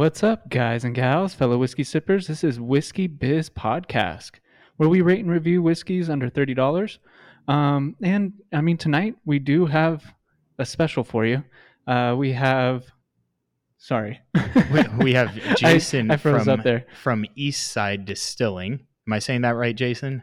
[0.00, 2.26] What's up, guys and gals, fellow whiskey sippers?
[2.26, 4.36] This is Whiskey Biz Podcast,
[4.78, 6.98] where we rate and review whiskeys under thirty dollars.
[7.48, 10.02] Um, and I mean, tonight we do have
[10.58, 11.44] a special for you.
[11.86, 12.86] Uh, we have,
[13.76, 14.22] sorry,
[14.72, 16.86] we, we have Jason I froze from, up there.
[17.02, 18.80] from Eastside Distilling.
[19.06, 20.22] Am I saying that right, Jason?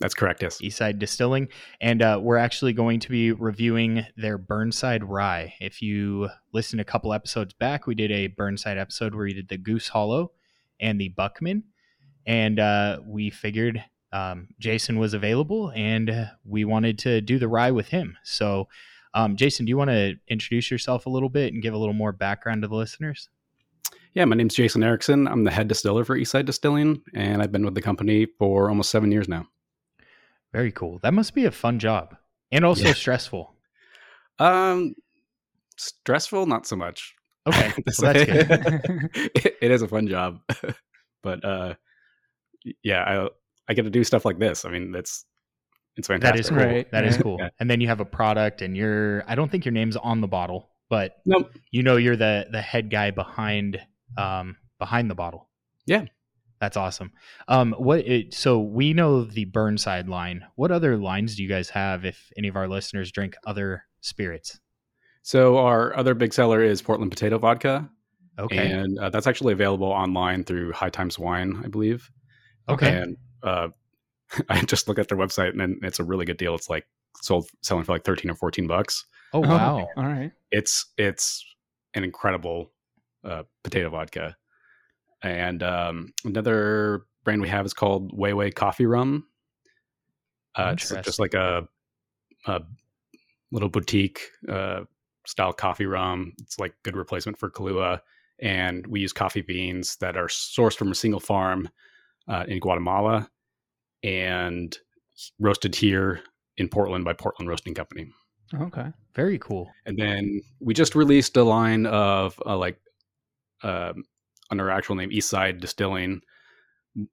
[0.00, 0.42] That's correct.
[0.42, 0.58] Yes.
[0.58, 1.48] Eastside Distilling,
[1.80, 5.54] and uh, we're actually going to be reviewing their Burnside Rye.
[5.60, 9.48] If you listen a couple episodes back, we did a Burnside episode where we did
[9.48, 10.32] the Goose Hollow
[10.78, 11.64] and the Buckman,
[12.26, 13.82] and uh, we figured
[14.12, 18.16] um, Jason was available, and uh, we wanted to do the rye with him.
[18.22, 18.68] So,
[19.14, 21.94] um, Jason, do you want to introduce yourself a little bit and give a little
[21.94, 23.28] more background to the listeners?
[24.14, 25.26] Yeah, my name's Jason Erickson.
[25.26, 28.90] I'm the head distiller for Eastside Distilling, and I've been with the company for almost
[28.90, 29.46] seven years now.
[30.52, 30.98] Very cool.
[31.02, 32.16] That must be a fun job
[32.50, 32.92] and also Yeah.
[32.94, 33.54] stressful.
[34.38, 34.94] Um,
[35.76, 37.14] stressful, not so much.
[37.46, 38.46] Okay, well, that's good.
[39.34, 40.40] it, it is a fun job,
[41.22, 41.74] but uh,
[42.82, 43.28] yeah, I
[43.68, 44.64] I get to do stuff like this.
[44.64, 45.24] I mean, that's
[45.96, 46.34] it's fantastic.
[46.34, 46.58] That is cool.
[46.58, 47.22] Right, That is right.
[47.22, 47.36] cool.
[47.40, 47.48] Yeah.
[47.58, 49.24] And then you have a product, and you're.
[49.26, 51.50] I don't think your name's on the bottle, but Nope.
[51.70, 53.80] you know you're the the head guy behind
[54.16, 55.48] um behind the bottle.
[55.86, 56.04] Yeah.
[56.60, 57.12] That's awesome.
[57.46, 58.00] Um, what?
[58.00, 60.44] It, so we know the Burnside line.
[60.56, 62.04] What other lines do you guys have?
[62.04, 64.58] If any of our listeners drink other spirits,
[65.22, 67.88] So our other big seller is Portland Potato Vodka,
[68.38, 72.10] okay, and uh, that's actually available online through High Times Wine, I believe.
[72.68, 73.68] okay, And uh,
[74.48, 76.54] I just looked at their website, and it's a really good deal.
[76.54, 76.86] It's like
[77.22, 79.04] sold selling for like thirteen or fourteen bucks.
[79.32, 80.32] oh wow, All right.
[80.50, 81.44] It's it's
[81.94, 82.72] an incredible
[83.24, 84.36] uh, potato vodka.
[85.22, 89.26] And um, another brand we have is called Way Coffee Rum.
[90.54, 91.68] Uh, it's just like a,
[92.46, 92.60] a
[93.52, 94.80] little boutique uh,
[95.26, 96.32] style coffee rum.
[96.40, 98.00] It's like good replacement for Kahlua.
[98.40, 101.68] And we use coffee beans that are sourced from a single farm
[102.28, 103.28] uh, in Guatemala
[104.02, 104.76] and
[105.40, 106.20] roasted here
[106.56, 108.08] in Portland by Portland Roasting Company.
[108.54, 108.86] Okay.
[109.14, 109.70] very cool.
[109.84, 112.80] And then we just released a line of uh, like
[113.62, 114.04] um,
[114.50, 116.20] under our actual name Eastside Distilling.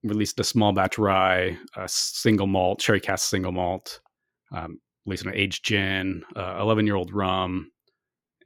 [0.04, 4.00] Released a small batch rye, a single malt, cherry cast single malt,
[4.52, 7.70] um, released an aged gin, eleven year old rum,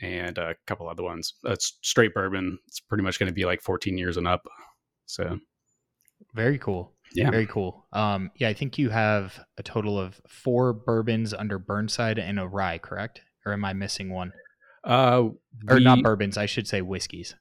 [0.02, 1.34] and a couple other ones.
[1.46, 2.58] It's straight bourbon.
[2.68, 4.42] It's pretty much going to be like fourteen years and up.
[5.06, 5.40] So
[6.36, 6.94] Very cool.
[7.14, 7.32] Yeah.
[7.32, 7.88] Very cool.
[7.94, 12.48] Um, yeah, I think you have a total of four bourbons under Burnside and a
[12.48, 13.22] rye, correct?
[13.46, 14.32] Or am I missing one?
[14.84, 15.30] uh,
[15.70, 17.36] Or not bourbons, I should say whiskeys.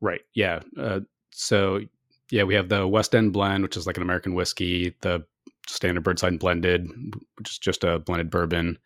[0.00, 0.20] Right.
[0.34, 0.60] Yeah.
[0.78, 1.00] Uh,
[1.30, 1.80] so
[2.30, 5.24] yeah, we have the West End blend, which is like an American whiskey, the
[5.66, 6.88] standard Burnside blended,
[7.38, 8.78] which is just a blended bourbon,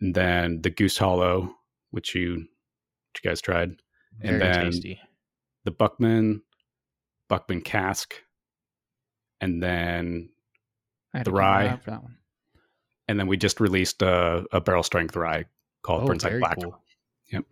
[0.00, 1.54] and then the Goose Hollow,
[1.90, 3.72] which you, which you guys tried,
[4.20, 5.00] Very and then tasty.
[5.64, 6.42] the Buckman,
[7.28, 8.14] Buckman cask,
[9.40, 10.28] and then
[11.24, 11.76] The rye.
[11.82, 12.16] for that one.
[13.08, 15.44] and then we just released a, a barrel strength rye
[15.82, 16.58] called Oh, Burnside Black.
[16.62, 16.78] cool.
[17.32, 17.44] Yep.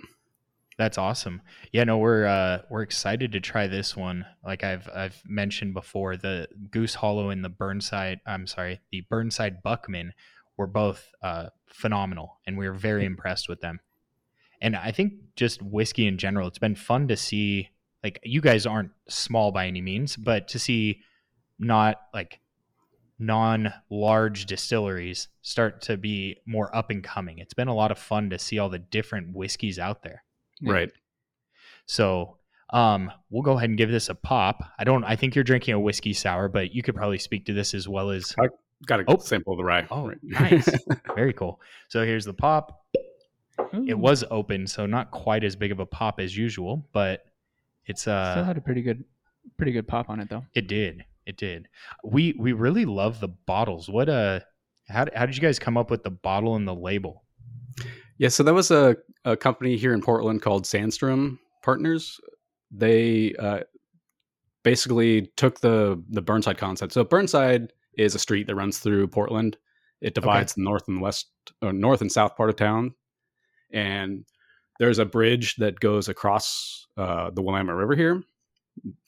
[0.80, 1.42] That's awesome.
[1.72, 4.24] Yeah, no, we're uh we're excited to try this one.
[4.42, 9.62] Like I've I've mentioned before, the Goose Hollow and the Burnside I'm sorry, the Burnside
[9.62, 10.14] Buckman
[10.56, 13.80] were both uh phenomenal and we were very impressed with them.
[14.62, 17.68] And I think just whiskey in general, it's been fun to see
[18.02, 21.02] like you guys aren't small by any means, but to see
[21.58, 22.40] not like
[23.18, 27.36] non large distilleries start to be more up and coming.
[27.36, 30.24] It's been a lot of fun to see all the different whiskeys out there.
[30.60, 30.72] Yeah.
[30.72, 30.90] Right.
[31.86, 32.36] So
[32.72, 34.62] um, we'll go ahead and give this a pop.
[34.78, 35.04] I don't.
[35.04, 37.88] I think you're drinking a whiskey sour, but you could probably speak to this as
[37.88, 38.34] well as.
[38.38, 38.46] I
[38.86, 39.18] Got a Oh.
[39.18, 39.86] sample of the rye.
[39.90, 40.18] Oh, Right.
[40.22, 40.68] nice.
[41.14, 41.60] Very cool.
[41.88, 42.86] So here's the pop.
[43.86, 47.24] It was open, so not quite as big of a pop as usual, but
[47.86, 49.04] it's uh still had a pretty good,
[49.58, 50.44] pretty good pop on it though.
[50.54, 51.68] it did, it did.
[52.02, 53.90] We we really love the bottles.
[53.90, 54.40] What uh,
[54.88, 57.24] how how did you guys come up with the bottle and the label?
[58.20, 62.20] Yeah, so that was a, a company here in Portland called Sandstrom Partners.
[62.70, 63.60] They uh,
[64.62, 66.92] basically took the the Burnside concept.
[66.92, 69.56] So Burnside is a street that runs through Portland.
[70.02, 71.30] It divides the north and west,
[71.62, 72.94] or north and south part of town,
[73.72, 74.26] and
[74.78, 78.22] there's a bridge that goes across uh, the Willamette River here,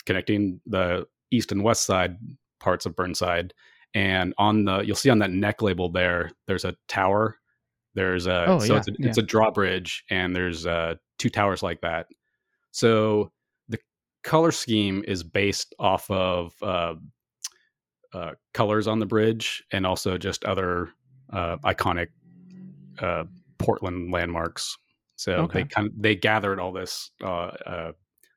[0.06, 2.16] connecting the east and west side
[2.60, 3.52] parts of Burnside.
[3.92, 7.36] And on the you'll see on that neck label there, there's a tower.
[7.94, 11.62] There's a Oh, so yeah, it's a, it's a drawbridge, and there's uh, two towers
[11.62, 12.06] like that.
[12.70, 13.32] So
[13.68, 13.78] the
[14.24, 16.94] color scheme is based off of uh,
[18.12, 20.90] uh, colors on the bridge, and also just other
[21.32, 22.08] uh, iconic
[22.98, 23.24] uh,
[23.58, 24.76] Portland landmarks.
[25.16, 25.60] So Okay.
[25.60, 27.92] they kind of they gathered all this uh, uh,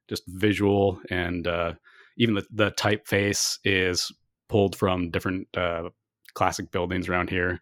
[0.07, 1.73] just visual, and uh,
[2.17, 4.11] even the the typeface is
[4.49, 5.89] pulled from different uh,
[6.33, 7.61] classic buildings around here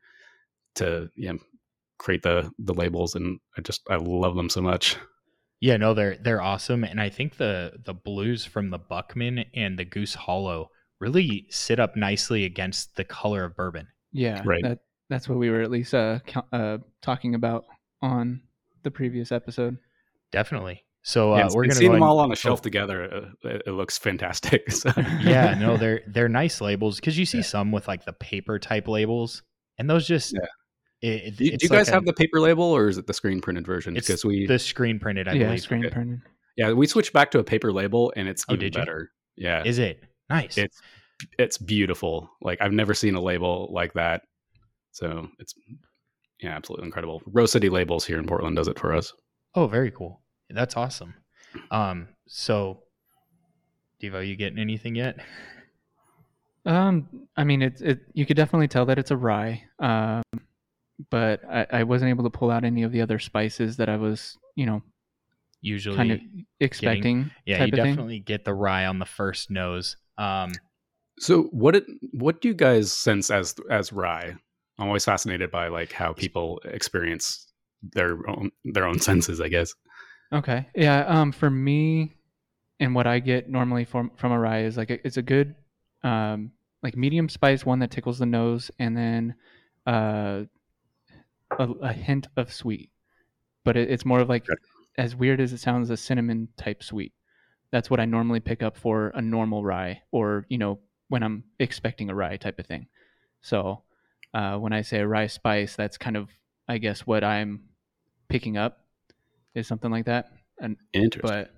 [0.76, 1.40] to you know,
[1.98, 4.98] create the the labels, and I just I love them so much.
[5.60, 9.80] Yeah, no, they're they're awesome, and I think the the blues from the Buckman and
[9.80, 10.70] the Goose Hollow
[11.00, 13.88] really sit up nicely against the color of bourbon.
[14.12, 14.64] Yeah, Right.
[14.64, 14.80] That
[15.10, 16.20] that's what we were at least uh,
[16.52, 17.66] uh talking about
[18.02, 18.42] on
[18.84, 19.78] the previous episode.
[20.32, 20.84] Definitely.
[21.06, 23.04] So uh, Yeah, we're gonna seeing go them ahead- all on a shelf oh, together.
[23.44, 24.72] Uh, it, it looks fantastic.
[24.72, 24.92] So-
[25.22, 28.88] yeah, no, they're they're nice labels because you see some with like the paper type
[28.88, 29.44] labels,
[29.78, 30.48] and those just Yeah.
[31.04, 32.98] It, it- Do, you- do you guys like have a- the paper label or is
[32.98, 33.96] it the screen printed version?
[33.98, 35.28] It's Because we the screen printed?
[35.28, 35.62] I yeah, believe.
[35.62, 35.94] screen Okay.
[35.94, 36.22] printed.
[36.58, 38.82] yeah we switched back to a paper label and it's Oh, even did you?
[38.82, 39.12] better.
[39.36, 40.58] Yeah, Is it nice?
[40.58, 40.82] it's
[41.38, 42.30] it's beautiful.
[42.42, 44.22] Like I've never seen a label like that.
[44.92, 45.54] So it's
[46.42, 47.22] yeah, absolutely incredible.
[47.28, 49.14] Rose City Labels here in Portland does it for us.
[49.56, 50.22] oh, very cool.
[50.50, 51.14] That's awesome.
[51.72, 52.84] Um, so
[54.02, 55.18] Devo, you getting anything yet?
[56.66, 57.08] Um,
[57.38, 58.02] I mean, it's it.
[58.14, 59.64] You could definitely tell that it's a rye.
[59.80, 60.24] Um,
[61.10, 63.98] but I, I wasn't able to pull out any of the other spices that I
[63.98, 64.82] was, you know,
[65.62, 66.20] Usually, kind of
[66.60, 67.32] expecting.
[67.46, 67.86] yeah, you of thing.
[67.86, 69.96] definitely get the rye on the first nose.
[70.18, 70.52] Um,
[71.20, 74.36] So what it, what do you guys sense as as rye?
[74.80, 77.48] I'm always fascinated by like how people experience
[77.94, 79.74] their own their own senses, I guess.
[80.34, 80.68] Okay.
[80.76, 81.06] Yeah.
[81.06, 82.18] Um, for me,
[82.80, 85.56] and what I get normally from from a rye is like a, it's a good,
[86.04, 86.52] um,
[86.82, 89.36] like medium spice one that tickles the nose, and then,
[89.86, 90.44] uh,
[91.60, 92.92] a, a hint of sweet,
[93.66, 94.56] but it, it's more of like, Okay.
[94.98, 97.14] as weird as it sounds, a cinnamon type sweet.
[97.72, 100.80] That's what I normally pick up for a normal rye, or you know,
[101.10, 102.88] when I'm expecting a rye type of thing.
[103.42, 103.84] So,
[104.34, 106.30] uh, when I say a rye spice, that's kind of,
[106.68, 107.70] I guess, what I'm
[108.30, 108.86] picking up
[109.56, 110.32] is something like that.
[110.60, 111.22] And Interesting.
[111.22, 111.54] but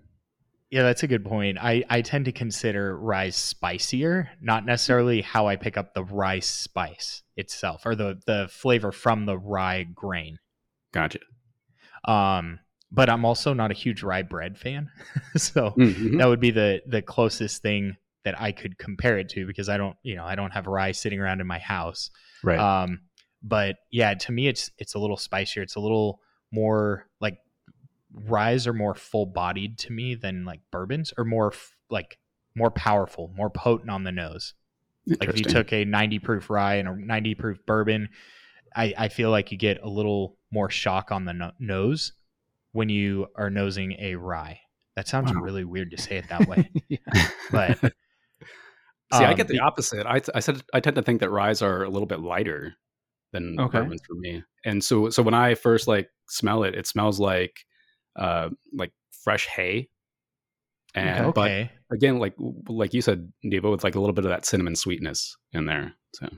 [0.71, 1.57] Yeah, that's a good point.
[1.61, 6.39] I, I tend to consider rye spicier, not necessarily how I pick up the rye
[6.39, 10.37] spice itself or the, the flavor from the rye grain.
[10.91, 11.19] gotcha.
[12.05, 12.59] Um,
[12.91, 14.89] but I'm also not a huge rye bread fan.
[15.35, 16.17] so Mhm.
[16.19, 19.77] that would be the the closest thing that I could compare it to because I
[19.77, 22.09] don't, you know, I don't have rye sitting around in my house.
[22.43, 22.59] Right.
[22.59, 23.01] Um,
[23.43, 25.61] but yeah, to me, it's it's a little spicier.
[25.61, 26.19] It's a little
[26.51, 27.37] more like
[28.15, 32.17] ryes are more full bodied to me than like bourbons, or more f- like
[32.55, 34.53] more powerful, more potent on the nose.
[35.07, 38.09] Like if you took a 90 proof rye and a 90 proof bourbon,
[38.75, 42.13] I, I feel like you get a little more shock on the no- nose
[42.71, 44.59] when you are nosing a rye.
[44.95, 45.41] That sounds Wow.
[45.41, 46.97] really weird to say it that way, yeah.
[47.51, 47.77] but
[49.13, 50.07] See, I um, get the the- opposite.
[50.07, 52.73] I, I said I tend to think that ryes are a little bit lighter
[53.31, 53.77] than Okay.
[53.79, 54.43] bourbons for me.
[54.65, 57.65] And so so when I first like smell it, it smells like
[58.15, 58.91] uh like
[59.23, 59.89] fresh hay.
[60.93, 62.35] And but again, like
[62.69, 65.93] like you said, Devo, with like a little bit of that cinnamon sweetness in there.
[66.13, 66.29] So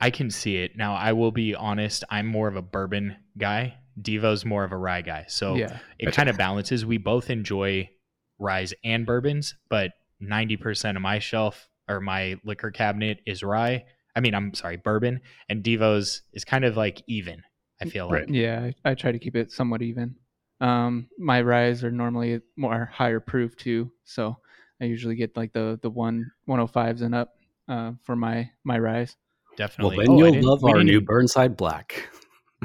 [0.00, 0.76] I can see it.
[0.76, 3.74] Now, I will be honest, I'm more of a bourbon guy.
[4.00, 5.26] Devo's more of a rye guy.
[5.28, 5.78] So yeah.
[5.98, 6.16] it Gotcha.
[6.16, 6.86] kind of balances.
[6.86, 7.90] We both enjoy
[8.38, 9.90] ryes and bourbons, but
[10.22, 13.84] 90% of my shelf or my liquor cabinet is rye.
[14.16, 15.20] I mean, I'm sorry, bourbon.
[15.50, 17.42] And Devo's is kind of like even,
[17.82, 18.26] I feel Right.
[18.26, 18.34] like.
[18.34, 18.70] Yeah.
[18.84, 20.14] I, I try to keep it somewhat even.
[20.60, 24.36] Um, my ryes are normally more higher proof too, so
[24.80, 27.36] I usually get like the the one 105s and up
[27.68, 29.16] uh, for my my ryes.
[29.56, 29.96] Definitely.
[29.96, 32.08] well, then Oh, you'll love our new Burnside Black.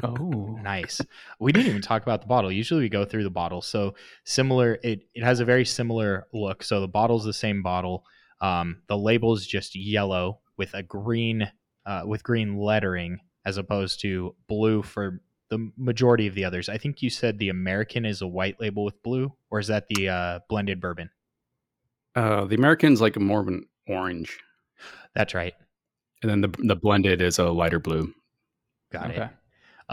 [0.02, 1.00] Oh, Nice.
[1.40, 2.52] We didn't even talk about the bottle.
[2.52, 3.62] Usually we go through the bottle.
[3.62, 6.62] So similar, it, it has a very similar look.
[6.62, 8.04] So the bottle's the same bottle.
[8.40, 11.50] Um, the label's just yellow with a green,
[11.86, 16.68] uh, with green lettering as opposed to blue for the majority of the others.
[16.68, 19.86] I think you said the American is a white label with blue, or is that
[19.88, 21.10] the uh, blended bourbon?
[22.14, 24.38] Uh, the American's like more of an orange,
[25.14, 25.54] That's right.
[26.22, 28.12] and then the the blended is a lighter blue.
[28.92, 29.22] Got okay.
[29.24, 29.30] it.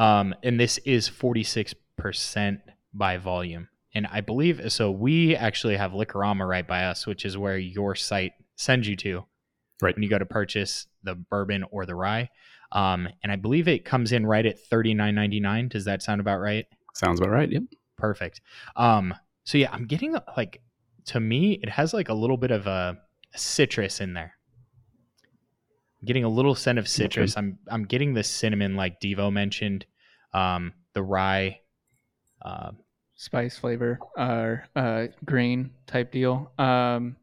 [0.02, 2.62] Um, and this is 46%
[2.94, 3.68] by volume.
[3.94, 4.90] And I believe so.
[4.90, 9.26] We actually have Liquorama right by us, which is where your site sends you to
[9.82, 9.96] Right.
[9.96, 12.30] when you go to purchase the bourbon or the rye.
[12.74, 15.70] Um, and I believe it comes in right at thirty nine ninety nine.
[15.70, 16.66] Does that sound about right?
[16.94, 17.50] Sounds about right.
[17.50, 17.64] Yep.
[17.98, 18.42] Perfect.
[18.76, 19.14] Um,
[19.46, 20.62] so yeah, I'm getting like
[21.06, 22.98] to me, it has like a little bit of a,
[23.36, 24.34] citrus in there.
[26.02, 27.38] I'm getting a little scent of citrus.
[27.38, 29.86] I'm I'm getting the cinnamon like Devo mentioned,
[30.34, 31.60] um, the rye.
[32.42, 32.72] Uh,
[33.16, 36.52] spice flavor or uh, grain type deal.
[36.58, 37.16] Um,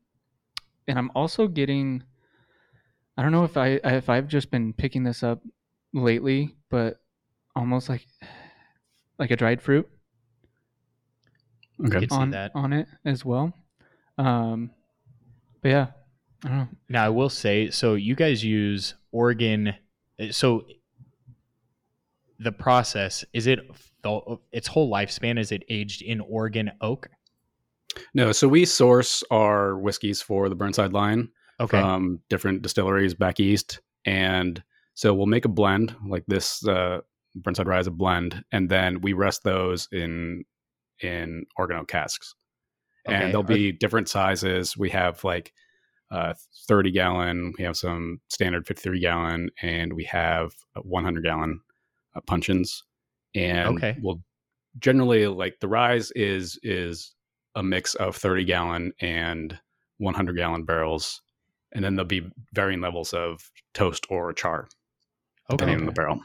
[0.88, 2.04] and I'm also getting.
[3.21, 5.43] I don't know if I if I've just been picking this up
[5.93, 7.03] lately, but
[7.55, 8.07] almost like
[9.19, 9.87] like a dried fruit.
[11.85, 12.00] Okay.
[12.00, 12.50] could see on that.
[12.55, 13.53] on it as well.
[14.17, 14.71] Um,
[15.61, 15.87] but yeah,
[16.47, 16.69] I don't know.
[16.89, 19.75] Now I will say, so you guys use Oregon.
[20.31, 20.65] So
[22.39, 23.59] the process is it
[24.03, 25.39] the, its whole lifespan?
[25.39, 27.11] Is it aged in Oregon oak?
[28.15, 31.29] No, so we source our whiskeys for the Burnside line
[31.61, 31.81] Okay.
[31.81, 34.62] from different distilleries back east, and
[34.95, 36.67] so we'll make a blend like this.
[36.67, 37.00] Uh,
[37.37, 40.45] Burnside Rye is a blend, and then we rest those in
[41.02, 42.35] in Oregon oak casks,
[43.07, 43.14] Okay.
[43.17, 44.76] and there'll Are- be different sizes.
[44.76, 45.52] We have like
[46.11, 46.35] uh,
[46.67, 50.52] 30 gallon, we have some standard 53 gallon, and we have
[50.83, 51.61] 100 gallon
[52.17, 52.83] uh, puncheons.
[53.35, 53.97] And Okay.
[54.02, 54.21] we'll
[54.81, 57.14] generally like the rise is is
[57.55, 59.57] a mix of 30 gallon and
[59.99, 61.23] 100 gallon barrels,
[61.73, 64.69] and then there'll be varying levels of toast or char
[65.49, 65.83] depending okay.
[65.83, 66.21] on the barrel.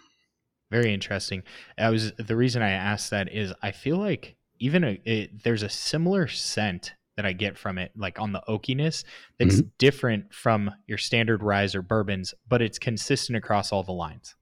[0.71, 1.43] Very interesting.
[1.77, 5.63] I was the reason I asked that is I feel like even a, it, there's
[5.63, 9.03] a similar scent that I get from it, like on the oakiness,
[9.39, 14.35] that's different from your standard rye or bourbons, but it's consistent across all the lines.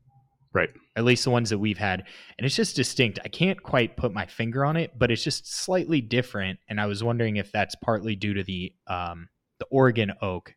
[0.54, 0.70] Right.
[0.96, 2.04] At least the ones that we've had,
[2.38, 3.20] and it's just distinct.
[3.24, 6.60] I can't quite put my finger on it, but it's just slightly different.
[6.70, 9.30] And I was wondering if that's partly due to the um,
[9.60, 10.56] the Oregon oak,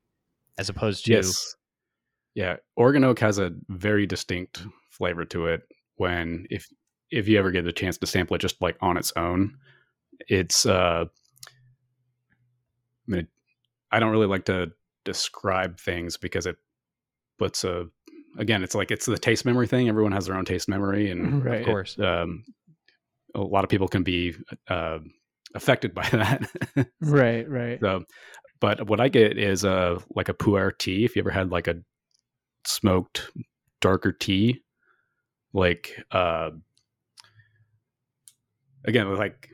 [0.59, 1.55] as opposed to Yes.
[2.35, 5.63] Yeah, Oregon oak has a very distinct flavor to it.
[5.97, 6.69] When if
[7.11, 9.57] if you ever get a chance to sample it just like on its own,
[10.29, 11.07] it's uh
[13.09, 13.29] I mean,
[13.91, 14.73] I don't really like to
[15.05, 16.57] describe things because it
[17.39, 17.87] puts a
[18.39, 19.89] again, it's like it's the taste memory thing.
[19.89, 21.61] Everyone has their own taste memory, and Right.
[21.61, 21.99] of course.
[21.99, 22.45] um,
[23.35, 24.35] a lot of people can be
[24.69, 24.99] uh,
[25.55, 26.89] affected by that.
[27.01, 27.81] Right, right.
[27.81, 28.05] So,
[28.61, 31.05] but what I get is a like a pu'er tea.
[31.05, 31.77] If you ever had like a
[32.67, 33.31] smoked
[33.81, 34.63] darker tea,
[35.53, 36.51] like uh,
[38.85, 39.49] again, like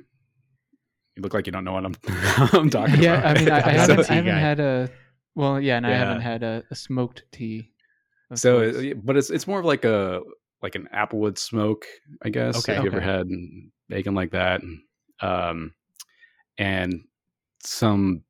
[1.16, 1.94] you look like you don't know what I'm
[2.52, 3.24] I'm talking yeah, about.
[3.24, 4.90] Yeah, I mean, I, I haven't, I haven't had a
[5.34, 7.70] well, yeah, and I haven't had a, a smoked tea.
[8.34, 10.20] so, it- but it's it's more of like a
[10.62, 11.84] like an applewood smoke,
[12.22, 12.56] I guess.
[12.58, 12.76] Okay.
[12.76, 13.26] If you ever had
[13.88, 14.60] bacon like that,
[15.20, 15.72] um,
[16.56, 17.02] and
[17.64, 18.22] some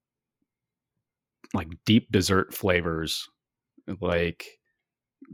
[1.54, 3.28] like deep dessert flavors,
[4.00, 4.46] like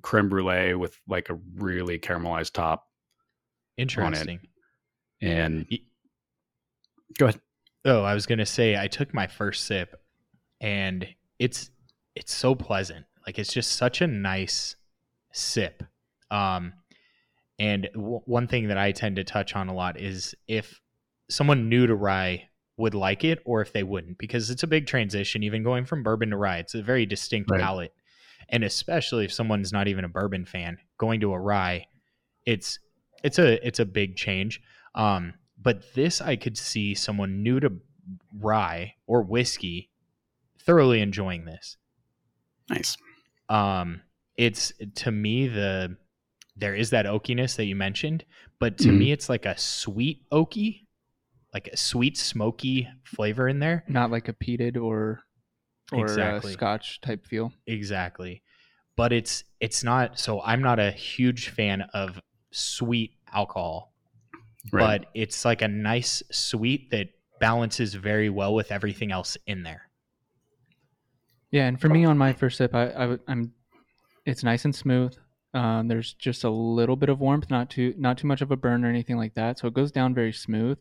[0.03, 2.87] creme brulee with like a really caramelized top,
[3.77, 4.41] Interesting.
[5.21, 5.67] and
[7.19, 7.41] go ahead.
[7.85, 10.01] Oh, I was gonna say I took my first sip,
[10.61, 11.07] and
[11.39, 11.71] it's
[12.15, 13.07] it's so pleasant.
[13.27, 14.77] Like it's just such a nice
[15.33, 15.83] sip.
[16.31, 16.75] Um,
[17.59, 20.81] and w- one thing that I tend to touch on a lot is if
[21.31, 22.49] someone new to rye
[22.79, 25.43] would like it or if they wouldn't, because it's a big transition.
[25.43, 27.61] Even going from bourbon to rye, it's a very distinct Right.
[27.61, 27.93] palate,
[28.49, 31.87] and especially if someone's not even a bourbon fan, going to a rye,
[32.47, 32.79] it's
[33.25, 34.63] it's a it's a big change.
[34.95, 37.73] Um, but this I could see someone new to
[38.41, 39.91] rye or whiskey
[40.59, 41.77] thoroughly enjoying this.
[42.71, 42.97] Nice.
[43.49, 44.03] Um,
[44.37, 45.97] it's to me the
[46.57, 48.25] there is that oakiness that you mentioned,
[48.59, 48.99] but to Mhm.
[48.99, 50.87] me it's like a sweet oaky,
[51.59, 53.83] like a sweet smoky flavor in there.
[53.88, 55.21] not like a peated or
[55.93, 56.50] or Exactly.
[56.50, 57.53] a Scotch type feel.
[57.67, 58.43] Exactly.
[58.97, 62.21] But it's it's not so I'm not a huge fan of
[62.53, 63.93] sweet alcohol,
[64.73, 65.00] Right.
[65.03, 67.09] but it's like a nice sweet that
[67.41, 69.83] balances very well with everything else in there.
[71.50, 73.53] Yeah, and for me on my first sip, I, I would- I'm,
[74.27, 75.17] it's nice and smooth.
[75.55, 78.57] Um, there's just a little bit of warmth, not too not too much of a
[78.57, 79.59] burn or anything like that.
[79.59, 80.77] So it goes down very smooth,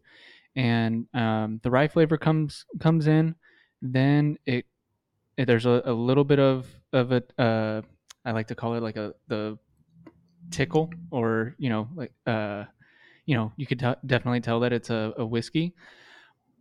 [0.58, 3.36] and um, the rye flavor comes comes in.
[3.82, 4.66] Then it,
[5.38, 7.32] it there's a, a little bit of of it.
[7.38, 7.84] Uh,
[8.26, 9.58] I like to call it like a the
[10.50, 12.66] tickle, or you know, like uh,
[13.26, 15.76] you know, you could t- definitely tell that it's a, a whiskey,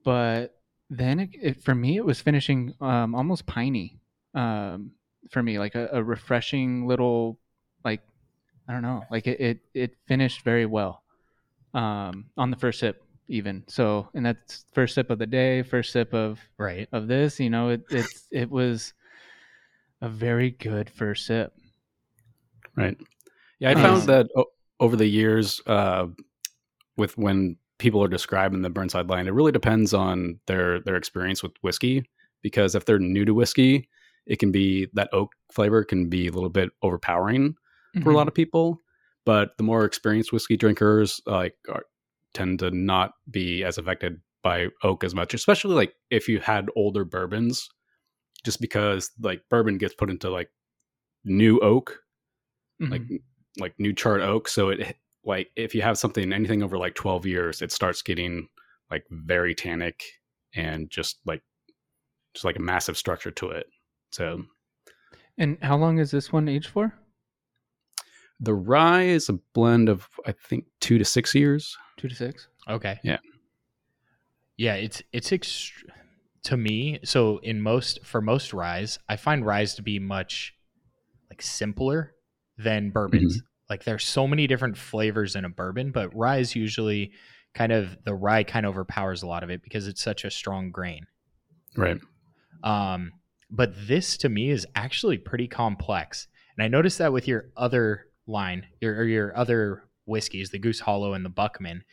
[0.04, 0.54] but
[0.90, 3.98] then it, it, for me it was finishing um, almost piney
[4.34, 4.92] um,
[5.30, 7.40] for me like a, a refreshing little
[7.84, 8.02] like
[8.68, 11.02] i don't know like it it, it finished very well
[11.74, 15.92] um, on the first sip even so and that's first sip of the day first
[15.92, 16.88] sip of Right.
[16.92, 18.92] of this you know it it's it was
[20.00, 21.52] a very good first sip
[22.76, 22.97] Right.
[23.59, 26.09] Yeah, I Um, found that o- over the years, uh,
[26.99, 31.42] with when people are describing the Burnside line, it really depends on their their experience
[31.42, 32.04] with whiskey.
[32.42, 33.88] Because if they're new to whiskey,
[34.26, 37.54] it can be that oak flavor can be a little bit overpowering
[38.02, 38.83] for a lot of people.
[39.25, 41.85] But the more experienced whiskey drinkers, like, are,
[42.37, 46.69] tend to not be as affected by oak as much, especially like if you had
[46.76, 47.69] older bourbons,
[48.45, 50.50] just because like bourbon gets put into like
[51.25, 51.99] new oak
[52.81, 52.90] Mhm.
[52.90, 53.02] like
[53.59, 57.25] like new charred oak so it like if you have something anything over like 12
[57.25, 58.49] years it starts getting
[58.90, 60.02] like very tannic
[60.55, 61.43] and just like
[62.35, 63.66] just like a massive structure to it.
[64.12, 64.45] So
[65.38, 66.93] And how long is this one aged for?
[68.38, 71.76] the rye is a blend of I think two to six years.
[71.96, 72.48] Two to six.
[72.68, 72.98] Okay.
[73.02, 73.18] Yeah.
[74.56, 75.72] Yeah, it's it's ext-
[76.44, 77.00] to me.
[77.04, 80.54] So in most for most ryes, I find ryes to be much
[81.30, 82.14] like simpler
[82.56, 83.42] than bourbons.
[83.68, 87.12] Like there's so many different flavors in a bourbon, but rye is usually
[87.54, 90.30] kind of the rye kind of overpowers a lot of it because it's such a
[90.30, 91.06] strong grain.
[91.76, 91.98] Right.
[92.62, 93.12] Um,
[93.50, 96.28] but this to me is actually pretty complex.
[96.56, 100.80] And I noticed that with your other line, your or your other whiskeys, the Goose
[100.80, 101.84] Hollow and the Buckman.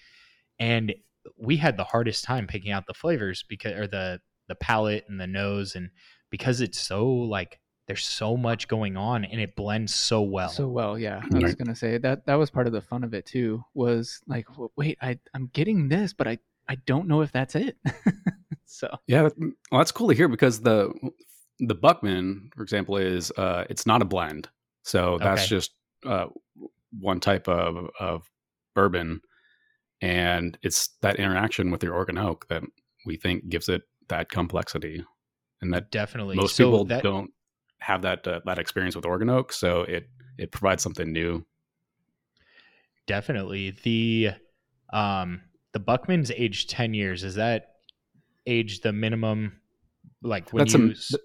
[0.60, 0.94] And
[1.38, 5.20] we had the hardest time picking out the flavors because or the the palate and
[5.20, 5.90] the nose and
[6.30, 10.50] because it's so like there's so much going on and it blends so well.
[10.50, 11.24] So well, yeah.
[11.34, 13.64] I was gonna say that that was part of the fun of it too.
[13.74, 17.78] Was like, wait, I I'm getting this, but I I don't know if that's it.
[18.66, 20.94] so Yeah, well, that's cool to hear because the
[21.60, 24.50] the Buckman, for example, is uh, it's not a blend,
[24.84, 25.50] so that's Okay.
[25.50, 25.72] just
[26.06, 26.28] uh,
[27.00, 28.30] one type of of
[28.76, 29.22] bourbon,
[30.02, 32.64] and it's that interaction with your Oregon oak that
[33.06, 35.04] we think gives it that complexity,
[35.62, 37.32] and that definitely most So people that, don't
[37.80, 41.46] have that uh, that experience with Oregon oak, so it it provides something new.
[43.08, 44.32] definitely the
[44.92, 45.42] um
[45.74, 47.24] the Buckman's aged 10 years.
[47.24, 47.74] Is that
[48.46, 49.60] age the minimum
[50.22, 51.18] like when That's you a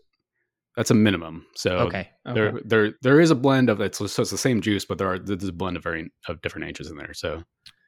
[0.78, 1.44] that's a minimum.
[1.56, 2.08] So okay.
[2.24, 2.34] okay.
[2.34, 5.08] there there there is a blend of it's so it's the same juice, but there
[5.08, 7.42] are there's a blend of very of different ages in there, so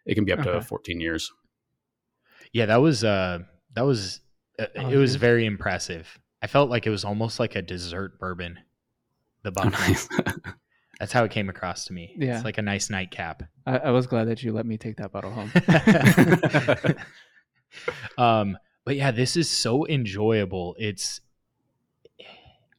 [0.07, 1.31] it can be up to 14 years.
[2.53, 3.39] Yeah, that was uh
[3.75, 4.23] that was
[4.59, 5.21] uh, Oh, it was dude.
[5.21, 6.19] very impressive.
[6.43, 8.59] I felt like it was almost like a dessert bourbon.
[9.45, 10.09] The Oh, nice.
[10.99, 12.17] That's how it came across to me.
[12.19, 12.35] Yeah.
[12.35, 13.45] It's like a nice nightcap.
[13.67, 15.53] I, I was glad that you let me take that bottle home.
[18.19, 20.75] um but yeah, this is so enjoyable.
[20.77, 21.21] It's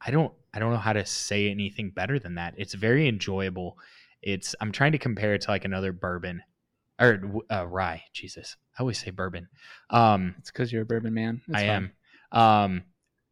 [0.06, 2.54] I don't I don't know how to say anything better than that.
[2.58, 3.78] It's very enjoyable.
[4.22, 6.42] It's I'm trying to compare it to like another bourbon
[7.00, 8.04] or uh, rye.
[8.14, 9.48] Jesus, I always say bourbon.
[9.90, 11.42] Um, it's because you're a bourbon man.
[11.48, 11.92] It's I fine.
[12.32, 12.40] am.
[12.40, 12.84] Um,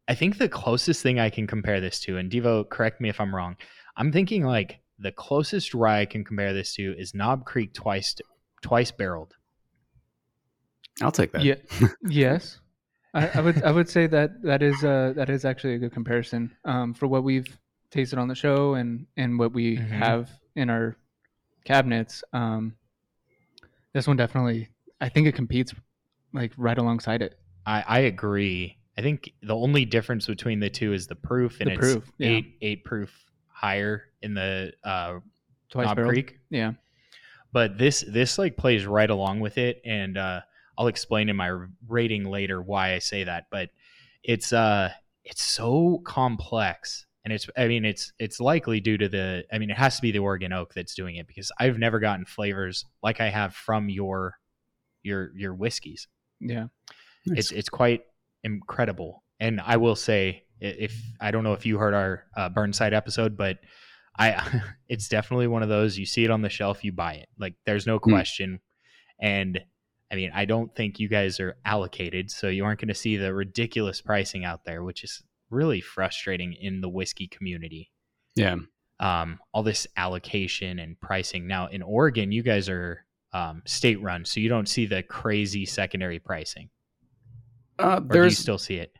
[0.07, 3.21] I think the closest thing I can compare this to, and Devo, correct me if
[3.21, 3.55] I'm wrong.
[3.95, 8.15] I'm thinking like the closest rye I can compare this to is Knob Creek twice
[8.61, 9.35] twice barreled.
[11.01, 11.43] I'll take that.
[11.43, 11.55] Yeah.
[12.09, 12.59] yes.
[13.13, 15.91] I, I would I would say that that is uh that is actually a good
[15.93, 17.57] comparison um, for what we've
[17.91, 19.87] tasted on the show and and what we Mhm.
[19.89, 20.95] have in our
[21.65, 22.23] cabinets.
[22.33, 22.75] Um,
[23.93, 24.69] this one definitely,
[25.01, 25.73] I think it competes
[26.33, 27.39] like right alongside it.
[27.65, 28.77] I, I agree.
[28.97, 32.11] I think the only difference between the two is the proof, and The it's proof,
[32.17, 32.29] yeah.
[32.29, 33.11] eight eight proof
[33.47, 35.19] higher in the uh,
[35.69, 36.07] Twice Knob.
[36.07, 36.39] Creek.
[36.49, 36.73] Yeah.
[37.51, 40.41] but this this like plays right along with it and uh
[40.79, 41.55] i'll explain in my
[41.87, 43.69] rating later why i say that but
[44.23, 44.91] it's uh
[45.25, 49.69] it's so complex and it's i mean it's it's likely due to the i mean
[49.69, 52.85] it has to be the oregon oak that's doing it because i've never gotten flavors
[53.03, 54.39] like i have from your
[55.03, 56.07] your your whiskeys
[56.39, 56.67] Yeah.
[57.25, 58.03] it's it's quite
[58.43, 59.23] incredible.
[59.39, 63.37] And I will say, if I don't know if you heard our uh, Burnside episode,
[63.37, 63.59] but
[64.17, 67.29] I it's definitely one of those you see it on the shelf, you buy it.
[67.37, 68.11] Like there's no Hmm.
[68.11, 68.59] question.
[69.21, 69.61] And
[70.11, 73.17] I mean, I don't think you guys are allocated, so you aren't going to see
[73.17, 77.91] the ridiculous pricing out there, which is really frustrating in the whiskey community.
[78.35, 78.55] Yeah.
[78.99, 81.47] Um, all this allocation and pricing.
[81.47, 85.65] Now in Oregon, you guys are um, state run, so you don't see the crazy
[85.65, 86.69] secondary pricing.
[87.77, 88.91] Uh, Or do you still see it?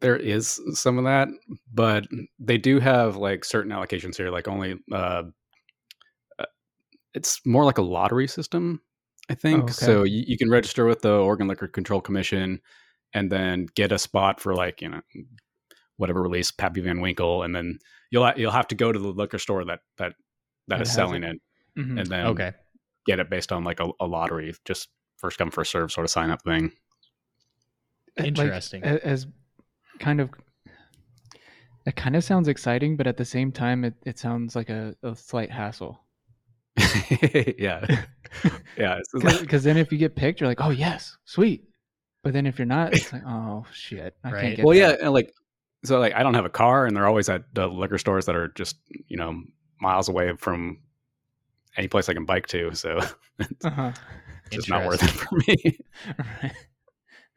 [0.00, 1.28] there is some of that,
[1.72, 2.06] but
[2.38, 5.24] they do have like certain allocations here, like only uh,
[6.38, 6.44] uh,
[7.14, 8.80] it's more like a lottery system,
[9.28, 9.60] I think.
[9.60, 9.72] Oh, okay.
[9.72, 12.60] So you, you can register with the Oregon Liquor Control Commission
[13.14, 15.00] and then get a spot for like you know
[15.96, 17.78] whatever release Pappy Van Winkle, and then
[18.10, 20.14] you'll you'll have to go to the liquor store that that
[20.68, 21.36] that That is selling it.
[21.76, 22.00] it, Mhm.
[22.00, 22.52] and then Okay.
[23.06, 26.10] get it based on like a, a lottery, just first come first serve sort of
[26.10, 26.72] sign up thing.
[28.16, 28.82] Interesting.
[28.84, 29.26] a- as
[30.00, 30.30] kind of
[31.86, 34.94] it kind of sounds exciting, but at the same time, it, it sounds like a,
[35.02, 35.98] a slight hassle.
[37.58, 38.04] yeah,
[38.76, 39.00] yeah.
[39.40, 41.64] Because then if you get picked, you're like, oh yes, sweet.
[42.22, 44.40] But then if you're not, it's like, oh shit, I Right.
[44.42, 44.64] can't get.
[44.64, 45.32] well, yeah, and like
[45.84, 48.36] so, like I don't have a car, and they're always at the liquor stores that
[48.36, 49.42] are just you know
[49.80, 50.78] miles away from
[51.76, 52.74] any place I can bike to.
[52.74, 53.00] So
[53.38, 53.92] it's Uh-huh.
[54.50, 55.78] just not worth it for me.
[56.42, 56.52] Right.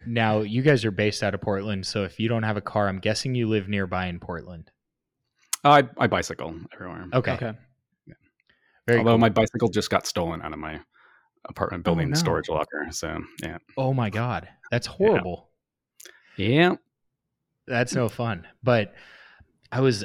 [0.07, 2.87] Now, you guys are based out of Portland, so if you don't have a car,
[2.87, 4.71] I'm guessing you live nearby in Portland.
[5.63, 7.05] I I bicycle everywhere.
[7.13, 7.33] Okay.
[7.33, 7.53] Okay.
[8.87, 9.17] Very Although cool.
[9.19, 10.79] my bicycle just got stolen out of my
[11.47, 12.15] apartment building no.
[12.15, 12.87] storage locker.
[12.91, 15.49] So yeah, Oh my god, that's horrible.
[16.37, 16.75] yeah.
[17.67, 18.47] That's no fun.
[18.63, 18.93] But
[19.71, 20.03] I was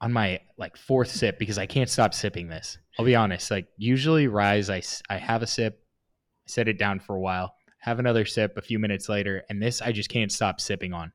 [0.00, 2.78] on my like fourth sip because I can't stop sipping this.
[2.98, 3.50] I'll be honest.
[3.50, 5.82] Like usually rise, I I have a sip,
[6.46, 9.82] set it down for a while, have another sip a few minutes later, and this
[9.82, 11.12] I just can't stop sipping on.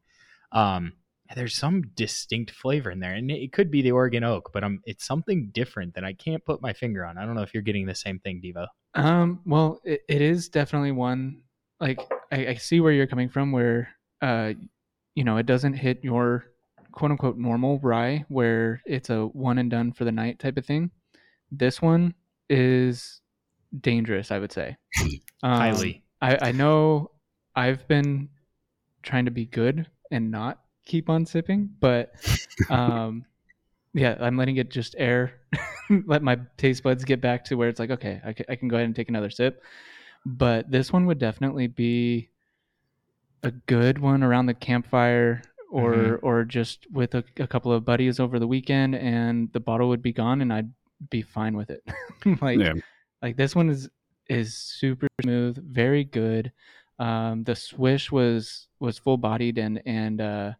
[0.52, 0.94] Um,
[1.36, 4.82] there's some distinct flavor in there, and it could be the Oregon oak, but um,
[4.86, 7.18] it's something different that I can't put my finger on.
[7.18, 8.68] I don't know if you're getting the same thing, Devo.
[8.96, 11.42] Um, well, it, it is definitely one.
[11.80, 12.00] Like
[12.32, 13.90] I, I see where you're coming from, where
[14.22, 14.54] uh,
[15.16, 16.46] you know, it doesn't hit your
[16.92, 20.66] quote unquote normal rye, where it's a one and done for the night type of
[20.66, 20.90] thing.
[21.52, 22.16] This one
[22.50, 23.22] is
[23.80, 24.78] dangerous, I would say.
[25.42, 26.04] Um, Highly.
[26.22, 27.12] I, I know
[27.56, 28.28] I've been
[29.04, 32.14] trying to be good and not keep on sipping, but
[32.70, 33.26] um,
[33.94, 35.42] yeah, I'm letting it just air,
[36.06, 38.86] let my taste buds get back to where it's like, okay, I can, go ahead
[38.86, 39.64] and take another sip.
[40.26, 42.30] But this one would definitely be
[43.44, 46.20] a good one around the campfire or Mhm.
[46.24, 50.02] or just with a, a couple of buddies over the weekend and the bottle would
[50.02, 50.72] be gone and I'd
[51.10, 51.84] be fine with it.
[52.42, 52.74] like Yeah.
[53.22, 53.90] like this one is
[54.28, 56.52] is super smooth, very good.
[57.00, 60.54] Um, the swish was was full bodied and and uh,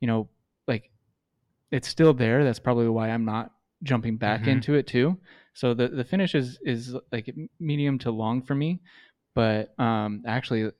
[0.00, 0.28] you know
[0.68, 0.90] like
[1.70, 2.44] it's still there.
[2.44, 4.48] That's probably why I'm not jumping back Mhm.
[4.48, 5.18] into it too.
[5.54, 8.80] So the the finish is is like medium to long for me.
[9.34, 10.70] But um, actually,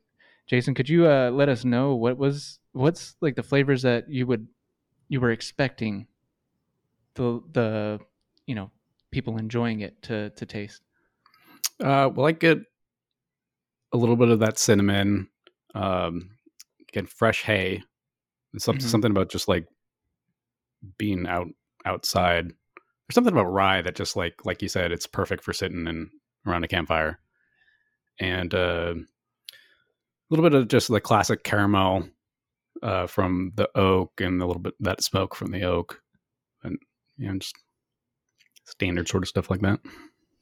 [0.47, 4.27] Jason, could you uh, let us know what was what's like the flavors that you
[4.27, 4.47] would
[5.09, 6.07] you were expecting
[7.15, 8.01] the the
[8.47, 8.71] you know
[9.11, 10.83] people enjoying it to to taste?
[11.81, 12.59] Uh, well, I get
[13.93, 15.29] a little bit of that cinnamon.
[15.75, 16.31] Um,
[16.93, 17.83] get fresh hay.
[18.63, 18.83] Mhm.
[18.83, 19.67] something about just like
[20.99, 21.49] being out
[21.85, 22.49] outside.
[22.49, 26.11] There's something about rye that just like like you said, it's perfect for sitting and
[26.47, 27.19] around a campfire.
[28.19, 32.09] And uh, a little bit of just the classic caramel
[32.83, 36.03] uh, from the oak, and a little bit that smoke from the oak,
[36.63, 36.79] and
[37.17, 37.55] you know, just
[38.65, 39.81] standard sort of stuff like that.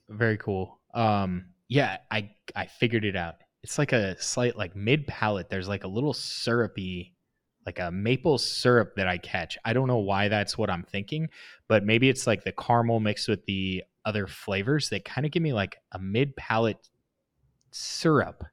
[0.09, 0.81] Very cool.
[0.95, 3.37] Um, yeah, I I figured it out.
[3.63, 5.49] It's like a slight like mid palate.
[5.49, 7.14] There's like a little syrupy,
[7.67, 9.57] like a maple syrup that I catch.
[9.65, 11.29] I don't know why that's what I'm thinking,
[11.69, 14.91] but maybe it's like the caramel mixed with the other flavors.
[14.91, 16.89] They kind of give me like a mid palate
[17.71, 18.45] syrup.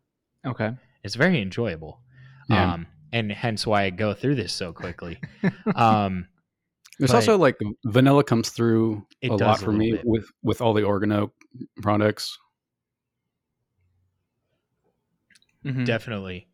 [0.45, 0.71] Okay.
[1.03, 2.01] It's very enjoyable.
[2.49, 2.73] Yeah.
[2.73, 5.19] Um, and hence why I go through this so quickly.
[5.75, 6.27] um,
[6.99, 10.01] There's also like vanilla comes through a lot for little me bit.
[10.05, 11.33] with with all the Oregon oak
[11.81, 12.37] products.
[15.65, 15.85] Mhm.
[15.85, 16.47] Definitely.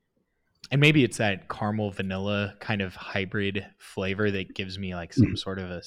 [0.72, 5.38] And maybe it's that caramel vanilla kind of hybrid flavor that gives me like some
[5.38, 5.82] sort of a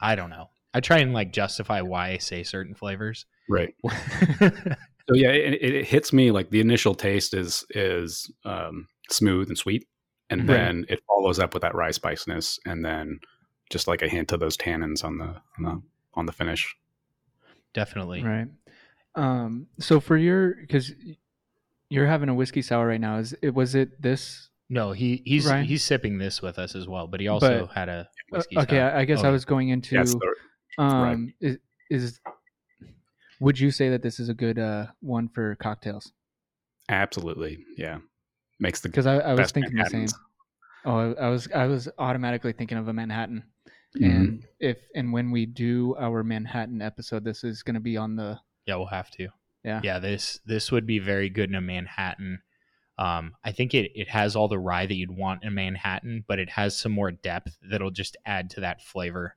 [0.00, 0.50] I don't know.
[0.74, 3.24] I try and like justify why I say certain flavors.
[3.48, 3.74] Right.
[5.08, 9.56] So yeah, it, it hits me like the initial taste is is um, smooth and
[9.56, 9.86] sweet,
[10.30, 13.20] and then it follows up with that rye spiciness, and then
[13.70, 15.26] just like a hint of those tannins on the
[15.58, 15.82] on the,
[16.14, 16.74] on the finish.
[17.72, 18.24] Definitely.
[18.24, 18.48] Right.
[19.14, 20.92] Um, so for your because
[21.90, 24.48] you're having a whiskey sour right now, is it was it this?
[24.68, 25.64] No, he he's Right.
[25.66, 28.58] he's sipping this with us as well, but he also But- had a uh, whiskey.
[28.58, 28.90] okay, sour.
[28.90, 29.94] I, I guess Oh, I was going into.
[29.94, 30.16] Yeah, it's
[30.78, 31.58] um, is,
[31.90, 32.20] is
[33.40, 36.12] would you say that this is a good uh one for cocktails?
[36.88, 37.98] absolutely, yeah,
[38.60, 40.06] makes the Because I, I was best thinking the same.
[40.84, 43.44] Oh, I, I was I was automatically thinking of a Manhattan.
[43.98, 44.04] Mhm.
[44.16, 48.14] And if and when we do our Manhattan episode, this is going to be on
[48.16, 49.28] the Yeah, we'll have to.
[49.66, 49.80] Yeah.
[49.82, 52.40] Yeah, this this would be very good in a Manhattan.
[52.98, 56.38] Um, I think it, it has all the rye that you'd want in Manhattan, but
[56.38, 59.36] it has some more depth that'll just add to that flavor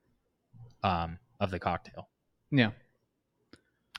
[0.83, 2.07] um, of the cocktail.
[2.51, 2.71] yeah.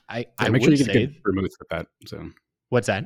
[0.09, 1.87] I, Yeah, I make would sure you get a good vermouth with that.
[2.07, 2.29] So
[2.69, 3.05] what's that?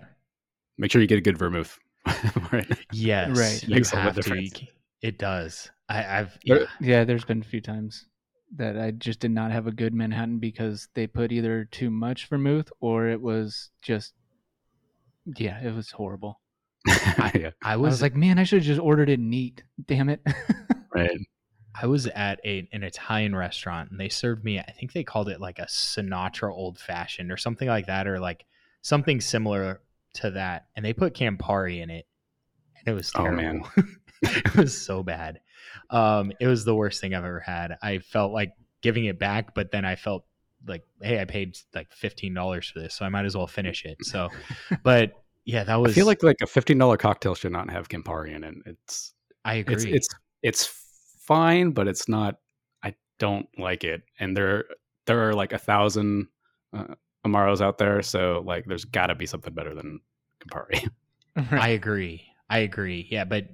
[0.78, 1.78] make sure you get a good vermouth.
[2.52, 2.66] right.
[2.94, 3.64] Yes, Right.
[3.68, 4.20] You Makes all have to.
[4.20, 4.54] You difference.
[4.54, 4.70] ca-
[5.02, 5.70] It does.
[5.90, 8.06] I, I've yeah, Yeah, there's been a few times
[8.58, 12.28] that I just did not have a good Manhattan because they put either too much
[12.28, 14.14] vermouth or it was just
[15.38, 16.40] yeah, it was horrible.
[16.88, 17.52] yeah.
[17.64, 19.64] I I was, was like, man, I should have just ordered it neat.
[19.86, 20.22] Damn it.
[20.96, 21.20] Right.
[21.80, 25.28] I was at a an Italian restaurant and they served me I think they called
[25.28, 28.46] it like a Sinatra old fashioned or something like that or like
[28.82, 29.82] something similar
[30.14, 32.08] to that and they put Campari in it
[32.78, 33.64] and it was Oh, man.
[34.22, 35.42] it was so bad.
[35.90, 37.78] Um it was the worst thing I've ever had.
[37.82, 40.26] I felt like giving it back but then I felt
[40.68, 43.98] like hey, I paid like $15 for this so I might as well finish it.
[44.04, 44.30] So
[44.84, 45.14] but
[45.46, 48.36] yeah, that was I feel like like a fifteen dollar cocktail should not have Campari
[48.36, 48.56] in it.
[48.66, 49.14] It's
[49.46, 49.76] I agree.
[49.76, 50.08] it's it's
[50.42, 50.66] it's
[51.22, 52.40] fine, but it's not.
[52.84, 54.66] I don't like it, and there
[55.06, 56.28] there are like a thousand
[56.74, 60.00] uh, Amaros out there, so like there's got to be something better than
[60.40, 60.90] Campari.
[61.52, 62.24] I agree.
[62.50, 63.08] I agree.
[63.12, 63.46] Yeah, but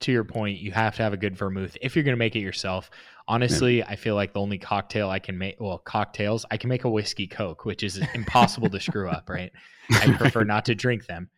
[0.00, 2.36] to your point, you have to have a good vermouth if you're going to make
[2.36, 2.90] it yourself.
[3.26, 6.84] Honestly, I feel like the only cocktail I can make, well, cocktails, I can make
[6.84, 9.50] a whiskey coke, which is impossible to screw up, right?
[9.90, 11.30] I prefer not to drink them.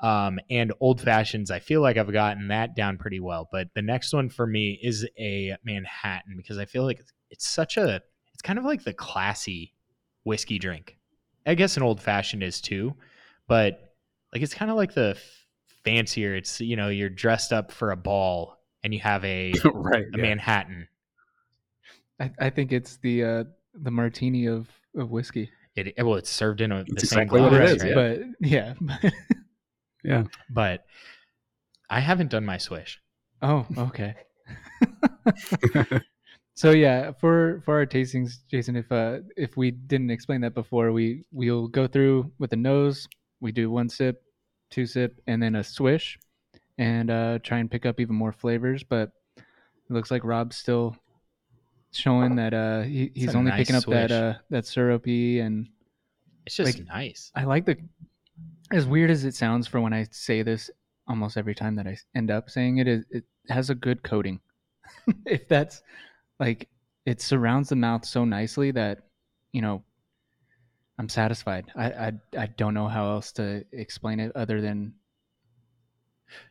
[0.00, 3.48] Um, and old fashions, I feel like I've gotten that down pretty well.
[3.50, 7.48] But the next one for me is a Manhattan because I feel like it's, it's
[7.48, 9.74] such a, it's kind of like the classy
[10.24, 10.96] whiskey drink.
[11.46, 12.94] I guess an old fashioned is too,
[13.48, 13.94] but
[14.32, 15.18] like it's kind of like the
[15.84, 16.34] fancier.
[16.34, 20.04] It's you know you're dressed up for a ball and you have a right.
[20.04, 20.22] a yeah.
[20.22, 20.88] Manhattan.
[22.20, 25.50] I, I think it's the uh, the martini of, of whiskey.
[25.74, 27.94] It well, it's served in a, the It's same exactly what it glass, is, right?
[27.94, 28.74] But yeah.
[30.04, 30.24] Yeah.
[30.50, 30.84] But
[31.88, 33.00] I haven't done my swish.
[33.42, 34.14] oh, okay.
[36.54, 40.92] so yeah, for for our tastings, Jason, if uh if we didn't explain that before,
[40.92, 43.08] we we'll go through with the nose.
[43.40, 44.22] We do one sip,
[44.72, 46.18] two sip, and then a swish,
[46.78, 48.82] and uh try and pick up even more flavors.
[48.82, 50.96] But it looks like Rob's still
[51.92, 55.68] showing that uh he, he's only nice picking up that uh that syrupy and
[56.46, 57.30] It's just Like- nice.
[57.34, 57.76] I like the
[58.72, 60.70] as weird as it sounds for when I say this
[61.06, 64.40] almost every time that I end up saying it, it, it has a good coating.
[65.26, 65.82] if that's
[66.40, 66.68] like
[67.04, 69.02] it surrounds the mouth so nicely that
[69.52, 69.82] you know
[71.02, 71.64] I'm satisfied.
[71.74, 74.94] I I, I don't know how else to explain it other than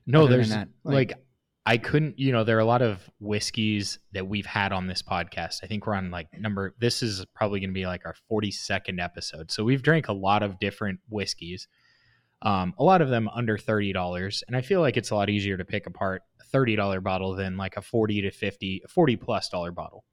[0.05, 1.25] No, other than there's that, like, like-
[1.65, 5.01] I couldn't, you know, there are a lot of whiskeys that we've had on this
[5.01, 5.59] podcast.
[5.63, 9.01] I think we're on like number this is probably going to be like our 42nd
[9.01, 9.51] episode.
[9.51, 11.69] So we've drank a lot of different whiskeys.
[12.41, 15.55] Um, a lot of them under $30, and I feel like it's a lot easier
[15.55, 19.71] to pick apart a $30 bottle than like a 40 to 50, 40 plus dollar
[19.71, 20.03] bottle.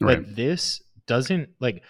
[0.00, 0.24] Right.
[0.24, 1.82] But this doesn't like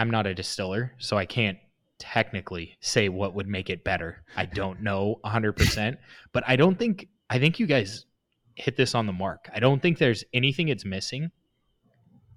[0.00, 1.58] I'm not a distiller, so I can't
[1.98, 4.24] technically say what would make it better.
[4.34, 5.98] I don't know 100%,
[6.32, 8.06] but I don't think I think you guys
[8.54, 9.50] hit this on the mark.
[9.54, 11.30] I don't think there's anything it's missing.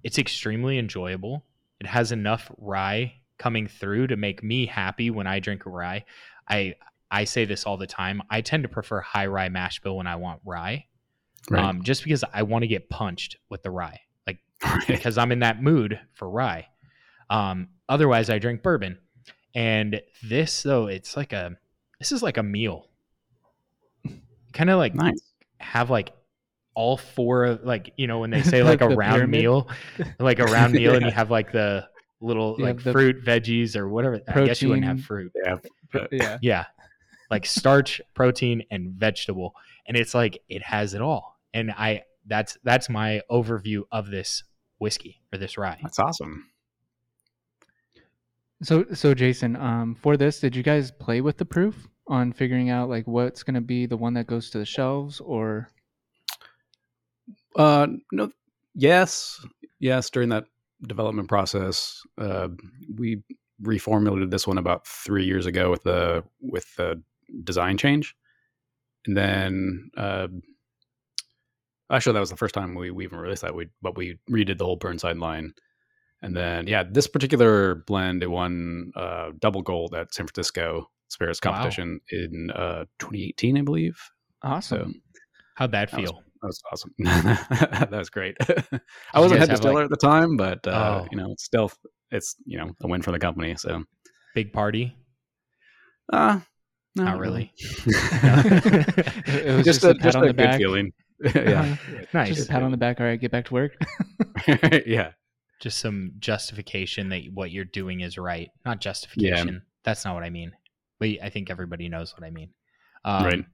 [0.04, 1.46] It's extremely enjoyable.
[1.80, 6.04] It has enough rye coming through to make me happy when I drink a rye.
[6.50, 6.76] I
[7.10, 8.22] I say this all the time.
[8.30, 10.88] I tend to prefer high rye mash bill when I want rye.
[11.50, 11.64] Right.
[11.64, 14.02] Um, just because I want to get punched with the rye.
[14.28, 14.86] Like Right.
[14.88, 16.68] because I'm in that mood for rye.
[17.30, 18.98] Um, otherwise, I drink bourbon.
[19.56, 21.58] And this, though, it's like a
[22.00, 22.90] this is like a meal.
[24.52, 25.22] Kind of like nice.
[25.60, 26.12] have like
[26.76, 29.42] all four of like you know when they say like a round pyramid?
[29.42, 29.70] meal,
[30.20, 31.88] like a round meal, and you have like the
[32.20, 34.22] little You like the fruit, veggies, or whatever.
[34.28, 35.32] I guess you wouldn't have fruit.
[35.46, 35.58] Yeah.
[36.12, 36.38] Yeah.
[36.42, 36.66] Yeah,
[37.30, 39.56] like starch, protein, and vegetable,
[39.88, 41.40] and it's like it has it all.
[41.54, 44.44] And I that's that's my overview of this
[44.80, 45.80] whiskey or this rye.
[45.82, 46.48] That's awesome.
[48.64, 52.70] So so Jason, um, for this, did you guys play with the proof on figuring
[52.70, 55.70] out like what's going to be the one that goes to the shelves or
[57.56, 58.32] Uh, no,
[58.76, 59.46] yes,
[59.80, 60.10] yes.
[60.10, 60.46] During that
[60.88, 62.50] development process, uh,
[62.98, 63.22] we
[63.62, 67.02] reformulated this one about three years ago with the with the
[67.44, 68.16] design change,
[69.06, 70.28] and then uh,
[71.92, 73.56] actually that was the first time we, we even released that.
[73.56, 75.54] We but we redid the whole Burnside line,
[76.24, 81.40] and then yeah, this particular blend it won uh, double gold at San Francisco Spirits
[81.46, 81.52] Wow.
[81.52, 84.00] competition in uh, 2018, I believe.
[84.42, 85.02] awesome?
[85.56, 86.24] How'd that That was- feel?
[86.42, 86.94] That was awesome.
[87.00, 88.36] that was great.
[89.14, 91.08] I wasn't head distiller like- at the time, but uh, Oh.
[91.12, 91.72] you know, it's still
[92.12, 93.56] it's you know a win for the company.
[93.56, 93.84] So,
[94.36, 94.94] Big party?
[96.12, 96.40] uh,
[96.96, 97.54] no, Not really.
[97.86, 100.58] it was just, just, a, a, just a good back.
[100.60, 100.92] feeling.
[101.36, 101.76] yeah,
[102.14, 102.36] nice.
[102.36, 103.00] Just a pat on the back.
[103.00, 103.74] All right, get back to work.
[104.86, 105.12] yeah,
[105.64, 108.50] Just some justification that what you're doing is right.
[108.66, 109.62] Not justification.
[109.86, 110.52] That's not what I mean.
[111.00, 112.50] But I think everybody knows what I mean.
[113.06, 113.46] Um, right.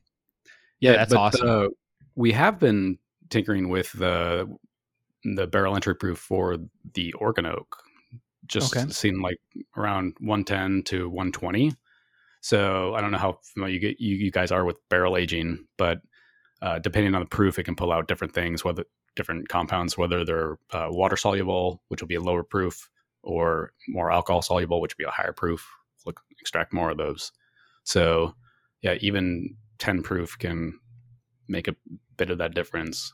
[0.80, 1.48] Yeah, that's but, awesome.
[1.48, 1.68] Uh,
[2.16, 2.98] we have been
[3.30, 4.50] tinkering with the
[5.24, 6.58] the barrel entry proof for
[6.96, 7.78] the Oregon Oak.
[8.48, 8.92] Just Okay.
[8.92, 9.40] seemed like
[9.78, 11.74] around 110 to 120.
[12.42, 15.68] So I don't know how familiar you, get, you you guys are with barrel aging,
[15.78, 16.02] but
[16.64, 20.24] uh, depending on the proof, it can pull out different things, whether different compounds, whether
[20.24, 22.90] they're uh, water soluble, which will be a lower proof,
[23.24, 25.68] or more alcohol soluble, which would be a higher proof.
[26.06, 27.32] Look, extract more of those.
[27.84, 28.36] So
[28.82, 30.80] yeah, even 10 proof can
[31.48, 31.76] make a
[32.18, 33.14] bit of that difference.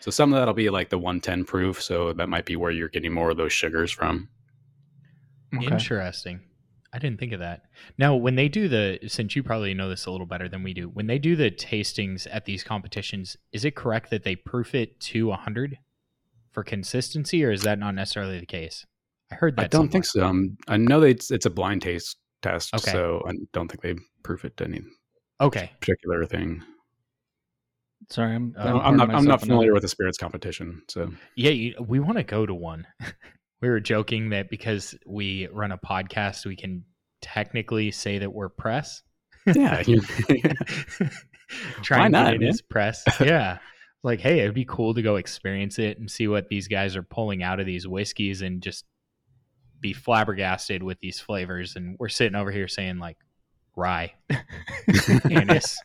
[0.00, 1.82] So some of that'll be like the 110 proof.
[1.82, 4.28] So that might be where you're getting more of those sugars from.
[5.56, 5.66] Okay.
[5.66, 6.40] Interesting.
[6.94, 7.62] I didn't think of that.
[7.98, 10.72] Now, when they do the, since you probably know this a little better than we
[10.72, 14.76] do, when they do the tastings at these competitions, is it correct that they proof
[14.76, 15.78] it to 100
[16.52, 18.86] for consistency, or is that not necessarily the case?
[19.32, 19.64] I heard that.
[19.64, 20.24] I don't think so.
[20.24, 22.92] Um, I know that it's, it's a blind taste test, Okay.
[22.92, 24.82] so I don't think they proof it to any
[25.40, 25.72] Okay.
[25.80, 26.62] particular thing.
[28.08, 28.54] Sorry, I'm.
[28.56, 29.10] Uh, I'm, I'm, I'm not.
[29.16, 32.46] I'm not familiar another- with the spirits competition, so Yeah, you, we want to go
[32.46, 32.86] to one.
[33.64, 36.84] we were joking that because we run a podcast, we can
[37.22, 39.02] technically say that we're press.
[39.46, 39.82] yeah.
[39.82, 41.12] Trying
[41.82, 43.02] Try Why not, get it as press.
[43.20, 43.58] Yeah.
[44.02, 47.02] Like, hey, it'd be cool to go experience it and see what these guys are
[47.02, 48.84] pulling out of these whiskeys and just
[49.80, 51.74] be flabbergasted with these flavors.
[51.74, 53.16] And we're sitting over here saying like
[53.74, 54.12] rye,
[55.30, 55.78] anise,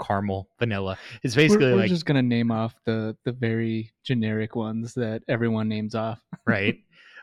[0.00, 0.98] caramel, vanilla.
[1.22, 5.22] It's basically we're, we're like just gonna name off the the very generic ones that
[5.28, 6.20] everyone names off.
[6.46, 6.78] right.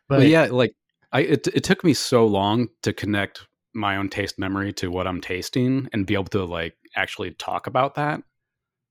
[0.07, 0.73] but, But yeah, like
[1.11, 5.07] I, it, it took me so long to connect my own taste memory to what
[5.07, 8.21] I'm tasting and be able to like actually talk about that.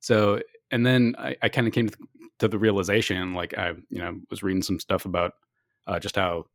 [0.01, 1.97] So, and then I, I kind of came to,
[2.39, 5.33] to the realization, like I, you know, was reading some stuff about
[5.87, 6.47] uh, just how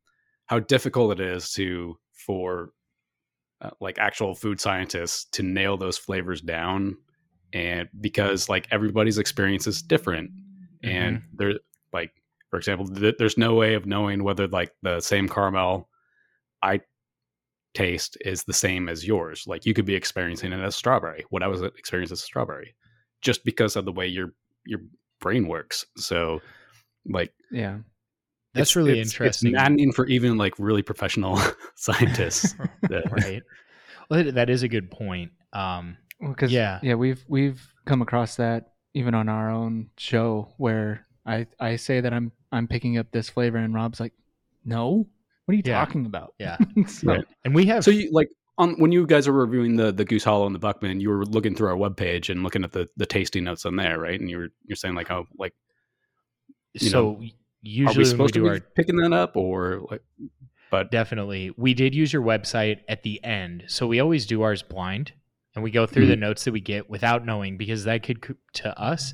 [0.48, 2.72] how difficult it is to for
[3.62, 6.98] uh, like actual food scientists to nail those flavors down,
[7.54, 10.32] and because like everybody's experience is different,
[10.84, 11.54] and there
[11.94, 12.12] like
[12.50, 15.88] for example th- there's no way of knowing whether like the same caramel
[16.64, 16.80] i
[17.74, 19.46] taste is the same as yours.
[19.48, 21.24] Like you could be experiencing it as strawberry.
[21.30, 22.76] What i was experiencing as strawberry.
[23.22, 24.34] Just because of the way your
[24.66, 24.80] your
[25.22, 25.86] brain works.
[25.98, 26.42] So
[27.06, 27.78] like Yeah,
[28.54, 29.50] that's really it's- interesting.
[29.50, 31.40] it's maddening for even like really professional
[31.76, 32.54] scientists
[32.90, 33.42] that- right.
[34.10, 35.32] Well, that- that is a good point.
[35.54, 35.98] Um,
[36.30, 36.80] because Yeah.
[36.84, 42.02] yeah, we've we've come across that even on our own show where I I say
[42.02, 44.14] that I'm I'm picking up this flavor and Rob's like,
[44.66, 45.08] no,
[45.46, 45.84] what are you Yeah.
[45.84, 46.34] talking about?
[46.40, 46.58] Yeah.
[46.88, 47.26] So- Right.
[47.46, 50.24] and we have so you like on when you guys were reviewing the the goose
[50.24, 53.06] hollow and the buckman you were looking through our webpage and looking at the the
[53.06, 55.54] tasting notes on there right and you were you're saying like oh like
[56.78, 57.20] so are
[57.62, 60.02] usually we when we supposed to be our picking that up or like
[60.70, 64.62] but definitely we did use your website at the end, so we always do ours
[64.64, 65.12] blind
[65.56, 66.22] and we go through the Mm-hmm.
[66.22, 69.14] notes that we get without knowing because that could to us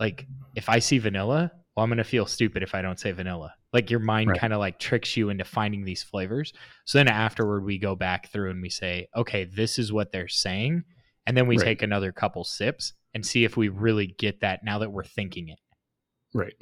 [0.00, 3.54] like if I see vanilla, well I'm gonna feel stupid if I don't say vanilla.
[3.72, 4.38] Like your mind Right.
[4.38, 6.52] kind of like tricks you into finding these flavors.
[6.84, 10.28] So then afterward we go back through and we say, okay, this is what they're
[10.28, 10.84] saying,
[11.26, 11.64] and then we Right.
[11.64, 15.48] take another couple sips and see if we really get that now that we're thinking
[15.48, 15.58] it.
[16.34, 16.54] Right.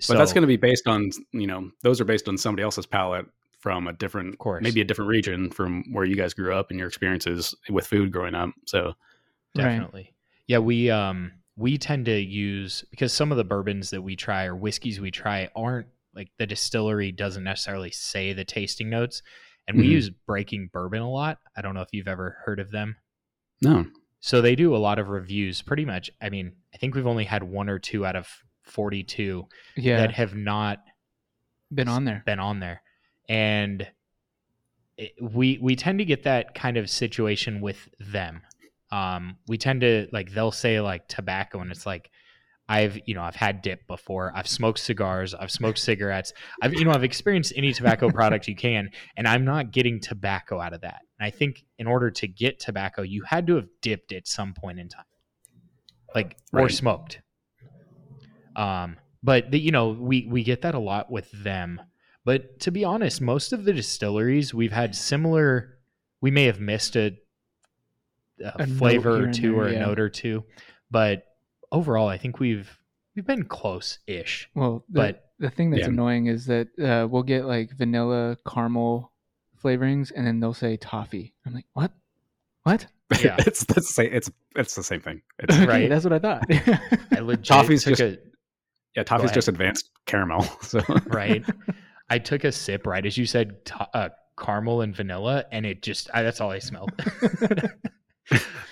[0.00, 2.62] So but that's going to be based on you know those are based on somebody
[2.64, 3.26] else's palate
[3.60, 4.62] from a different course.
[4.62, 8.10] maybe a different region from where you guys grew up and your experiences with food
[8.10, 8.94] growing up so
[9.56, 9.64] Right.
[9.64, 10.14] definitely
[10.46, 14.44] yeah we um we tend to use because some of the bourbons that we try
[14.46, 19.22] or whiskeys we try aren't like the distillery doesn't necessarily say the tasting notes
[19.68, 19.90] and we Mhm.
[19.90, 22.96] use breaking bourbon a lot i don't know if you've ever heard of them
[23.60, 23.84] no
[24.20, 27.24] so they do a lot of reviews pretty much i mean i think we've only
[27.24, 28.28] had one or two out of
[28.62, 29.46] 42
[29.76, 30.78] yeah, that have not
[31.74, 32.22] been on there.
[32.24, 32.82] been on there
[33.30, 33.86] and
[35.22, 38.42] we we tend to get that kind of situation with them.
[38.90, 42.10] Um we tend to like they'll say like tobacco and it's like
[42.68, 44.32] i've you know i've had dip before.
[44.34, 45.32] I've smoked cigars.
[45.32, 46.32] I've smoked cigarettes.
[46.60, 50.60] I've you know i've experienced any tobacco product you can and i'm not getting tobacco
[50.60, 51.00] out of that.
[51.18, 54.54] And i think in order to get tobacco you had to have dipped at some
[54.54, 55.04] point in time
[56.16, 57.20] like or smoked.
[58.56, 61.80] Um but the, you know we we get that a lot with them
[62.24, 65.78] but to be honest most of the distilleries we've had similar
[66.20, 67.16] we may have missed a,
[68.44, 69.80] a, A flavor or two there, or a yeah.
[69.80, 70.44] note or two
[70.90, 71.24] but
[71.72, 72.78] overall i think we've
[73.16, 75.88] we've been close-ish Well, the, but the thing that's Yeah.
[75.88, 79.10] annoying is that uh, we'll get like vanilla caramel
[79.62, 81.34] flavorings, and then they'll say toffee.
[81.44, 81.92] I'm like, what?
[82.62, 82.86] What?
[83.22, 83.36] Yeah.
[83.40, 85.88] it's the same it's it's the same thing it's, Right.
[85.88, 86.44] That's what I thought.
[87.12, 88.18] i legit Toffee's took just- a
[88.96, 91.44] yeah toffee's just advanced caramel so right
[92.10, 95.82] i took a sip right as you said to, uh, caramel and vanilla and it
[95.82, 96.90] just I, that's all i smelled.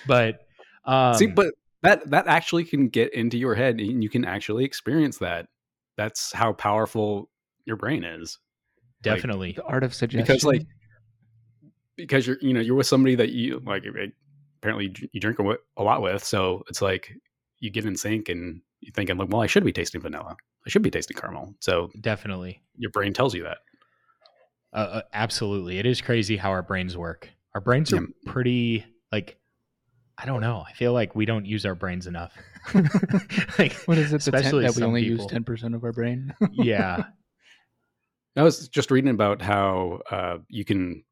[0.07, 0.39] But
[0.85, 4.65] um see but that that actually can get into your head and you can actually
[4.65, 5.47] experience that.
[5.97, 7.29] That's how powerful
[7.65, 8.39] your brain is.
[9.03, 9.53] Definitely.
[9.53, 10.25] The art of suggestion.
[10.25, 10.65] because like
[11.95, 13.83] because you're you know you're with somebody that you like
[14.61, 17.11] apparently you drink a a lot with so it's like
[17.59, 20.35] you get in sync and you're thinking like well i should be tasting vanilla
[20.65, 23.57] i should be tasting caramel so definitely your brain tells you that
[24.71, 25.79] Uh, uh, absolutely.
[25.79, 27.27] It is crazy how our brains work.
[27.55, 28.05] Our brains are Yeah.
[28.31, 29.37] pretty like
[30.21, 30.63] I don't know.
[30.67, 32.37] I feel like we don't use our brains enough.
[33.57, 34.21] like what is it?
[34.21, 36.35] The 10, especially that we some only use ten percent of our brain.
[36.51, 37.03] yeah.
[38.37, 41.03] I was just reading about how uh, you can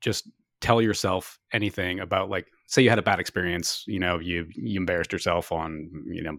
[0.00, 0.28] just
[0.60, 4.80] tell yourself anything about like say you had a bad experience, you know, you you
[4.80, 6.36] embarrassed yourself on, you know,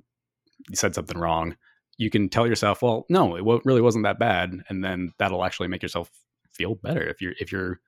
[0.70, 1.56] you said something wrong.
[1.98, 5.44] You can tell yourself, well, no, it wa- really wasn't that bad, and then that'll
[5.44, 6.10] actually make yourself
[6.54, 7.80] feel better if you're if you're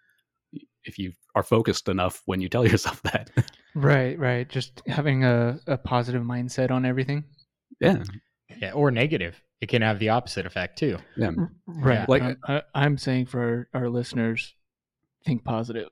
[0.84, 3.30] if you are focused enough when you tell yourself that.
[3.76, 4.48] Right, right.
[4.50, 7.24] Just having a, a positive mindset on everything.
[7.80, 8.04] yeah,
[8.58, 9.42] Yeah, or negative.
[9.62, 10.98] It can have the opposite effect too.
[11.18, 11.32] yeah.
[11.68, 12.08] Right.
[12.08, 14.56] Like- Like I, I'm saying for our, our listeners,
[15.26, 15.90] think positive.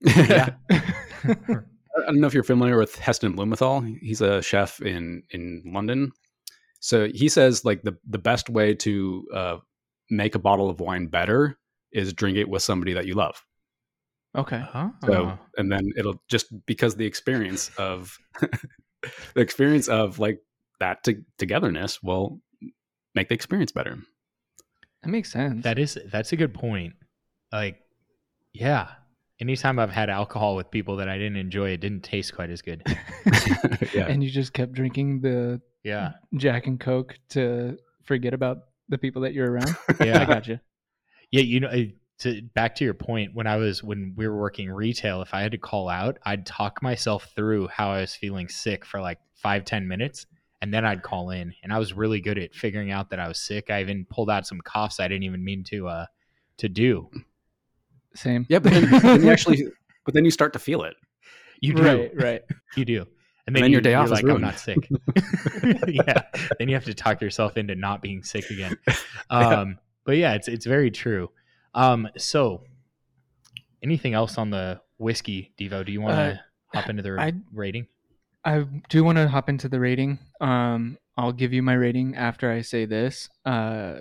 [0.16, 0.50] Yeah.
[0.70, 3.82] I don't know if you're familiar with Heston Blumenthal.
[3.82, 6.10] He's a chef in in London.
[6.82, 9.56] So he says like the the best way to uh,
[10.10, 11.56] make a bottle of wine better
[11.92, 13.40] is drink it with somebody that you love.
[14.36, 14.64] Okay.
[15.06, 20.40] So and then it'll just because the experience of the experience of like
[20.80, 22.40] that to, togetherness will
[23.14, 23.98] make the experience better.
[25.02, 25.62] That makes sense.
[25.62, 26.94] That is that's a good point.
[27.52, 27.78] Like,
[28.52, 28.88] yeah.
[29.42, 32.62] Anytime I've had alcohol with people that I didn't enjoy, it didn't taste quite as
[32.62, 32.80] good.
[33.92, 34.06] yeah.
[34.06, 36.12] And you just kept drinking the Yeah.
[36.36, 39.76] Jack and Coke to forget about the people that you're around.
[40.00, 40.22] Yeah.
[40.22, 40.60] I got you.
[41.32, 41.72] Yeah, you know,
[42.20, 45.40] to back to your point, when I was when we were working retail, if I
[45.40, 49.18] had to call out, I'd talk myself through how I was feeling sick for like
[49.34, 50.26] five, ten minutes,
[50.60, 51.52] and then I'd call in.
[51.64, 53.70] And I was really good at figuring out that I was sick.
[53.70, 56.06] I even pulled out some coughs I didn't even mean to uh
[56.58, 57.10] to do.
[58.14, 58.46] Same.
[58.48, 59.64] yeah, but then, then you actually
[60.04, 60.94] but then you start to feel it.
[61.60, 62.42] You do, Right, right.
[62.76, 63.06] you do,
[63.46, 64.78] and then you, your day you're off is like, I'm not sick.
[65.86, 66.22] yeah,
[66.58, 68.76] then you have to talk yourself into not being sick again.
[69.30, 71.30] Um, but yeah, it's it's very true.
[71.74, 72.64] Um, so
[73.82, 75.86] anything else on the whiskey, Devo?
[75.86, 76.36] Do you want to Uh,
[76.80, 77.86] hop into the I- rating?
[78.44, 80.18] I do want to hop into the rating.
[80.40, 83.28] Um, I'll give you my rating after I say this.
[83.46, 84.00] Uh,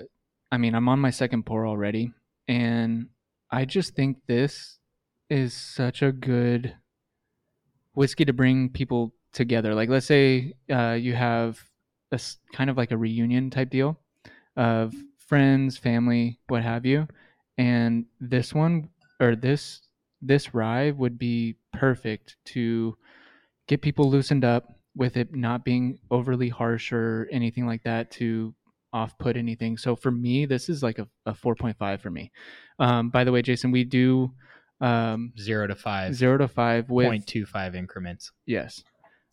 [0.51, 2.11] I mean, I'm on my second pour already,
[2.47, 3.07] and
[3.51, 4.79] I just think this
[5.29, 6.75] is such a good
[7.93, 9.75] whiskey to bring people together.
[9.75, 11.59] Like, let's say uh, you have
[12.11, 12.19] a
[12.53, 13.99] kind of like a reunion type deal
[14.55, 17.07] of friends, family, what have you,
[17.57, 18.89] and this one
[19.19, 19.81] or this
[20.21, 22.95] this rye would be perfect to
[23.67, 28.53] get people loosened up with it not being overly harsh or anything like that to
[28.93, 29.77] off put anything.
[29.77, 32.31] So for me, this is like a, a 4.5 for me.
[32.79, 34.31] Um, by the way, Jason, we do
[34.81, 38.31] um, Zero to five, zero to five with point two five increments.
[38.47, 38.83] yes.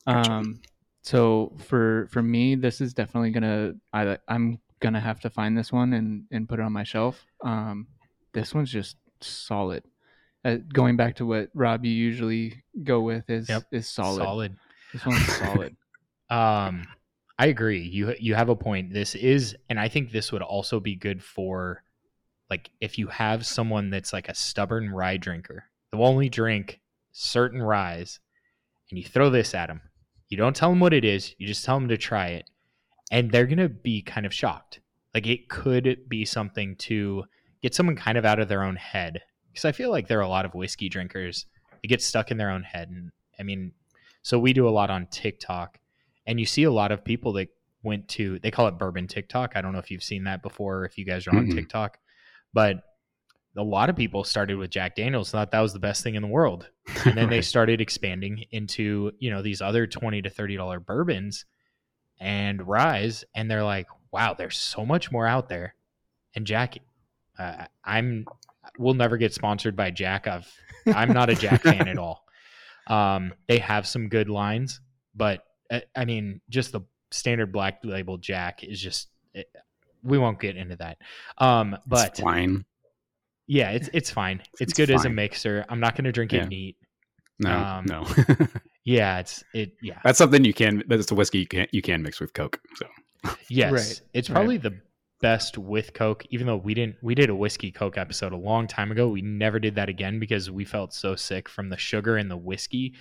[0.06, 0.61] Um,
[1.02, 5.72] so for for me, this is definitely gonna I I'm gonna have to find this
[5.72, 7.24] one and and put it on my shelf.
[7.42, 7.86] Um,
[8.34, 9.84] this one's just solid.
[10.44, 13.64] Uh, going back to what Rob you usually go with is Yep.
[13.72, 14.22] is solid.
[14.22, 14.56] Solid.
[14.92, 15.76] This one's solid.
[16.30, 16.86] Um,
[17.39, 17.82] I agree.
[17.82, 18.93] You you have a point.
[18.93, 21.84] This is, and I think this would also be good for,
[22.51, 26.80] like, if you have someone that's like a stubborn rye drinker, they'll only drink
[27.12, 28.18] certain ryes,
[28.91, 29.82] and you throw this at them.
[30.28, 31.34] You don't tell them what it is.
[31.39, 32.51] You just tell them to try it,
[33.12, 34.80] and they're gonna be kind of shocked.
[35.14, 37.24] Like it could be something to
[37.62, 40.22] get someone kind of out of their own head, because I feel like there are
[40.22, 41.47] a lot of whiskey drinkers
[41.82, 43.72] that get stuck in their own head, and I mean,
[44.22, 45.78] so we do a lot on TikTok
[46.28, 47.48] and you see a lot of people that
[47.82, 49.52] went to they call it bourbon TikTok.
[49.56, 51.54] I don't know if you've seen that before, if you guys are on Mm-mm.
[51.54, 51.98] TikTok,
[52.52, 52.84] but
[53.56, 56.22] a lot of people started with Jack Daniels, thought that was the best thing in
[56.22, 56.68] the world,
[57.04, 61.46] and then they started expanding into you know these other twenty to thirty dollar bourbons
[62.20, 65.74] and ryes, and they're like, wow, there's so much more out there.
[66.36, 66.76] And Jack,
[67.38, 68.26] uh, I'm
[68.78, 70.28] we'll never get sponsored by Jack.
[70.28, 70.52] I've
[70.86, 72.26] I'm not a Jack fan at all.
[72.86, 74.80] Um, they have some good lines,
[75.14, 75.42] but
[75.96, 79.08] I mean, just the standard black label Jack is just.
[79.34, 79.46] It,
[80.02, 80.98] we won't get into that.
[81.38, 82.64] Um, but it's fine.
[83.46, 84.40] yeah, it's it's fine.
[84.54, 85.64] It's, It's good as a mixer.
[85.68, 86.44] I'm not going to drink Yeah.
[86.44, 86.76] it neat.
[87.40, 88.06] No, um, no.
[88.84, 89.72] Yeah, it's it.
[89.82, 90.82] Yeah, That's something you can.
[90.88, 92.58] That's a whiskey you can you can mix with Coke.
[92.76, 92.86] So
[93.50, 94.34] yes, Right, it's right.
[94.36, 94.80] probably the
[95.20, 96.24] best with Coke.
[96.30, 99.08] Even though we didn't, we did a whiskey Coke episode a long time ago.
[99.08, 102.36] We never did that again because we felt so sick from the sugar and the
[102.36, 102.94] whiskey.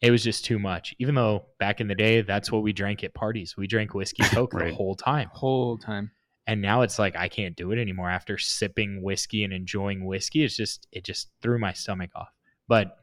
[0.00, 0.94] It was just too much.
[0.98, 3.56] Even though back in the day, that's what we drank at parties.
[3.56, 5.28] We drank whiskey Coke the whole time.
[5.32, 6.10] Whole time.
[6.46, 10.44] and now it's like I can't do it anymore after sipping whiskey and enjoying whiskey.
[10.44, 12.28] It's just it just threw my stomach off.
[12.68, 12.96] But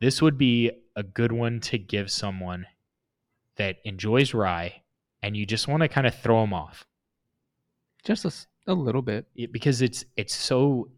[0.00, 2.66] this would be a good one to give someone
[3.56, 4.82] that enjoys rye
[5.22, 6.86] and you just want to kind of throw them off
[8.04, 8.24] Just
[8.66, 9.26] a little bit.
[9.34, 10.90] It- because it's it's so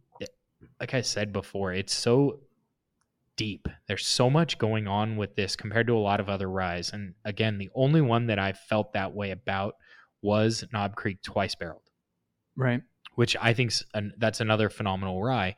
[0.80, 2.40] like I said before, it's so
[3.36, 3.68] deep.
[3.86, 6.92] There's so much going on with this compared to a lot of other ryes.
[6.92, 9.74] And again, the only one that I felt that way about
[10.22, 11.82] was Knob Creek twice barreled.
[12.56, 12.80] Right.
[13.16, 13.72] which I think
[14.18, 15.56] that's another phenomenal rye.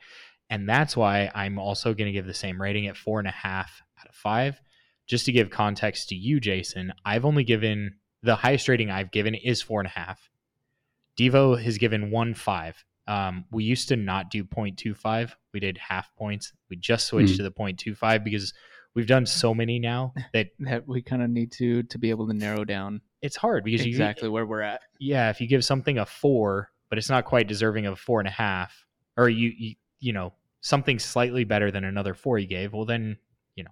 [0.50, 3.32] And that's why I'm also going to give the same rating at four and a
[3.32, 4.60] half out of five.
[5.06, 9.34] Just to give context to you, Jason, I've only given the highest rating I've given
[9.34, 10.28] is four and a half.
[11.18, 12.84] Devo has given one five.
[13.08, 15.32] Um, we used to not do 0.25.
[15.52, 16.52] We did half points.
[16.68, 17.36] We just switched Hmm.
[17.38, 18.52] to the 0.25 because
[18.94, 22.26] we've done so many now that That we kind of need to to be able
[22.28, 24.82] to narrow down it's hard because you exactly where we're at.
[25.00, 28.20] yeah, if you give something a four, but it's not quite deserving of a four
[28.20, 28.86] and a half,
[29.16, 33.16] or you you, you know something slightly better than another four you gave, well then
[33.56, 33.70] you know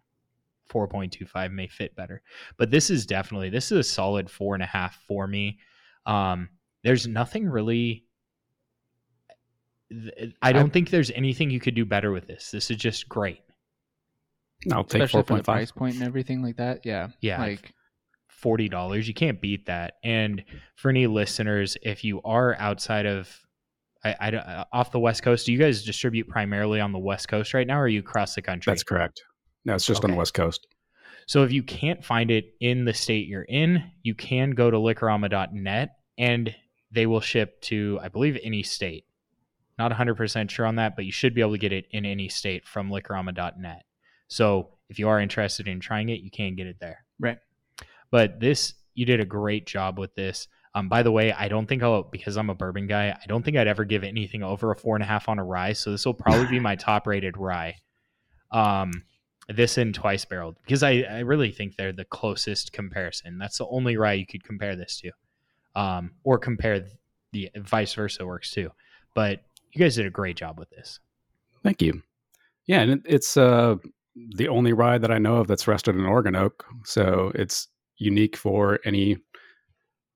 [0.66, 2.22] four point two five may fit better.
[2.56, 5.58] But this is definitely this is a solid four and a half for me.
[6.06, 6.48] Um,
[6.82, 8.05] there's nothing really.
[9.90, 12.50] Th- I don't I- think there's anything you could do better with this.
[12.50, 13.40] This is just great.
[14.72, 16.84] I'll take Especially four for the point price point and everything like that.
[16.84, 17.08] Yeah.
[17.20, 17.72] Yeah, Like
[18.28, 19.06] forty dollars.
[19.06, 19.94] You can't beat that.
[20.02, 20.44] And
[20.76, 23.34] for any listeners, if you are outside of,
[24.04, 27.28] I, I uh, off the West Coast, do you guys distribute primarily on the West
[27.28, 28.70] Coast right now, or are you across the country?
[28.70, 29.22] That's correct.
[29.64, 30.66] No, it's just on the West Coast.
[31.26, 34.76] So if you can't find it in the state you're in, you can go to
[34.76, 36.54] liquorama.net and
[36.92, 39.05] they will ship to, I believe, any state.
[39.78, 42.28] Not 100% sure on that, but you should be able to get it in any
[42.28, 43.84] state from liquorama.net.
[44.28, 47.04] So if you are interested in trying it, you can get it there.
[47.20, 47.38] Right.
[48.10, 50.48] But this, you did a great job with this.
[50.74, 53.42] Um, by the way, I don't think I'll, because I'm a bourbon guy, I don't
[53.42, 55.72] think I'd ever give anything over a four and a half on a rye.
[55.72, 57.76] So this will probably be my top rated rye.
[58.50, 58.92] Um,
[59.48, 63.38] this and twice barreled because I, I really think they're the closest comparison.
[63.38, 65.12] That's the only rye you could compare this to,
[65.80, 66.86] um, or compare
[67.32, 68.70] the vice versa works too.
[69.14, 69.42] But
[69.76, 71.00] you guys did a great job with this.
[71.62, 72.02] Thank you.
[72.66, 73.76] Yeah, and it, it's uh,
[74.36, 77.68] the only ride that I know of that's rested in Oregon oak, so it's
[77.98, 79.18] unique for any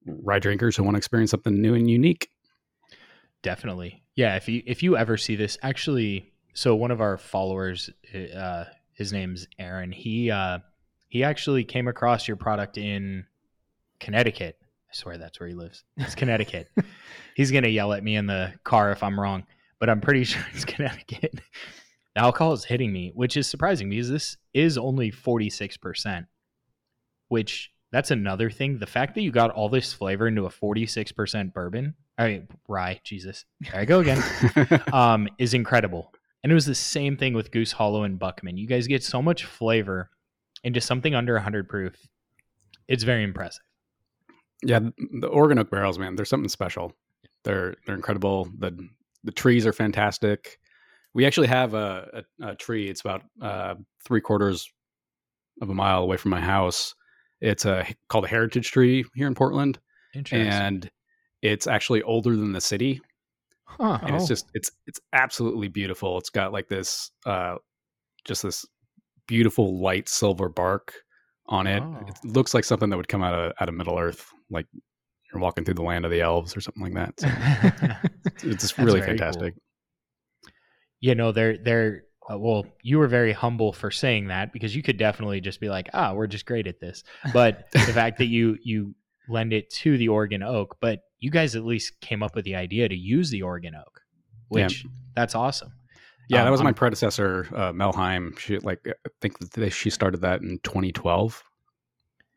[0.07, 2.29] ride drinkers who want to experience something new and unique.
[3.43, 4.37] Definitely, yeah.
[4.37, 7.91] If you if you ever see this, actually, so one of our followers,
[8.37, 9.93] uh, his name's Aaron.
[9.93, 10.59] He uh,
[11.09, 13.27] he actually came across your product in
[13.99, 14.57] Connecticut.
[14.63, 15.85] I swear that's where he lives.
[15.97, 16.69] It's Connecticut.
[17.41, 19.45] He's gonna yell at me in the car if I'm wrong,
[19.79, 21.41] but I'm pretty sure it's Connecticut.
[22.15, 26.27] The alcohol is hitting me, which is surprising because this is only 46%,
[27.29, 28.79] which that's another thing.
[28.79, 33.01] The fact that you got all this flavor into a 46% bourbon, I mean, rye,
[33.05, 34.23] Jesus, there I go again,
[34.93, 36.13] um, is incredible.
[36.43, 38.59] And it was the same thing with Goose Hollow and Buckman.
[38.59, 40.11] You guys get so much flavor
[40.63, 41.95] into something under 100 proof.
[42.89, 43.63] It's very impressive.
[44.65, 44.81] yeah,
[45.21, 46.93] the Oregon oak barrels, man, they're something special.
[47.45, 48.49] They're they're incredible.
[48.59, 48.89] the
[49.25, 50.59] The trees are fantastic.
[51.15, 52.89] We actually have a, a, a tree.
[52.89, 53.75] It's about uh,
[54.05, 54.71] three quarters
[55.61, 56.95] of a mile away from my house.
[57.41, 59.79] It's a called a heritage tree here in Portland,
[60.15, 60.49] Interesting.
[60.53, 60.91] and
[61.43, 63.01] it's actually older than the city.
[63.65, 63.99] huh.
[64.03, 64.17] and Oh.
[64.17, 66.19] it's just it's it's absolutely beautiful.
[66.19, 67.57] It's got like this uh
[68.27, 68.65] just this
[69.27, 70.93] beautiful light silver bark
[71.47, 71.83] on it.
[71.83, 72.07] Oh.
[72.07, 74.67] It looks like something that would come out of out of Middle Earth, like
[75.33, 77.21] you're walking through the land of the elves or something like that.
[78.41, 79.55] So it's just really fantastic.
[81.01, 84.83] you know they're they're uh, well you were very humble for saying that because you
[84.83, 87.03] could definitely just be like ah we're just great at this
[87.33, 88.95] but the fact that you you
[89.29, 92.55] lend it to the oregon oak but you guys at least came up with the
[92.55, 94.01] idea to use the oregon oak
[94.53, 94.65] Yeah.
[94.67, 95.73] which that's awesome
[96.29, 98.35] Yeah, Um, that was my I'm- predecessor, uh, Mel Heim.
[98.39, 101.43] She like I think that they, she started that in 2012.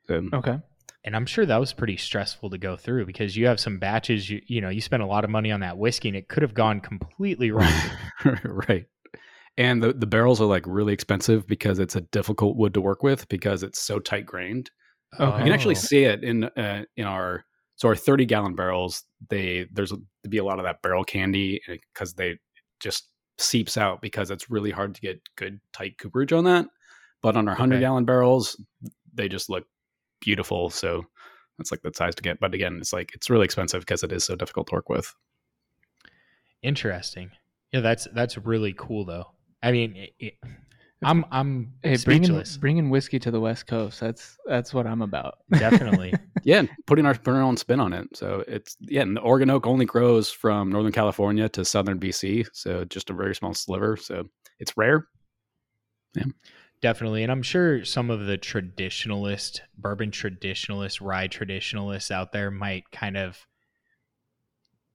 [0.07, 0.57] So, okay.
[1.03, 4.29] And i'm sure that was pretty stressful to go through because you have some batches
[4.29, 6.41] you you know you spent a lot of money on that whiskey and it could
[6.43, 7.73] have gone completely wrong
[8.45, 8.85] right.
[9.55, 13.03] And the, the barrels are like really expensive because it's a difficult wood to work
[13.03, 14.71] with because it's so tight grained.
[15.19, 15.37] Okay.
[15.37, 15.79] You can actually Oh.
[15.79, 17.45] see it in uh, in our
[17.75, 19.03] so our 30 gallon barrels.
[19.29, 22.39] They there's to be a lot of that barrel candy because they
[22.79, 26.65] just seeps out because it's really hard to get good tight cooperage on that.
[27.21, 27.81] But on our 100 Okay.
[27.81, 28.59] gallon barrels,
[29.13, 29.65] they just look
[30.24, 30.69] beautiful.
[30.69, 31.05] So
[31.57, 32.39] that's like the size to get.
[32.39, 35.13] But again, it's like it's really expensive because it is so difficult to work with.
[36.61, 37.32] interesting
[37.71, 39.26] yeah that's that's really cool though
[39.61, 40.34] i mean it, it,
[41.03, 43.99] i'm i'm Hey, bringing speechless bringing whiskey to the West Coast.
[43.99, 45.39] That's that's what I'm about.
[45.51, 46.13] definitely
[46.43, 48.07] yeah, putting our putting our own spin on it.
[48.15, 52.47] So it's yeah, and the Oregon oak only grows from Northern California to Southern BC,
[52.53, 53.97] so just a very small sliver.
[53.97, 54.26] So
[54.59, 55.07] it's rare.
[56.84, 57.23] Definitely.
[57.23, 63.15] And I'm sure some of the traditionalist, bourbon traditionalists, rye traditionalists out there might kind
[63.15, 63.47] of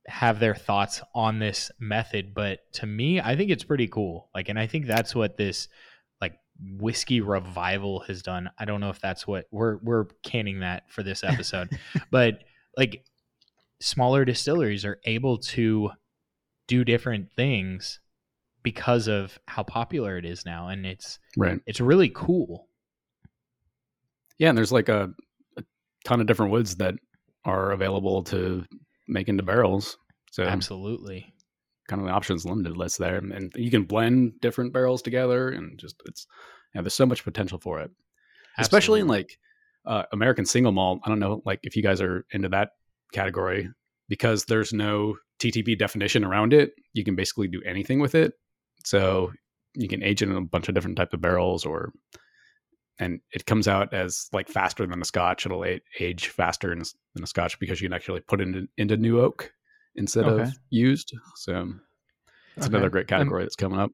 [0.07, 2.35] have their thoughts on this method.
[2.35, 4.29] But to me, I think it's pretty cool.
[4.35, 5.69] Like, and I think that's what this
[6.21, 8.51] like whiskey revival has done.
[8.59, 11.71] I don't know if that's what we're we're canning that for this episode.
[12.11, 12.41] but
[12.77, 13.03] like
[13.81, 15.93] smaller distilleries are able to
[16.67, 18.01] do different things
[18.69, 20.69] because of how popular it is now.
[20.69, 21.59] And it's Right.
[21.67, 22.69] it's really cool.
[24.39, 25.09] Yeah, and there's like a,
[25.57, 25.65] a
[26.05, 26.97] ton of different woods that
[27.47, 28.67] are available to
[29.09, 29.97] make into barrels.
[30.33, 31.33] So Absolutely.
[31.89, 35.79] kind of the options limited list there, and you can blend different barrels together, and
[35.79, 36.27] just it's
[36.75, 37.91] yeah, there's so much potential for it,
[38.59, 39.39] especially in like
[39.87, 41.01] uh, American single malt.
[41.07, 42.73] I don't know, like if you guys are into that
[43.15, 43.71] category,
[44.11, 46.73] because there's no TTB definition around it.
[46.93, 48.35] You can basically do anything with it.
[48.89, 49.33] So
[49.75, 51.93] you can age it in a bunch of different type of barrels, or
[52.99, 55.45] and it comes out as like faster than a Scotch.
[55.45, 55.65] It'll
[56.01, 56.83] age faster than
[57.23, 59.53] a, Scotch because you can actually put it in, into new oak
[59.97, 60.43] instead Okay.
[60.45, 61.13] of used.
[61.37, 61.75] So
[62.57, 62.77] it's Okay.
[62.77, 63.91] another great Um, category that's coming up.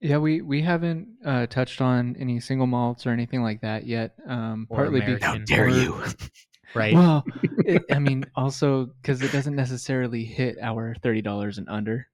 [0.00, 4.16] Yeah, we we haven't uh, touched on any single malts or anything like that yet.
[4.26, 5.14] Um, Or partly American.
[5.14, 6.02] because How dare you?
[6.74, 6.92] right?
[6.92, 7.24] Well,
[7.64, 12.08] it, I mean, also because it doesn't necessarily hit our thirty dollars and under.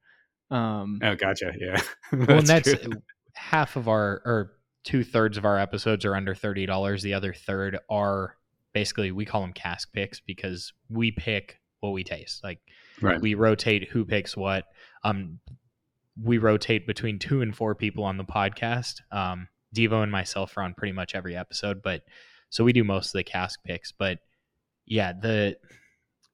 [0.51, 1.53] Um, Oh, gotcha.
[1.59, 1.81] Yeah.
[2.13, 2.93] well, and that's true.
[3.35, 4.53] half of our or
[4.85, 7.03] two thirds of our episodes are under thirty dollars.
[7.03, 8.37] The other third are
[8.73, 12.43] basically we call them cask picks because we pick what we taste.
[12.45, 12.61] Like
[13.01, 13.21] right.
[13.21, 14.65] we rotate who picks what.
[15.05, 15.41] Um,
[16.23, 19.01] we rotate between two and four people on the podcast.
[19.11, 22.03] Um, Devo and myself are on pretty much every episode, but
[22.51, 23.93] so we do most of the cask picks.
[23.93, 24.19] But
[24.87, 25.57] yeah, the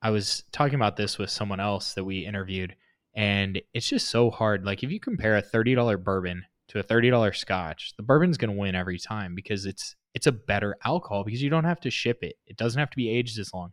[0.03, 2.75] I was talking about this with someone else that we interviewed,
[3.17, 4.64] and it's just so hard.
[4.64, 8.37] Like if you compare a thirty dollar bourbon to a thirty dollar scotch, the bourbon's
[8.37, 11.81] going to win every time because it's it's a better alcohol because you don't have
[11.81, 12.37] to ship it.
[12.47, 13.73] It doesn't have to be aged as long.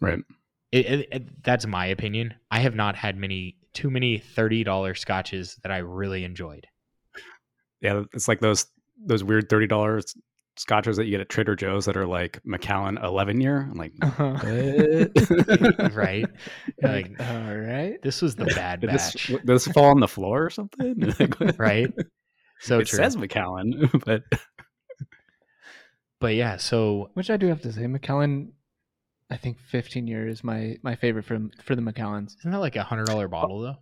[0.00, 0.18] Right.
[0.72, 2.34] It, it, it- that's my opinion.
[2.50, 6.66] I have not had many too many thirty dollar scotches that I really enjoyed.
[7.80, 8.02] Yeah.
[8.12, 8.66] It's like those
[8.98, 10.14] those weird thirty dollars
[10.56, 13.68] scotches that you get at Trader Joe's that are like Macallan eleven year.
[13.70, 14.32] I'm like, uh-huh.
[14.32, 15.92] what?
[15.94, 16.26] Right?
[16.82, 18.00] Like, Like- all right.
[18.02, 21.12] This was the bad Did this, batch, did this fall on the floor or something?
[21.58, 21.92] Right?
[22.60, 22.96] So it true.
[22.96, 24.22] says Macallan, but
[26.20, 28.52] but yeah, so Which I do have to say, Macallan.
[29.28, 32.36] I think 15 year is my my favorite from for the Macallans.
[32.38, 33.76] isn't that like a hundred dollar bottle though?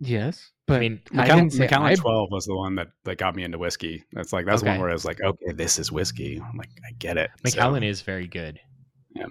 [0.00, 3.16] Yes, but I, mean, Macallan, didn't say Macallan I- twelve was the one that, that
[3.18, 4.04] got me into whiskey.
[4.12, 6.40] That's like that's the one where I was like, okay, this is whiskey.
[6.40, 7.30] I'm like, I get it.
[7.46, 8.60] So, Macallan is very good.
[9.14, 9.26] yeah.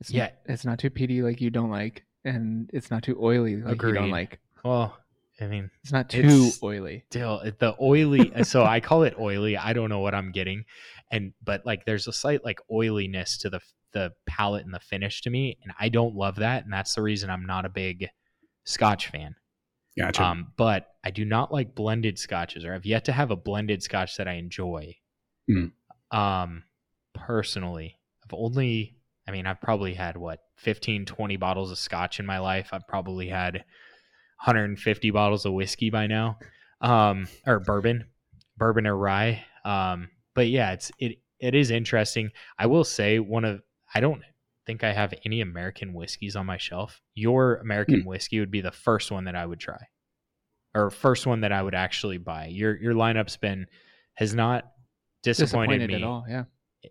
[0.00, 0.24] It's Yeah.
[0.24, 3.64] not, it's not too peaty like you don't like, and it's not too oily like
[3.66, 3.94] you Agreed.
[3.94, 4.38] don't like.
[4.64, 4.96] Well,
[5.40, 7.02] I mean, It's not too It's- oily.
[7.10, 8.32] still uh, the oily.
[8.32, 9.56] Uh, so I call it oily.
[9.56, 10.64] I don't know what I'm getting,
[11.10, 13.60] and but like there's a slight like oiliness to the
[13.92, 17.02] the palate and the finish to me, and I don't love that, and that's the
[17.02, 18.08] reason I'm not a big
[18.64, 19.34] Scotch fan.
[19.98, 20.24] Gotcha.
[20.24, 23.82] Um, but I do not like blended scotches, or I've yet to have a blended
[23.82, 24.96] scotch that I enjoy.
[25.50, 26.16] Hmm.
[26.16, 26.62] Um,
[27.14, 28.96] personally, I've only,
[29.26, 32.68] I mean, I've probably had what 15, 20 bottles of scotch in my life.
[32.72, 33.54] I've probably had
[34.44, 36.38] 150 bottles of whiskey by now,
[36.80, 38.04] um, or bourbon,
[38.56, 39.44] bourbon or rye.
[39.64, 42.30] Um, but yeah, it's it it is interesting.
[42.58, 43.60] I will say one of
[43.92, 44.22] I don't
[44.68, 47.00] think I have any American whiskeys on my shelf.
[47.14, 49.78] Your American whiskey would be the first one that I would try,
[50.74, 52.46] or first one that I would actually buy.
[52.46, 53.66] Your your lineup's been
[54.14, 54.70] has not
[55.22, 56.24] disappointed, Disappointed me at all?
[56.28, 56.44] Yeah.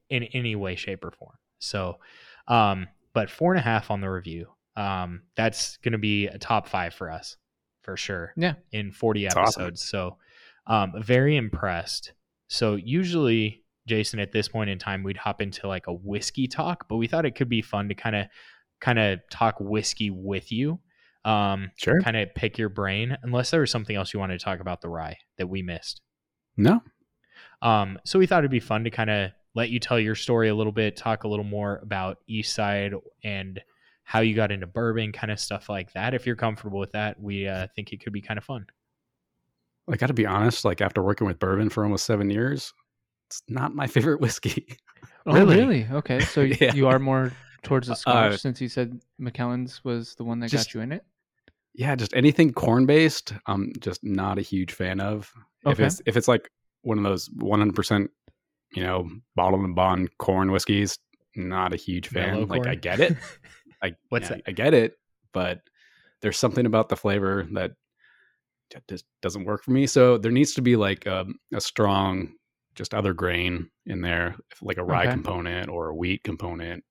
[0.10, 1.36] in any way, shape, or form.
[1.60, 2.00] So,
[2.48, 4.48] um, but four and a half on the review.
[4.76, 7.38] Um, that's going to be a top five for us
[7.84, 8.34] for sure.
[8.36, 8.54] Yeah.
[8.72, 9.62] In 40 That's awesome.
[9.64, 9.84] episodes.
[9.84, 10.18] So,
[10.68, 12.14] um, very impressed.
[12.48, 16.88] So, usually, Jason, at this point in time, we'd hop into like a whiskey talk,
[16.88, 18.28] but we thought it could be fun to kind of,
[18.80, 20.80] kind of talk whiskey with you.
[21.26, 22.00] Um, sure.
[22.02, 24.80] kind of pick your brain, unless there was something else you wanted to talk about
[24.80, 26.02] the rye that we missed.
[26.56, 26.82] No.
[27.62, 30.48] Um, so we thought it'd be fun to kind of let you tell your story
[30.50, 33.60] a little bit, talk a little more about East Side and
[34.04, 36.14] how you got into bourbon, kind of stuff like that.
[36.14, 38.66] If you're comfortable with that, we uh, think it could be kind of fun.
[39.90, 40.64] I got to be honest.
[40.64, 42.74] Like after working with bourbon for almost seven years,
[43.28, 44.78] it's not my favorite whiskey.
[45.26, 45.58] Oh, Really?
[45.58, 45.88] really?
[45.92, 46.20] Okay.
[46.22, 46.74] So Yeah.
[46.74, 47.32] you are more
[47.64, 50.82] towards the Scotch Uh, since you said Macallan's was the one that just- got you
[50.82, 51.04] in it.
[51.74, 53.34] yeah, just anything corn based.
[53.46, 55.32] I'm just not a huge fan of.
[55.66, 55.72] Okay.
[55.74, 56.50] If it's if it's like
[56.84, 58.10] one of those 100 percent,
[58.74, 60.98] you know, bottled and bond corn whiskeys,
[61.36, 62.34] not a huge fan.
[62.34, 63.18] Mellow like I get it.
[63.84, 64.44] I What's yeah, that?
[64.48, 64.94] I get it,
[65.34, 65.60] but
[66.22, 67.74] there's something about the flavor that
[68.90, 69.86] just doesn't work for me.
[69.88, 72.34] So there needs to be like um, a strong,
[72.78, 75.12] just other grain in there, like a rye Okay.
[75.12, 76.84] component or a wheat component,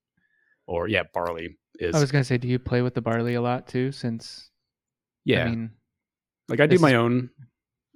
[0.67, 1.95] or yeah, barley is.
[1.95, 3.93] I was gonna say, do you play with the barley a lot too?
[3.93, 4.51] Since
[5.25, 5.71] yeah, I mean,
[6.49, 7.31] like I do my is- own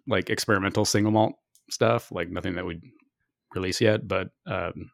[0.07, 1.35] like experimental single malt
[1.71, 2.83] stuff, like nothing that we'd
[3.55, 4.91] release yet, but um,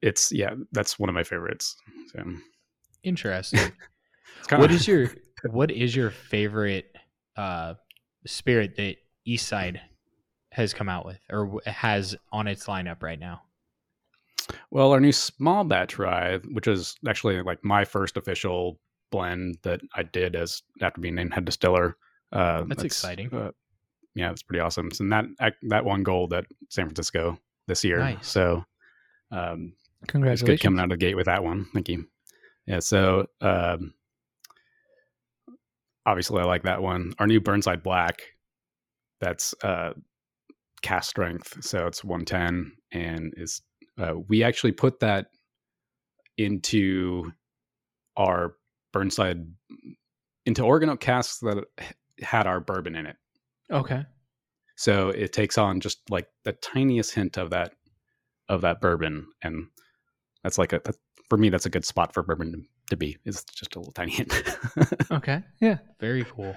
[0.00, 1.76] it's yeah, that's one of my favorites.
[2.12, 2.24] So
[3.02, 3.58] Interesting.
[4.38, 5.10] it's kind what is your
[5.50, 6.86] what is your favorite
[7.36, 7.74] uh,
[8.26, 9.80] spirit that East Side
[10.52, 13.42] has come out with or has on its lineup right now?
[14.70, 18.78] Well, our new small batch rye, which is actually like my first official
[19.10, 21.96] blend that I did as after being named head distiller.
[22.32, 23.32] Uh, That's exciting.
[23.32, 23.52] Uh,
[24.14, 24.90] yeah, it's pretty awesome.
[24.90, 27.98] So that that won gold at San Francisco this year.
[27.98, 28.26] Nice.
[28.26, 28.64] So
[29.30, 29.72] um,
[30.02, 30.46] it's Congratulations.
[30.46, 31.66] good coming out of the gate with that one.
[31.72, 32.06] Thank you.
[32.66, 32.80] Yeah.
[32.80, 33.94] So um,
[36.04, 37.14] obviously, I like that one.
[37.18, 38.22] Our new Burnside Black,
[39.20, 39.92] that's uh,
[40.82, 43.62] cask strength, so it's 110, and is
[43.98, 45.26] uh, we actually put that
[46.38, 47.32] into
[48.16, 48.54] our
[48.92, 49.46] Burnside
[50.44, 51.64] into Oregon oak casks that
[52.20, 53.16] had our bourbon in it.
[53.70, 54.04] Okay.
[54.76, 57.72] So it takes on just like the tiniest hint of that
[58.48, 59.68] of that bourbon, and
[60.42, 60.96] that's like a that,
[61.28, 62.58] for me that's a good spot for bourbon to,
[62.90, 63.16] to be.
[63.24, 64.32] It's just a little tiny hint.
[65.10, 65.42] Okay.
[65.60, 65.78] Yeah.
[66.00, 66.56] Very cool.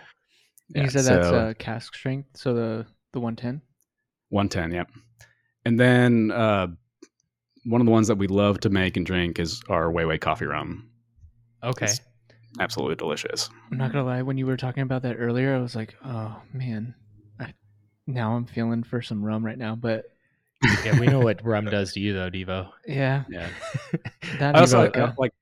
[0.73, 3.61] And you Yeah, said that's so- uh, cask strength, so the the 110.
[4.35, 4.89] 110, yep.
[5.65, 6.67] And then uh,
[7.63, 10.17] one of the ones that we love to make and drink is our Way Way
[10.17, 10.89] coffee rum.
[11.63, 11.85] Okay.
[11.85, 12.01] It's-
[12.57, 13.49] Absolutely delicious.
[13.69, 14.21] I'm not gonna lie.
[14.21, 16.95] When you were talking about that earlier, I was like, oh man,
[17.37, 17.53] I,
[18.07, 19.75] now I'm feeling for some rum right now.
[19.75, 20.05] But
[20.85, 22.69] yeah, we know what rum does to you though, Devo.
[22.87, 23.49] yeah, Yeah.
[24.39, 25.33] that I also like, uh, like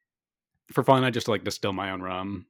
[0.71, 2.47] for fun, I just like distill my own rum,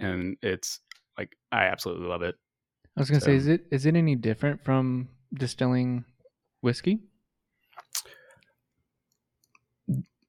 [0.00, 0.80] and it's
[1.16, 2.34] like I absolutely love it.
[2.98, 6.04] I was gonna say, is it is it any different from distilling
[6.62, 6.98] whiskey?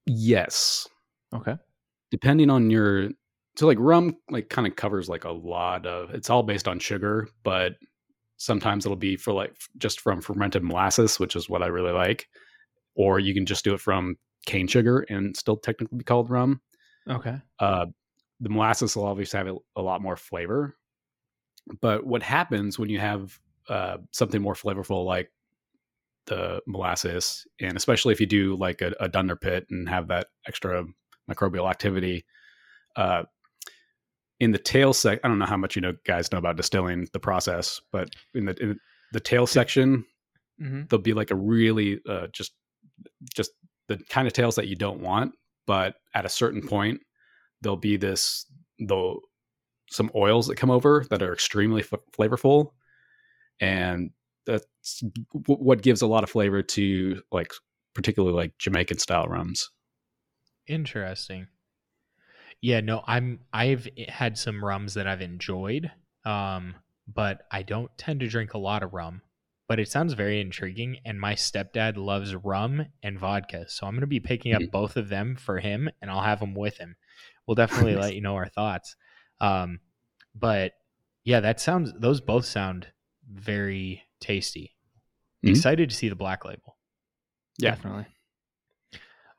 [0.06, 0.88] Yes,
[1.34, 1.56] Okay.
[2.12, 3.10] depending on your
[3.56, 6.80] so like rum like kind of covers like a lot of it's all based on
[6.80, 7.74] sugar but
[8.38, 12.28] sometimes it'll be for like just from fermented molasses which is what i really like
[12.96, 14.16] or you can just do it from
[14.46, 16.62] cane sugar and still technically be called rum
[17.10, 17.36] Okay.
[17.60, 17.86] uh,
[18.40, 20.76] the molasses will obviously have a, a lot more flavor
[21.82, 25.32] but what happens when you have uh, something more flavorful like
[26.26, 30.28] the molasses and especially if you do like a, a dunder pit and have that
[30.48, 30.86] extra
[31.30, 32.26] microbial activity
[32.96, 33.24] uh,
[34.40, 37.08] in the tail sec i don't know how much you know guys know about distilling
[37.14, 38.80] the process but in the in
[39.12, 40.06] the tail section
[40.60, 42.54] hmm there'll be like a really uh, just
[43.34, 43.52] just
[43.88, 45.34] the kind of tails that you don't want
[45.66, 47.02] but at a certain point
[47.62, 48.46] there'll be this
[48.80, 49.20] though
[49.90, 52.72] some oils that come over that are extremely f- flavorful
[53.60, 54.12] and
[54.46, 55.02] that's
[55.34, 57.52] w- what gives a lot of flavor to like
[57.94, 59.72] particularly like jamaican style rums
[60.68, 61.50] Interesting.
[62.62, 65.92] Yeah, no, I'm I've had some rums that I've enjoyed.
[66.26, 66.76] Um,
[67.08, 69.22] but I don't tend to drink a lot of rum.
[69.68, 73.66] But it sounds very intriguing and my stepdad loves rum and vodka.
[73.70, 74.72] So I'm going to be picking up Mhm.
[74.72, 76.96] both of them for him and I'll have them with him.
[77.46, 78.96] We'll definitely let you know our thoughts.
[79.42, 79.80] Um,
[80.36, 80.74] but
[81.24, 82.88] yeah, that sounds those both sound
[83.32, 84.76] very tasty.
[85.44, 85.52] Mhm.
[85.52, 86.78] Excited to see the black label.
[87.58, 87.72] Yeah.
[87.72, 88.08] Definitely.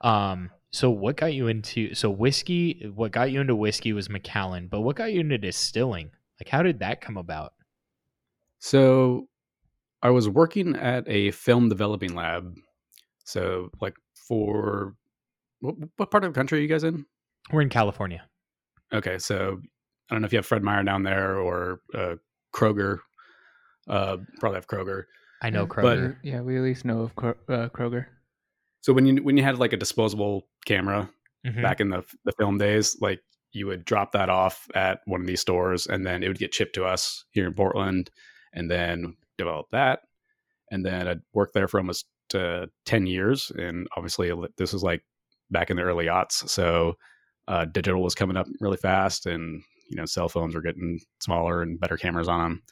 [0.01, 2.91] Um, so what got you into so whiskey?
[2.95, 6.11] What got you into whiskey was Macallan, but what got you into distilling?
[6.41, 7.55] Like, how did that come about?
[8.61, 9.29] So
[10.03, 12.57] I was working at a film developing lab.
[13.25, 14.95] So like for
[15.61, 17.05] what, what part of the country are you guys in?
[17.53, 18.25] We're in California.
[18.93, 19.61] Okay, so
[20.11, 22.17] I don't know if you have Fred Meyer down there or uh,
[22.55, 22.99] Kroger.
[23.89, 25.05] Uh, probably have Kroger.
[25.43, 26.17] I know Kroger.
[26.23, 28.07] we- yeah, we at least know of Kro- uh, Kroger.
[28.83, 31.11] So when you when you had like a disposable camera
[31.47, 31.63] Mhm.
[31.63, 33.21] back in the the film days, like
[33.53, 36.55] you would drop that off at one of these stores, and then it would get
[36.55, 38.11] shipped to us here in Portland,
[38.53, 40.01] and then develop that,
[40.71, 45.03] and then I'd worked there for almost uh, ten years, and obviously this was like
[45.51, 46.97] back in the early aughts, so
[47.49, 51.61] uh, digital was coming up really fast, and you know cell phones were getting smaller
[51.63, 52.63] and better cameras on them,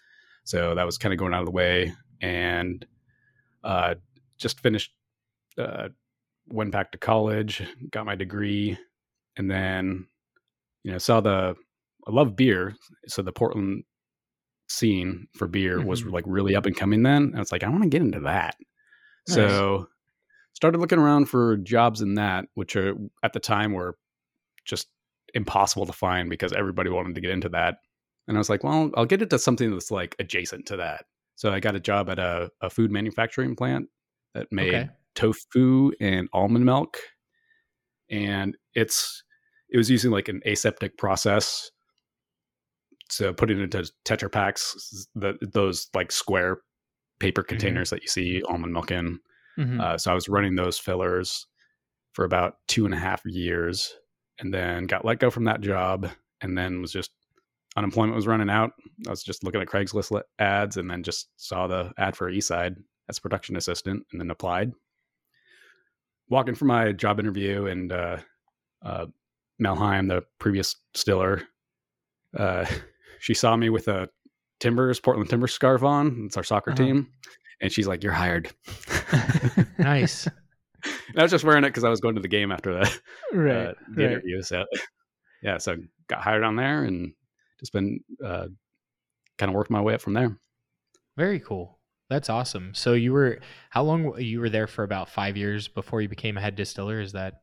[0.45, 1.93] so that was kind of going out of the way,
[2.23, 2.87] and
[3.65, 3.95] uh,
[4.39, 4.93] just finished.
[5.59, 5.89] Uh,
[6.51, 8.79] went back to college, got my degree,
[9.37, 10.07] and then
[10.85, 11.55] you know saw the
[12.07, 12.75] I love beer,
[13.07, 13.85] so the Portland
[14.69, 16.13] scene for beer was Mhm.
[16.13, 17.25] like really up and coming then.
[17.25, 18.57] And it's like I want to get into that,
[19.27, 19.89] so
[20.55, 23.99] started looking around for jobs in that, which are at the time were
[24.65, 24.89] just
[25.35, 27.79] impossible to find because everybody wanted to get into that.
[28.27, 31.05] And I was like, well, I'll get into something that's like adjacent to that.
[31.37, 33.89] So I got a job at a, a food manufacturing plant
[34.35, 34.89] that made Okay.
[35.15, 36.97] tofu and almond milk
[38.11, 39.23] and it's
[39.71, 41.71] it was using like an aseptic process
[43.11, 46.59] to put it into tetra packs the, those like square
[47.21, 49.19] paper containers that you see almond milk in
[49.59, 49.81] Mhm.
[49.81, 51.47] uh, so i was running those fillers
[52.13, 53.93] for about two and a half years
[54.41, 56.09] and then got let go from that job
[56.41, 57.11] and then was just
[57.77, 58.73] unemployment was running out
[59.07, 62.31] i was just looking at craigslist li- ads and then just saw the ad for
[62.31, 62.77] eastside
[63.09, 64.73] as production assistant and then applied
[66.29, 68.19] walking for my job interview, and uh,
[68.85, 69.07] uh,
[69.59, 71.43] Mel Heim, the previous stiller,
[72.37, 72.67] uh,
[73.21, 74.11] she saw me with a
[74.61, 76.25] Timbers Portland Timbers scarf on.
[76.27, 76.85] It's our soccer Uh-huh.
[76.85, 77.09] team,
[77.63, 78.51] and she's like, "You're hired."
[79.79, 80.29] Nice.
[81.17, 83.01] I was just wearing it because I was going to the game after the,
[83.33, 83.69] right.
[83.69, 84.13] uh, the right.
[84.13, 84.43] interview.
[84.43, 84.65] So
[85.43, 85.77] yeah, so
[86.09, 87.13] got hired on there and
[87.61, 88.47] just been uh,
[89.39, 90.39] kind of worked my way up from there.
[91.17, 91.79] Very cool.
[92.11, 92.75] That's awesome.
[92.75, 93.41] So you were
[93.71, 97.01] how long you were there for about five years before you became a head distiller?
[97.01, 97.43] Is that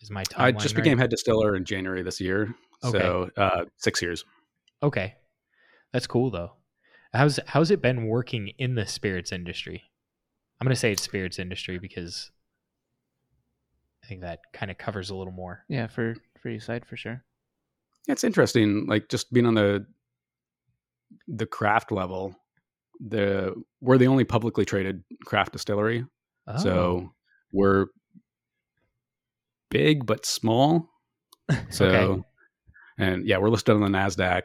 [0.00, 0.40] is my timeline?
[0.40, 0.84] I just right?
[0.84, 2.54] became head distiller in January this year.
[2.82, 4.24] So uh, six years.
[4.82, 5.14] Okay.
[5.92, 6.52] That's cool though.
[7.12, 9.84] How's how's it been working in the spirits industry?
[10.60, 12.30] I'm gonna say it's spirits industry because
[14.12, 15.64] think that kind of covers a little more.
[15.68, 17.24] Yeah, for for your side for sure.
[18.06, 19.86] Yeah, It's interesting, like just being on the
[21.28, 22.36] the craft level.
[23.00, 26.04] The we're the only publicly traded craft distillery,
[26.46, 27.12] Oh, so
[27.52, 27.86] we're
[29.70, 30.88] big but small.
[31.70, 32.22] So, Okay.
[32.98, 34.42] and yeah, we're listed on the Nasdaq.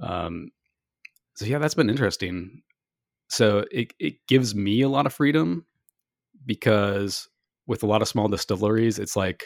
[0.00, 0.50] Um,
[1.34, 2.62] so yeah, that's been interesting.
[3.28, 5.66] So it it gives me a lot of freedom
[6.46, 7.28] because
[7.68, 9.44] with a lot of small distilleries, it's like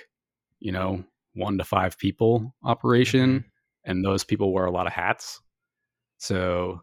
[0.60, 1.04] you know
[1.34, 3.44] one to five people operation, Mhm.
[3.84, 5.40] and those people wear a lot of hats.
[6.18, 6.80] So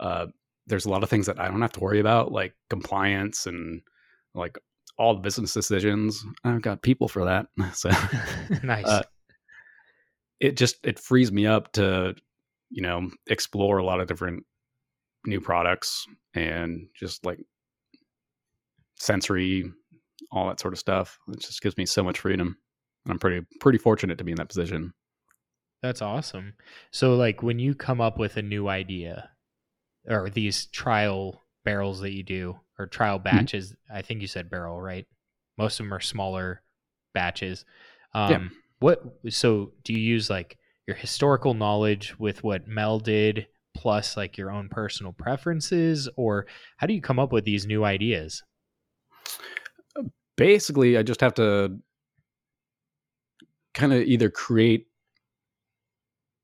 [0.00, 0.26] uh,
[0.66, 3.82] there's a lot of things that I don't have to worry about, like compliance and
[4.34, 4.58] like
[4.98, 6.24] all the business decisions.
[6.44, 7.46] I've got people for that.
[7.74, 7.90] So
[8.62, 8.84] nice.
[8.86, 9.02] uh,
[10.40, 12.14] it just it frees me up to
[12.70, 14.44] you know explore a lot of different
[15.26, 17.40] new products and just like
[18.98, 19.64] sensory
[20.32, 22.56] all that sort of stuff it just gives me so much freedom
[23.04, 24.92] and i'm pretty pretty fortunate to be in that position
[25.82, 26.54] That's awesome.
[26.90, 29.30] So like when you come up with a new idea
[30.08, 34.80] or these trial barrels that you do or trial batches, I think you said barrel,
[34.80, 35.06] right?
[35.58, 36.62] Most of them are smaller
[37.14, 37.64] batches.
[38.14, 38.48] Um Yeah.
[38.80, 44.38] what so do you use like your historical knowledge with what Mel did plus like
[44.38, 46.46] your own personal preferences or
[46.78, 48.42] how do you come up with these new ideas?
[50.36, 51.76] Basically i just have to
[53.74, 54.86] kind of either create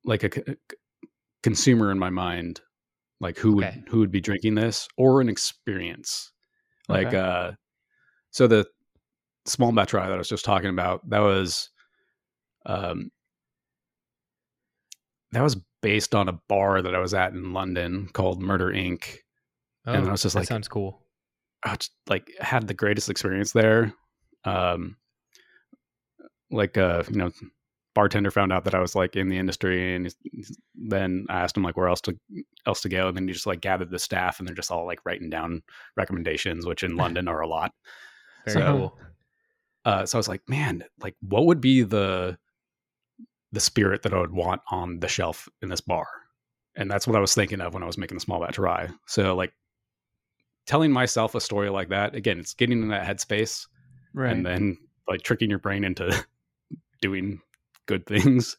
[0.05, 0.57] like a
[1.43, 2.61] consumer in my mind
[3.21, 3.83] like who would Okay.
[3.89, 6.33] who would be drinking this or an experience
[6.89, 7.17] like Okay.
[7.19, 7.53] uh
[8.31, 8.67] so the
[9.47, 11.71] small batch rye that i was just talking about that was
[12.67, 13.11] um
[15.33, 19.19] that was based on a bar that i was at in london called murder inc
[19.85, 21.02] And I was just Oh, that like- sounds cool.
[21.65, 21.77] I
[22.09, 23.93] like had the greatest experience there.
[24.45, 24.97] Um,
[26.51, 27.31] like uh, you know,
[27.95, 30.15] bartender found out that I was like in the industry, and
[30.75, 32.17] then I asked him like where else to
[32.67, 34.87] else to go, and then he just like gathered the staff, and they're just all
[34.87, 35.63] like writing down
[35.97, 37.73] recommendations, which in London are a lot.
[38.47, 38.99] Very So- cool.
[39.85, 42.39] Uh, so I was like, man, like what would be the
[43.51, 46.07] the spirit that I would want on the shelf in this bar?
[46.77, 48.89] And that's what I was thinking of when I was making the small batch rye.
[49.09, 49.53] So like
[50.67, 53.67] telling myself a story like that, again, it's getting in that headspace
[54.15, 54.33] Right.
[54.33, 56.25] and then like tricking your brain into
[57.01, 57.41] doing
[57.87, 58.57] good things.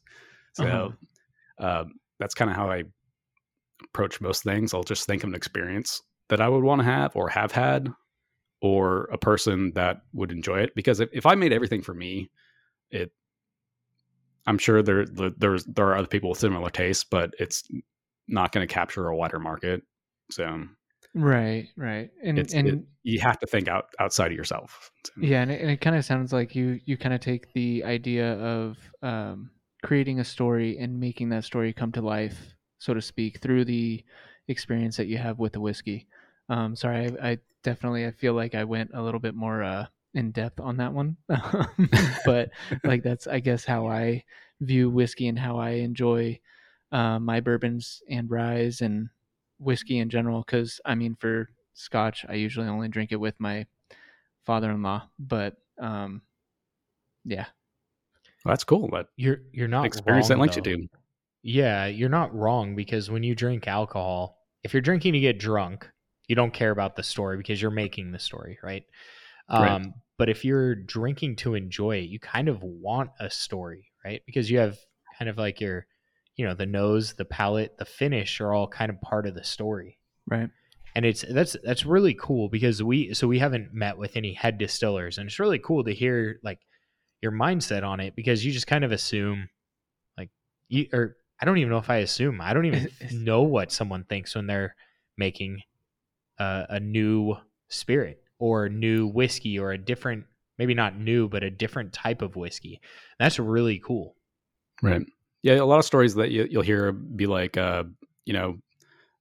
[0.54, 1.66] So Uh-huh.
[1.66, 2.84] um, that's kind of how I
[3.84, 4.74] approach most things.
[4.74, 7.90] I'll just think of an experience that I would want to have or have had
[8.62, 10.74] or a person that would enjoy it.
[10.76, 12.30] Because if, if I made everything for me,
[12.92, 13.12] it
[14.46, 17.64] I'm sure there the- there's there are other people with similar tastes, but it's
[18.28, 19.84] not going to capture a wider market.
[20.32, 20.66] So
[21.14, 21.68] right.
[21.76, 22.10] Right.
[22.24, 24.92] And it's and it, you have to think out outside of yourself.
[25.18, 27.84] Yeah, and it, and it kind of sounds like you you kind of take the
[27.84, 29.52] idea of um,
[29.84, 34.04] creating a story and making that story come to life, so to speak, through the
[34.48, 36.08] experience that you have with the whiskey.
[36.50, 39.86] Um, sorry, I, I definitely I feel like I went a little bit more uh,
[40.14, 41.18] in depth on that one,
[42.26, 42.50] but
[42.84, 44.24] like that's I guess how I
[44.62, 46.40] view whiskey and how I enjoy
[46.92, 49.10] uh, my bourbons and ryes and
[49.60, 50.44] whiskey in general.
[50.46, 53.66] Because I mean, for Scotch, I usually only drink it with my
[54.46, 56.22] father-in-law but um
[57.24, 57.46] yeah
[58.46, 58.88] that's cool.
[58.90, 60.76] But You're you're not experience wrong, that links you though.
[60.76, 60.88] to.
[61.44, 65.90] Yeah, you're not wrong because when you drink alcohol, if you're drinking to get drunk,
[66.28, 68.84] you don't care about the story because you're making the story, right?
[69.52, 69.72] Right.
[69.72, 74.22] Um, but if you're drinking to enjoy it, you kind of want a story, right?
[74.26, 74.78] Because you have
[75.18, 75.86] kind of like your,
[76.36, 79.44] you know, the nose, the palate, the finish are all kind of part of the
[79.44, 80.00] story.
[80.28, 80.50] right
[80.96, 84.58] And it's that's that's really cool because we so we haven't met with any head
[84.58, 86.60] distillers, and it's really cool to hear like
[87.22, 89.50] your mindset on it because you just kind of assume
[90.18, 90.30] like
[90.68, 94.04] you or I don't even know if I assume I don't even know what someone
[94.04, 94.76] thinks when they're
[95.18, 95.62] making
[96.40, 97.36] uh, a new
[97.70, 100.26] spirit or new whiskey or a different
[100.58, 102.82] maybe not new, but a different type of whiskey.
[103.20, 104.16] That's really cool.
[104.82, 105.06] Right.
[105.44, 107.84] Yeah, a lot of stories that you, you'll hear be like, uh,
[108.26, 108.58] you know,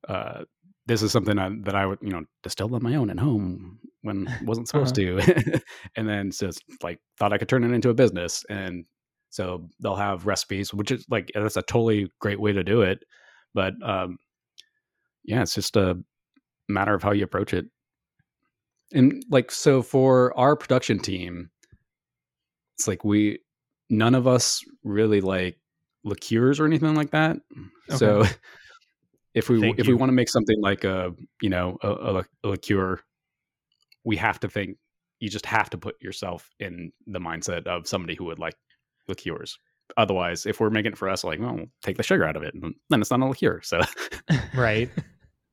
[0.09, 0.45] uh,
[0.87, 3.81] this is something I, that I would, you know, distilled on my own at home
[4.03, 5.21] when I wasn't supposed to,
[5.97, 8.85] and then so it's like thought I could turn it into a business, and
[9.31, 13.05] so they'll have recipes, which is like that's a totally great way to do it,
[13.55, 14.19] but um,
[15.25, 15.97] yeah, it's just a
[16.69, 17.67] matter of how you approach it,
[18.93, 21.51] and like so for our production team,
[22.77, 23.39] it's like we
[23.89, 25.59] none of us really like
[26.05, 27.39] liqueurs or anything like that,
[27.91, 27.97] Okay.
[27.97, 28.25] so.
[29.35, 32.25] If we Thank if we want to make something like a you know a, a,
[32.45, 33.01] a liqueur,
[34.05, 34.77] we have to think.
[35.21, 38.57] You just have to put yourself in the mindset of somebody who would like
[39.09, 39.59] liqueurs.
[39.97, 42.43] Otherwise, if we're making it for us, like, well, we'll take the sugar out of
[42.43, 43.63] it, and then it's not a liqueur.
[43.63, 43.81] So,
[44.55, 44.91] Right.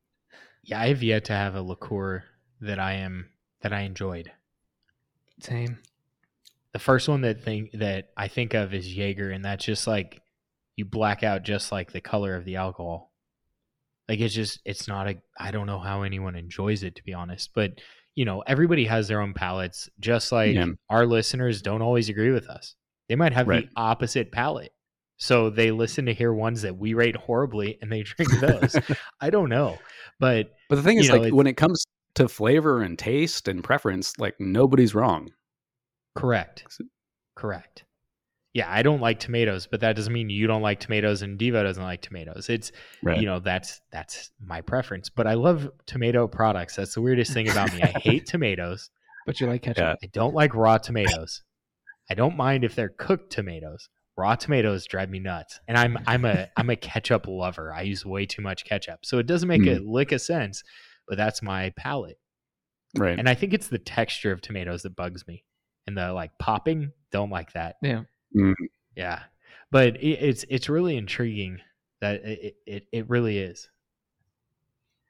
[0.66, 2.26] yeah, I have yet to have a liqueur
[2.60, 3.30] that I am
[3.62, 4.30] that I enjoyed.
[5.42, 5.78] Same.
[6.74, 10.22] The first one that think that I think of is Jaeger, and that's just like
[10.80, 13.12] you black out just like the color of the alcohol.
[14.08, 17.14] Like it's just it's not a I don't know how anyone enjoys it to be
[17.14, 17.74] honest, but
[18.16, 19.90] you know everybody has their own palates.
[20.00, 20.68] Just like Yeah.
[20.90, 22.76] our listeners don't always agree with us,
[23.08, 23.66] they might have Right.
[23.70, 24.72] the opposite palate.
[25.18, 28.76] So they listen to hear ones that we rate horribly, and they drink those.
[29.20, 29.78] I don't know,
[30.18, 33.62] but but the thing is, know, like, when it comes to flavor and taste and
[33.64, 35.30] preference, like nobody's wrong.
[36.16, 36.66] Correct.
[37.36, 37.84] Correct.
[38.60, 41.64] Yeah, I don't like tomatoes, but that doesn't mean you don't like tomatoes and Devo
[41.64, 42.50] doesn't like tomatoes.
[42.50, 43.18] It's Right.
[43.18, 45.08] you know, that's that's my preference.
[45.08, 46.76] But I love tomato products.
[46.76, 47.82] That's the weirdest thing about me.
[47.82, 48.90] I hate tomatoes.
[49.26, 49.78] But you like ketchup.
[49.82, 49.96] Yeah.
[50.04, 51.42] I don't like raw tomatoes.
[52.12, 53.88] I don't mind if they're cooked tomatoes.
[54.18, 55.62] Raw tomatoes drive me nuts.
[55.70, 57.74] And I'm I'm a I'm a ketchup lover.
[57.74, 59.06] I use way too much ketchup.
[59.06, 59.90] So it doesn't make a hmm.
[59.90, 60.64] lick of sense,
[61.08, 62.20] but that's my palate.
[62.98, 63.18] right.
[63.18, 65.46] And I think it's the texture of tomatoes that bugs me.
[65.88, 67.78] And the like popping, don't like that.
[67.82, 68.02] Yeah.
[68.36, 68.54] Mm.
[68.96, 69.24] Yeah,
[69.72, 71.60] but it, it's it's really intriguing
[72.02, 73.70] that it it, it really is.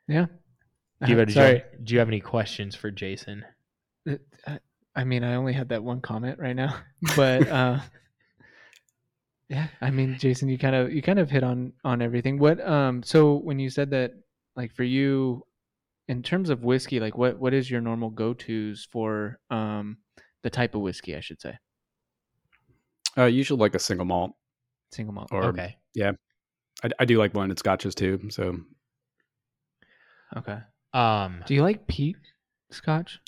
[0.07, 0.25] Yeah.
[1.05, 1.63] Do you, Uh, have, sorry.
[1.83, 3.45] do you have any questions for Jason?
[4.09, 4.15] Uh,
[4.47, 4.59] I-
[4.95, 6.75] I mean, I only had that one comment right now,
[7.15, 7.79] but uh,
[9.49, 12.37] yeah, I mean, Jason, you kind of you kind of hit on on everything.
[12.37, 14.13] What um, so when you said that,
[14.55, 15.45] like for you,
[16.07, 19.97] in terms of whiskey, like what what is your normal go tos for um
[20.43, 21.57] the type of whiskey, I should say,
[23.17, 24.31] Uh, usually like a single malt,
[24.91, 25.29] single malt.
[25.31, 25.75] or okay,
[26.83, 28.29] I, I do like blended scotches too.
[28.29, 28.57] So
[30.37, 30.59] Okay.
[30.93, 32.15] um, Do you like peat
[32.71, 33.19] scotch?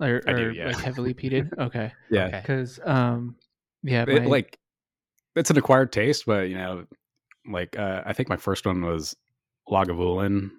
[0.00, 0.66] Or, I do, yeah.
[0.66, 1.50] like heavily peated?
[1.58, 1.92] Okay.
[2.10, 2.40] yeah, okay.
[2.40, 3.36] Because um,
[3.82, 4.58] yeah, it, my- like
[5.34, 6.84] it's an acquired taste, but you know,
[7.50, 9.14] like uh, I think my first one was
[9.68, 10.50] Lagavulin,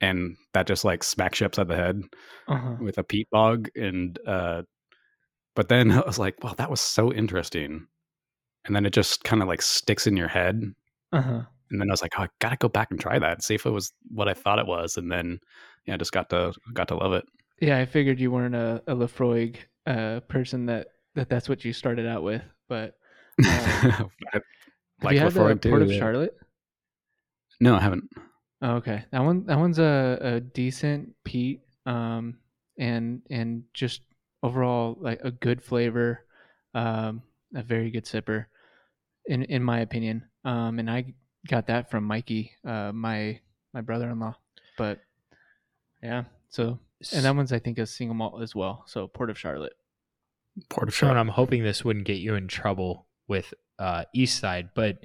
[0.00, 2.02] and that just like smacks you upside the head
[2.48, 2.76] uh-huh.
[2.80, 4.62] with a peat bog, and uh,
[5.54, 7.86] but then I was like, wow, that was so interesting,
[8.66, 10.60] and then it just kind of like sticks in your head,
[11.12, 11.42] Uh-huh.
[11.70, 13.66] and then I was like, oh, I gotta go back and try that, see if
[13.66, 15.38] it was what I thought it was, and then
[15.86, 17.24] yeah, I just got to got to love it.
[17.60, 19.56] Yeah, I figured you weren't a, a Laphroaig
[19.86, 22.42] uh, person that, that that's what you started out with.
[22.68, 22.94] But
[23.38, 24.42] Um, I have
[25.02, 25.98] like you had the Port of yeah.
[25.98, 26.36] Charlotte?
[27.60, 28.04] no, I haven't.
[28.62, 32.38] Oh, okay, that one that one's a, a decent peat, um,
[32.78, 34.02] and and just
[34.42, 36.24] overall like a good flavor,
[36.74, 37.22] um,
[37.54, 38.46] a very good sipper,
[39.26, 40.24] in in my opinion.
[40.44, 41.14] Um, and I
[41.48, 43.40] got that from Mikey, uh, my
[43.72, 44.34] my brother-in-law.
[44.76, 45.00] But
[46.02, 46.78] yeah, so
[47.12, 48.84] and that one's I think a single malt as well.
[48.86, 49.74] So Port of Charlotte.
[50.68, 51.20] Port of Sean, Charlotte.
[51.20, 54.98] I'm hoping this wouldn't get you in trouble with uh, East Side, but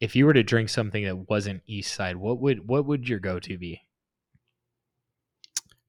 [0.00, 3.20] if you were to drink something that wasn't East Side, what would what would your
[3.20, 3.82] go to be?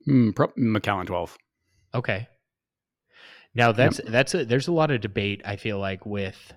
[0.07, 1.37] Mm, pro- Macallan 12.
[1.93, 2.27] Okay.
[3.53, 6.53] Now that's that's a, there's a lot of debate I feel like with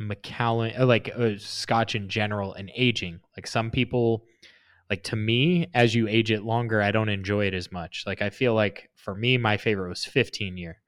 [0.00, 3.20] Macallan uh, like uh, Scotch in general and aging.
[3.36, 4.24] Like some people
[4.88, 8.04] like to me as you age it longer I don't enjoy it as much.
[8.06, 10.78] Like I feel like for me my favorite was 15 year.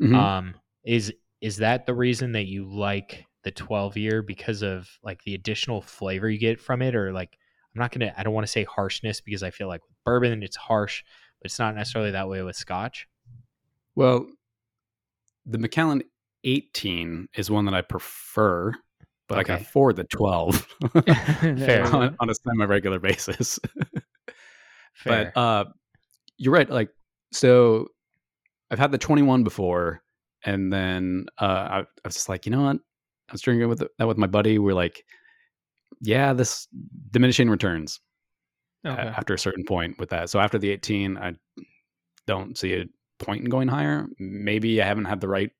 [0.00, 0.14] Mhm.
[0.14, 5.22] Um is is that the reason that you like the 12 year because of like
[5.24, 7.36] the additional flavor you get from it or like
[7.74, 9.96] I'm not going to I don't want to say harshness because I feel like with
[10.04, 11.02] bourbon it's harsh,
[11.42, 13.08] but it's not necessarily that way with scotch.
[13.96, 14.26] well,
[15.46, 16.02] the Macallan
[16.44, 18.72] 18 is one that I prefer,
[19.28, 20.56] but I can afford the 12
[21.04, 21.84] Fair.
[21.86, 23.58] on, on a semi-regular basis.
[24.94, 25.32] Fair.
[25.34, 25.64] But uh,
[26.36, 26.68] you're right.
[26.68, 26.90] Like,
[27.32, 27.88] so
[28.70, 30.02] I've had the 21 before,
[30.44, 32.76] and then uh, I, I was just like, you know what?
[33.28, 34.58] I was drinking with that with my buddy.
[34.58, 35.02] We're like,
[36.00, 36.68] yeah, this
[37.10, 38.00] diminishing returns
[38.86, 39.00] Okay.
[39.00, 40.28] after a certain point with that.
[40.28, 41.32] So after the 18, I
[42.26, 42.84] don't see a
[43.18, 44.06] point in going higher.
[44.18, 45.50] Maybe I haven't had the right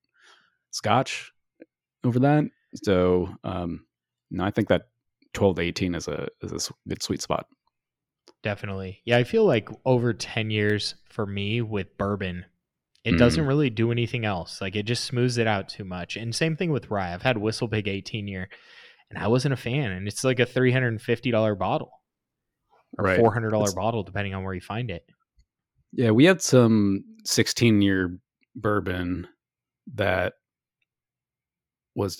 [0.74, 1.32] Scotch
[2.04, 2.44] over that.
[2.82, 3.86] So um,
[4.30, 4.88] no, I think that
[5.32, 7.46] 12 to 18 is a is a good sweet spot.
[8.42, 9.00] Definitely.
[9.04, 12.44] Yeah, I feel like over 10 years for me with bourbon,
[13.04, 13.18] it Mm.
[13.18, 14.60] doesn't really do anything else.
[14.60, 16.16] Like it just smooths it out too much.
[16.16, 17.14] And same thing with rye.
[17.14, 18.48] I've had Whistle Pig 18 year
[19.10, 19.92] and I wasn't a fan.
[19.92, 21.90] And it's like a $350 bottle
[22.98, 23.18] or Right.
[23.18, 25.06] $400 It's- bottle, depending on where you find it.
[25.92, 28.18] Yeah, we had some 16 year
[28.56, 29.26] bourbon
[29.94, 30.34] that
[31.94, 32.16] was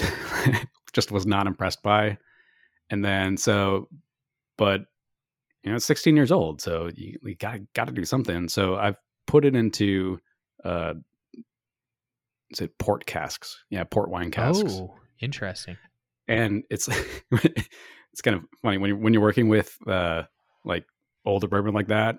[0.93, 2.19] just was not impressed by.
[2.91, 3.89] And then so
[4.57, 4.83] but
[5.63, 8.49] you know, it's 16 years old, so you, you got got to do something.
[8.49, 8.97] So I've
[9.27, 10.21] put it into
[10.65, 10.95] uh
[12.51, 13.65] is it port casks?
[13.71, 14.73] Yeah, port wine casks.
[14.75, 15.77] Oh, interesting.
[16.29, 16.89] and it's
[17.33, 20.25] it's kind of funny when you're when you're working with uh
[20.65, 20.85] like
[21.25, 22.17] older bourbon like that.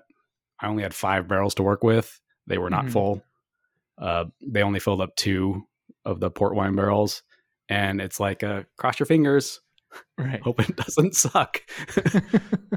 [0.60, 2.20] I only had five barrels to work with.
[2.46, 2.92] They were not Mhm.
[2.92, 3.22] full.
[3.98, 5.62] Uh, they only filled up two
[6.04, 7.22] of the port wine barrels,
[7.68, 9.60] and it's like uh, cross your fingers,
[10.18, 10.40] Right.
[10.42, 11.62] hope it doesn't suck.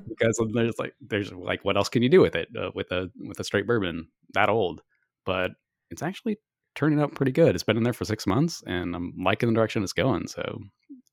[0.08, 3.10] because there's like there's like what else can you do with it uh, with a
[3.18, 4.82] with a straight bourbon that old?
[5.26, 5.52] But
[5.92, 6.38] it's actually
[6.76, 7.56] turning out pretty good.
[7.56, 10.28] It's been in there for six months, and I'm liking the direction it's going.
[10.28, 10.60] So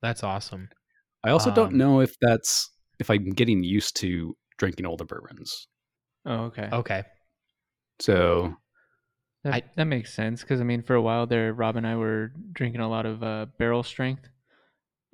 [0.03, 0.69] That's awesome.
[1.25, 2.71] I also don't Um, know if that's
[3.01, 5.67] if I'm getting used to drinking older bourbons.
[6.25, 6.69] oh, okay.
[6.73, 7.03] Okay.
[8.01, 8.55] So
[9.47, 11.95] That, I- that makes sense because I mean, for a while there, Rob and I
[11.97, 14.29] were drinking a lot of uh, barrel strength,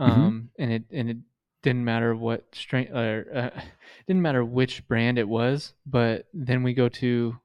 [0.01, 0.07] Mhm.
[0.07, 1.16] um, and it and it
[1.62, 3.61] didn't matter what strength or uh,
[4.07, 5.74] didn't matter which brand it was.
[5.85, 7.37] But then we go to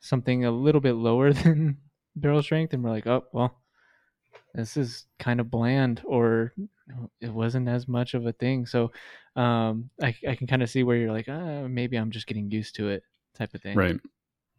[0.00, 1.78] something a little bit lower than
[2.14, 3.56] barrel strength, and we're like, oh well,
[4.54, 6.52] this is kind of bland, or
[7.20, 8.66] it wasn't as much of a thing.
[8.66, 8.92] So
[9.36, 12.50] um, I I can kind of see where you're like, uh, maybe I'm just getting
[12.50, 13.02] used to it,
[13.34, 13.76] type of thing.
[13.76, 13.98] right,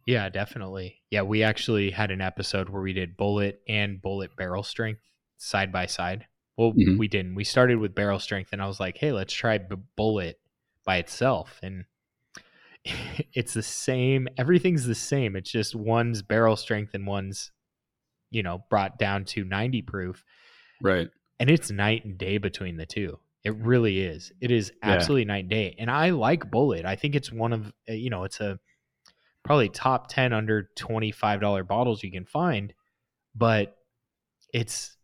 [0.08, 1.02] Yeah, definitely.
[1.10, 5.02] Yeah, we actually had an episode where we did Bulleit and Bulleit barrel strength
[5.36, 6.26] side by side.
[6.56, 6.96] Well, Mhm.
[6.96, 7.34] we didn't.
[7.34, 10.36] We started with barrel strength, and I was like, "Hey, let's try b- Bulleit
[10.86, 11.84] by itself." And
[13.34, 14.28] it's the same.
[14.38, 15.36] Everything's the same.
[15.36, 17.52] It's just one's barrel strength and one's,
[18.30, 20.24] you know, brought down to ninety proof,
[20.82, 23.18] right, and it's night and day between the two.
[23.44, 24.32] It really is.
[24.40, 24.92] It is Yeah.
[24.92, 25.74] absolutely night and day.
[25.78, 26.86] And I like Bulleit.
[26.86, 28.58] I think it's one of uh, you know, it's a
[29.48, 32.74] probably top 10 under $25 bottles you can find,
[33.34, 33.78] but
[34.52, 34.94] it's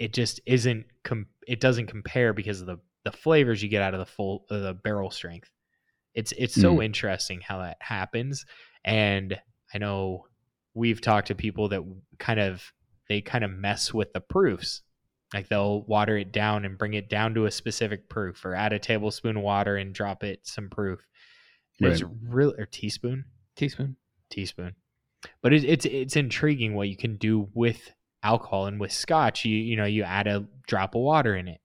[0.00, 3.94] it just isn't com- it doesn't compare because of the the flavors you get out
[3.94, 5.48] of the full uh, the barrel strength.
[6.14, 8.44] It's it's so interesting how that happens
[8.84, 9.40] and
[9.72, 10.24] I know
[10.74, 11.82] we've talked to people that
[12.18, 12.72] kind of
[13.08, 14.82] they kind of mess with the proofs.
[15.32, 18.72] Like they'll water it down and bring it down to a specific proof or add
[18.72, 21.06] a tablespoon of water and drop it some proof
[21.80, 23.24] and it's real or teaspoon?
[23.56, 23.96] Teaspoon.
[24.30, 24.74] teaspoon.
[25.42, 29.44] But it, it's it's intriguing what you can do with alcohol and with scotch.
[29.44, 31.60] You you know you add a drop of water in it.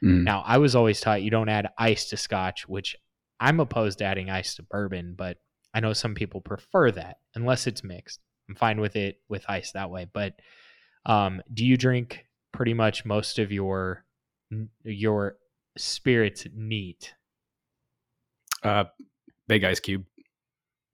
[0.00, 0.22] Mm.
[0.22, 2.94] now i was always taught you don't add ice to scotch which
[3.40, 5.38] i'm opposed to adding ice to bourbon but
[5.74, 8.20] i know some people prefer that unless it's mixed.
[8.48, 10.06] I'm fine with it with ice that way.
[10.12, 10.34] But
[11.06, 14.04] um do you drink pretty much most of your
[14.84, 15.36] your
[15.76, 17.14] spirits neat?
[18.62, 18.84] Uh,
[19.48, 20.04] big ice cube.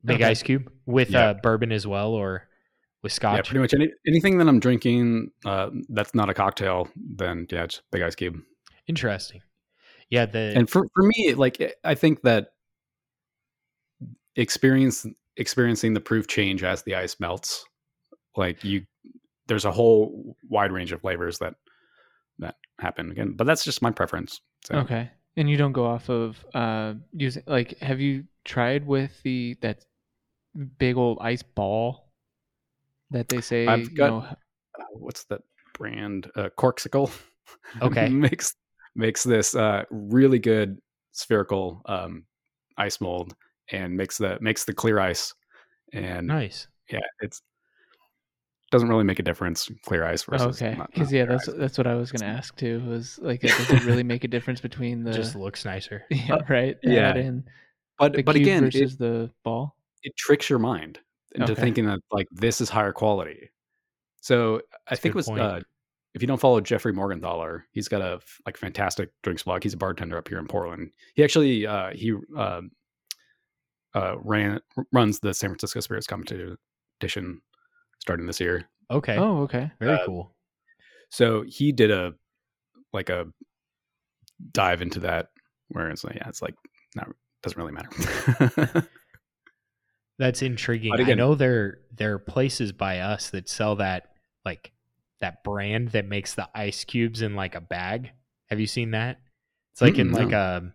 [0.05, 0.31] big Okay.
[0.31, 1.29] ice cube with Yeah.
[1.31, 2.49] uh bourbon as well or
[3.03, 6.89] with Yeah, scotch pretty much any, anything that I'm drinking uh, that's not a cocktail,
[6.97, 8.37] then yeah, it's big ice cube.
[8.87, 9.43] interesting
[10.11, 12.49] yeah the And for for me, like I think that
[14.37, 15.07] experience
[15.37, 17.65] experiencing the proof change as the ice melts,
[18.37, 18.85] like you,
[19.49, 21.55] there's a whole wide range of flavors that
[22.39, 23.35] that happen again.
[23.37, 24.41] But that's just my preference.
[24.65, 24.77] So.
[24.77, 25.11] Okay.
[25.37, 29.85] And you don't go off of uh using like have you tried with the that
[30.79, 32.13] big old ice ball
[33.11, 34.19] that they say I've you got- know,
[34.79, 35.43] uh, what's that
[35.75, 36.31] brand?
[36.37, 37.11] Uh, Corksicle.
[37.83, 38.09] Okay.
[38.09, 38.55] makes
[38.95, 40.79] makes this uh, really good
[41.13, 42.25] spherical um,
[42.79, 43.35] ice mold
[43.73, 45.35] and makes the makes the clear ice.
[45.93, 47.41] And nice yeah, it's
[48.71, 51.55] doesn't really make a difference clear ice versus okay because yeah that's ice.
[51.59, 54.61] that's what I was gonna ask too was like does it really make a difference
[54.61, 57.11] between the just looks nicer yeah right yeah.
[57.11, 57.45] Add in
[57.99, 60.99] but the but cube again versus it, the ball it tricks your mind
[61.35, 61.61] into Okay.
[61.61, 63.51] thinking that like this is higher quality.
[64.21, 64.61] So I
[64.91, 65.61] That's a think it was uh,
[66.15, 69.63] if you don't follow Jeffrey Morgenthaler, he's got a f- like fantastic drinks blog.
[69.65, 70.91] He's a bartender up here in Portland.
[71.15, 72.61] He actually uh, he uh,
[73.95, 74.61] uh, ran
[74.93, 77.41] runs the San Francisco Spirits competition
[78.05, 78.69] starting this year.
[78.91, 80.37] okay oh okay very uh, cool
[81.11, 82.13] So he did a
[82.93, 83.27] like a
[84.53, 85.29] dive into that
[85.69, 86.55] where it's like yeah, it's like
[86.95, 87.09] not
[87.43, 88.89] doesn't really matter.
[90.19, 90.91] That's intriguing.
[90.91, 94.11] But I know there there are places by us that sell that
[94.45, 94.73] like
[95.21, 98.11] that brand that makes the ice cubes in like a bag.
[98.49, 99.21] Have you seen that?
[99.73, 100.73] It's like in Mm-mm, like a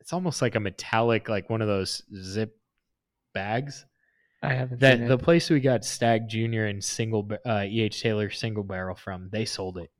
[0.00, 2.56] it's almost like a metallic like one of those zip
[3.34, 3.86] bags.
[4.42, 8.64] I haven't That the place we got Stagg Junior and single uh, EH Taylor single
[8.64, 9.90] barrel from, they sold it,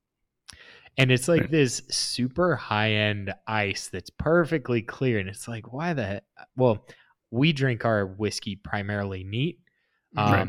[0.97, 5.93] and it's like this super high end ice that's perfectly clear, and it's like why
[5.93, 6.25] the heck?
[6.57, 6.87] well,
[7.31, 9.61] we drink our whiskey primarily neat.
[10.17, 10.49] Um, Right.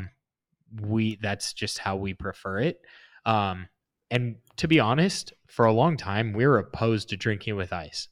[0.89, 2.81] we that's just how we prefer it.
[3.25, 3.67] Um,
[4.09, 8.07] and to be honest, for a long time we were opposed to drinking with ice.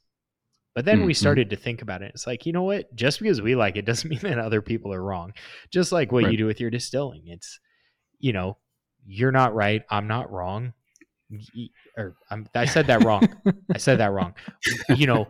[0.74, 1.16] But then we Mhm.
[1.16, 2.12] started to think about it.
[2.14, 2.94] It's like, you know what?
[2.94, 5.32] Just because we like it doesn't mean that other people are wrong.
[5.70, 7.26] Just like what you do with your distilling.
[7.26, 7.58] It's,
[8.18, 8.56] you know,
[9.04, 9.82] you're not right.
[9.90, 10.72] I'm not wrong.
[11.96, 13.40] Or I'm, I said that wrong.
[13.72, 14.34] I said that wrong.
[14.96, 15.28] You know,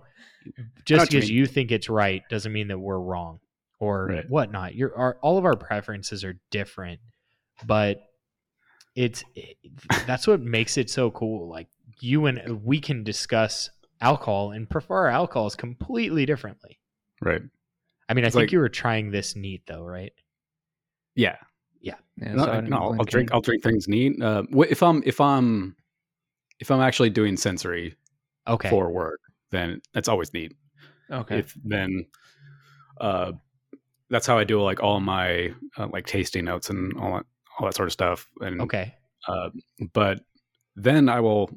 [0.85, 3.41] just what you because you think it's right doesn't mean that we're wrong
[3.79, 4.29] or Right.
[4.29, 4.75] whatnot.
[4.75, 7.01] Your our, all of our preferences are different,
[7.67, 8.03] but
[8.97, 9.57] it's it,
[10.07, 11.49] that's what makes it so cool.
[11.49, 11.69] Like
[12.01, 16.79] you and we can discuss alcohol and prefer alcohols completely differently.
[17.21, 17.43] Right.
[18.09, 20.13] I mean, I It's think like- you were trying this neat though, right?
[21.15, 21.37] Yeah.
[21.83, 21.95] Yeah,
[22.35, 23.33] No, so I didn't no, I'll drink.
[23.33, 24.21] I'll drink things neat.
[24.23, 25.75] Uh, if I'm if I'm
[26.59, 27.95] if I'm actually doing sensory
[28.47, 28.69] Okay.
[28.69, 29.21] for work,
[29.51, 30.53] then that's always neat.
[31.11, 31.39] Okay.
[31.39, 32.05] If then,
[33.01, 33.33] uh,
[34.11, 37.25] that's how I do like all my uh, like tasting notes and all that
[37.59, 38.29] all that sort of stuff.
[38.43, 38.95] And Okay.
[39.27, 39.49] uh,
[39.95, 40.21] but
[40.77, 41.49] then I will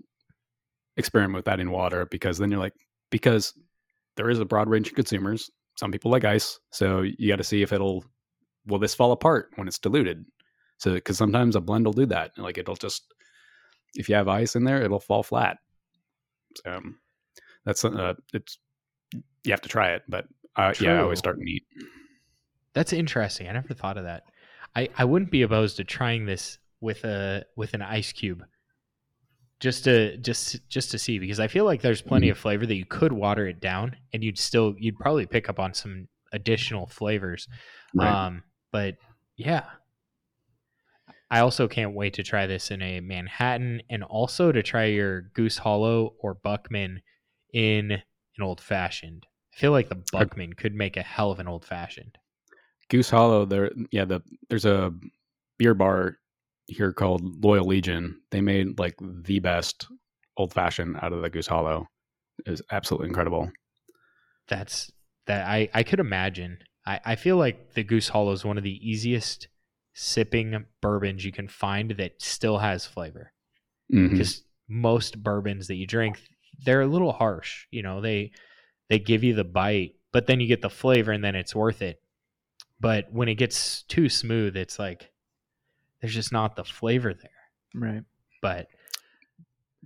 [0.97, 2.73] experiment with adding water because then you're like
[3.09, 3.53] because
[4.15, 5.49] there is a broad range of consumers.
[5.75, 8.05] Some people like ice, so you got to see if it'll
[8.67, 10.23] will this fall apart when it's diluted.
[10.77, 13.03] So because sometimes a blend will do that, like it'll just
[13.95, 15.57] if you have ice in there, it'll fall flat.
[16.63, 16.79] So
[17.65, 18.59] that's uh, it's
[19.43, 20.25] you have to try it, but
[20.55, 21.63] uh, yeah, I always start neat.
[22.73, 23.47] That's interesting.
[23.47, 24.23] I never thought of that.
[24.75, 28.43] I, I wouldn't be opposed to trying this with a with an ice cube.
[29.63, 32.75] Just to just just to see because I feel like there's plenty of flavor that
[32.75, 36.85] you could water it down and you'd still you'd probably pick up on some additional
[36.85, 37.47] flavors.
[37.95, 38.25] Right.
[38.25, 38.95] Um but
[39.37, 39.63] yeah.
[41.31, 45.21] I also can't wait to try this in a Manhattan and also to try your
[45.33, 47.01] Goose Hollow or Buckman
[47.53, 49.25] in an old fashioned.
[49.55, 52.17] I feel like the Buckman could make a hell of an old fashioned.
[52.89, 54.93] Goose Hollow, there, yeah, the there's a
[55.57, 56.17] beer bar
[56.67, 58.21] here called Loyal Legion.
[58.31, 59.87] They made like the best
[60.37, 61.87] old fashioned out of the Goose Hollow.
[62.45, 63.51] It was absolutely incredible.
[64.47, 64.91] That's
[65.27, 66.59] that I I could imagine.
[66.85, 69.47] I I feel like the Goose Hollow is one of the easiest
[69.93, 73.31] sipping bourbons you can find that still has flavor.
[73.93, 74.09] Mm-hmm.
[74.09, 76.19] Because most bourbons that you drink,
[76.65, 77.67] they're a little harsh.
[77.71, 78.31] You know, they
[78.89, 81.81] they give you the bite, but then you get the flavor, and then it's worth
[81.81, 82.01] it.
[82.79, 85.12] But when it gets too smooth, it's like
[86.03, 87.31] there's just not the flavor there.
[87.73, 88.03] right.
[88.41, 88.67] But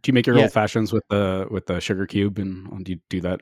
[0.02, 0.44] Do you make your Yeah.
[0.44, 3.39] old fashions with the with the sugar cube and do you do that?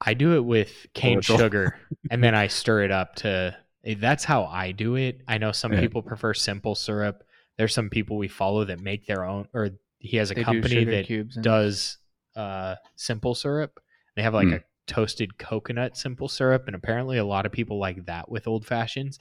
[0.00, 1.38] I do it with cane Cordial.
[1.38, 1.78] sugar
[2.10, 5.20] and then I stir it up to eh, that's how I do it.
[5.28, 5.80] I know some Yeah.
[5.80, 7.22] people prefer simple syrup.
[7.58, 10.74] There's some people we follow that make their own or he has a They company
[10.74, 11.98] sugar that cubes and- does
[12.34, 13.78] uh simple syrup.
[14.16, 14.54] They have like Hmm.
[14.54, 18.64] a toasted coconut simple syrup and apparently a lot of people like that with old
[18.66, 19.18] fashions.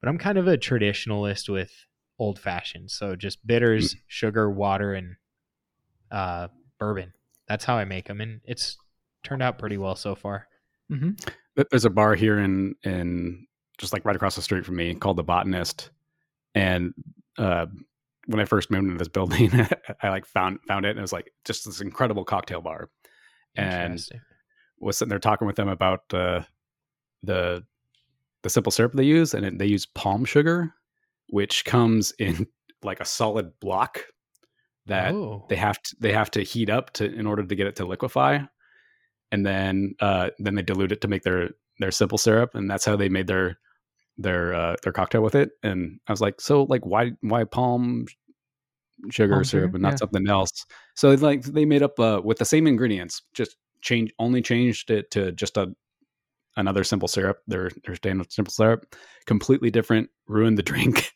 [0.00, 1.72] But I'm kind of a traditionalist with
[2.18, 2.92] old fashions.
[2.94, 3.98] So just bitters, Hmm.
[4.06, 5.16] sugar, water and
[6.10, 7.12] uh bourbon.
[7.48, 8.76] That's how I make them and it's
[9.22, 10.46] turned out pretty well so far.
[10.90, 11.18] Mhm.
[11.70, 13.46] There's a bar here in in
[13.78, 15.90] just like right across the street from me called the Botanist,
[16.54, 16.92] and
[17.36, 17.66] uh,
[18.26, 19.50] when I first moved into this building,
[20.02, 22.90] I like found found it and it was like just this incredible cocktail bar,
[23.54, 24.00] and
[24.80, 26.42] was sitting there talking with them about uh,
[27.22, 27.64] the
[28.42, 30.72] the simple syrup they use, and it, they use palm sugar,
[31.28, 32.46] which comes in
[32.82, 34.04] like a solid block
[34.86, 37.66] that oh, they have to they have to heat up to in order to get
[37.66, 38.38] it to liquefy,
[39.32, 42.84] and then uh, then they dilute it to make their their simple syrup, and that's
[42.84, 43.58] how they made their
[44.16, 45.50] their uh, their cocktail with it.
[45.62, 48.06] And I was like, so like why why palm
[49.10, 49.98] sugar Palm syrup and not Yeah.
[49.98, 50.66] something else?
[50.96, 55.10] So like they made up uh, with the same ingredients, just change only changed it
[55.12, 55.74] to just a
[56.56, 58.96] another simple syrup, their their standard simple syrup,
[59.26, 61.12] completely different, ruined the drink.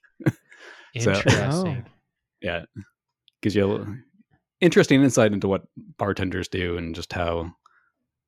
[1.01, 1.87] So- interesting.
[2.41, 2.65] yeah
[3.41, 3.97] gives you a little
[4.61, 5.63] interesting insight into what
[5.99, 7.51] bartenders do and just how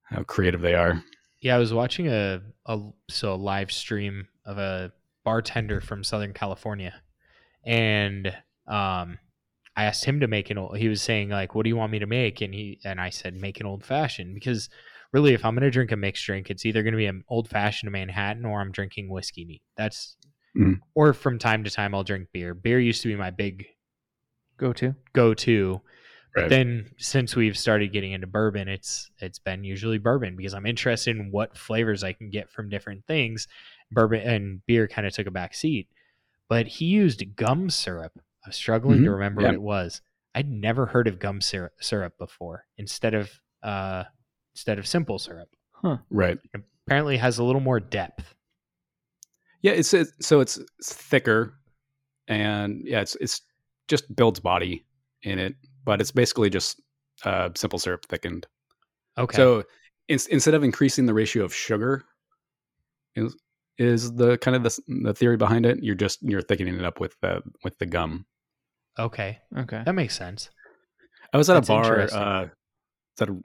[0.04, 1.02] how creative they are
[1.40, 2.80] Yeah, I was watching a, a
[3.10, 4.92] so a live stream of a
[5.24, 6.94] bartender from Southern California,
[7.64, 8.28] and
[8.66, 9.18] um,
[9.76, 10.78] I asked him to make an old.
[10.78, 13.10] He was saying like, "What do you want me to make?" And he and I
[13.10, 14.70] said, "Make an old fashioned." Because
[15.12, 17.24] really, if I'm going to drink a mixed drink, it's either going to be an
[17.28, 19.62] old fashioned Manhattan or I'm drinking whiskey neat.
[19.76, 20.16] That's
[20.56, 20.78] Mm.
[20.94, 22.54] or from time to time I'll drink beer.
[22.54, 23.66] Beer used to be my big
[24.56, 24.94] Go to.
[25.12, 25.80] go to.
[26.34, 26.50] But Right.
[26.50, 31.16] then since we've started getting into bourbon, it's it's been usually bourbon because I'm interested
[31.16, 33.46] in what flavors I can get from different things.
[33.92, 35.88] Bourbon and beer kind of took a back seat.
[36.48, 38.12] But he used gum syrup.
[38.44, 39.12] I was struggling to Mhm.
[39.14, 39.48] remember Yeah.
[39.48, 40.02] what it was.
[40.34, 44.04] I'd never heard of gum syrup, syrup before instead of uh
[44.54, 45.48] instead of simple syrup.
[46.10, 46.38] Right.
[46.86, 48.34] Apparently it has a little more depth.
[49.64, 51.54] Yeah, it's, it's so it's, it's thicker,
[52.28, 53.40] and yeah, it's it's
[53.88, 54.84] just builds body
[55.22, 55.54] in it,
[55.86, 56.82] but it's basically just
[57.24, 58.46] uh, simple syrup thickened.
[59.16, 59.34] Okay.
[59.34, 59.64] So
[60.08, 62.04] in, instead of increasing the ratio of sugar,
[63.16, 63.34] is
[63.78, 65.82] is the kind of the, the theory behind it?
[65.82, 68.26] You're just you're thickening it up with the with the gum.
[68.98, 69.38] okay.
[69.56, 69.82] Okay.
[69.82, 70.50] That makes sense.
[71.32, 72.00] I was at That's a bar.
[72.12, 72.48] Uh,
[73.18, 73.36] at a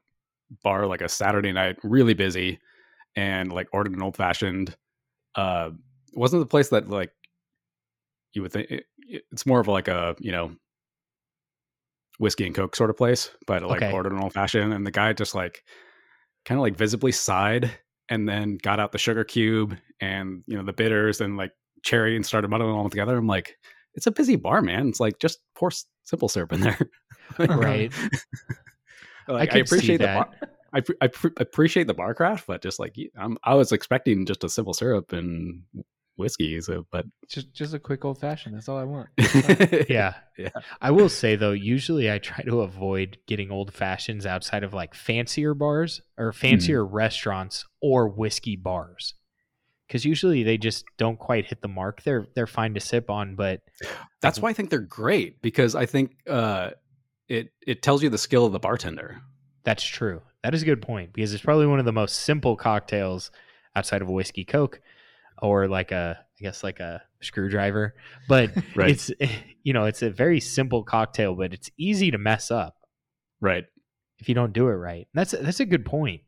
[0.65, 2.59] bar like a Saturday night, really busy,
[3.15, 4.75] and like ordered an old fashioned.
[5.35, 7.11] Uh, it wasn't the place that like
[8.33, 8.69] you would think.
[8.71, 8.85] It,
[9.31, 10.51] it's more of like a you know
[12.19, 13.91] whiskey and coke sort of place, but like Okay.
[13.91, 15.63] ordered an old fashioned, and the guy just like
[16.45, 17.71] kind of like visibly sighed,
[18.09, 21.51] and then got out the sugar cube and you know the bitters and like
[21.83, 23.17] cherry and started muddling all together.
[23.17, 23.57] I'm like.
[23.95, 24.87] It's a busy bar, man.
[24.87, 25.71] It's like just pour
[26.03, 26.77] simple syrup in there.
[27.39, 27.91] Like, um, Right.
[29.27, 30.29] like, I, see appreciate the bar,
[30.71, 33.71] I, pre- I pre- appreciate the bar craft, but just like I'm, um, I was
[33.71, 35.63] expecting just a simple syrup and
[36.19, 36.59] whiskey.
[36.61, 38.55] So, but Just just a quick old fashioned.
[38.55, 39.09] That's all I want.
[39.89, 40.15] yeah.
[40.37, 40.49] Yeah.
[40.81, 44.93] I will say though, usually I try to avoid getting old fashions outside of like
[44.93, 49.15] fancier bars or fancier restaurants or whiskey bars.
[49.91, 52.03] Cause usually they just don't quite hit the mark.
[52.03, 53.61] They're they're fine to sip on, but
[54.21, 56.71] that's why I think they're great because I think uh,
[57.27, 59.21] it it tells you the skill of the bartender.
[59.63, 60.21] that's true.
[60.43, 63.31] That is a good point because it's probably one of the most simple cocktails
[63.75, 64.79] outside of a whiskey coke
[65.41, 67.95] or like a I guess like a screwdriver.
[68.27, 68.91] But Right.
[68.91, 69.11] it's
[69.63, 72.75] you know, it's a very simple cocktail, but it's easy to mess up.
[73.41, 73.65] Right.
[74.19, 75.07] if you don't do it right.
[75.13, 76.21] That's that's a good point.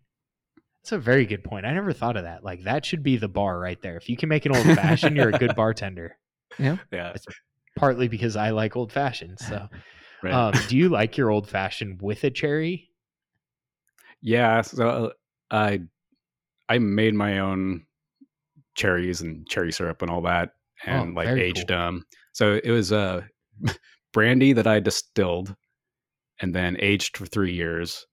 [0.83, 1.65] That's a very good point.
[1.65, 2.43] I never thought of that.
[2.43, 3.97] Like that should be the bar right there.
[3.97, 6.17] If you can make an old fashioned, you're a good bartender.
[6.57, 6.77] Yeah.
[6.91, 7.13] yeah.
[7.77, 9.39] Partly because I like old fashioned.
[9.39, 9.67] So,
[10.23, 10.33] Right.
[10.33, 12.89] um, do you like your old fashioned with a cherry?
[14.21, 14.61] yeah.
[14.61, 15.09] So uh,
[15.51, 15.81] I
[16.69, 17.85] I made my own
[18.75, 20.51] cherries and cherry syrup and all that,
[20.85, 21.67] and Oh, like aged cool.
[21.67, 22.03] them.
[22.33, 23.21] So it was uh,
[24.13, 25.55] brandy that I distilled
[26.41, 28.05] and then aged for three years,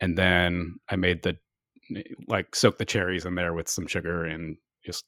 [0.00, 1.36] and then I made the
[2.26, 5.04] like soak the cherries in there with some sugar and just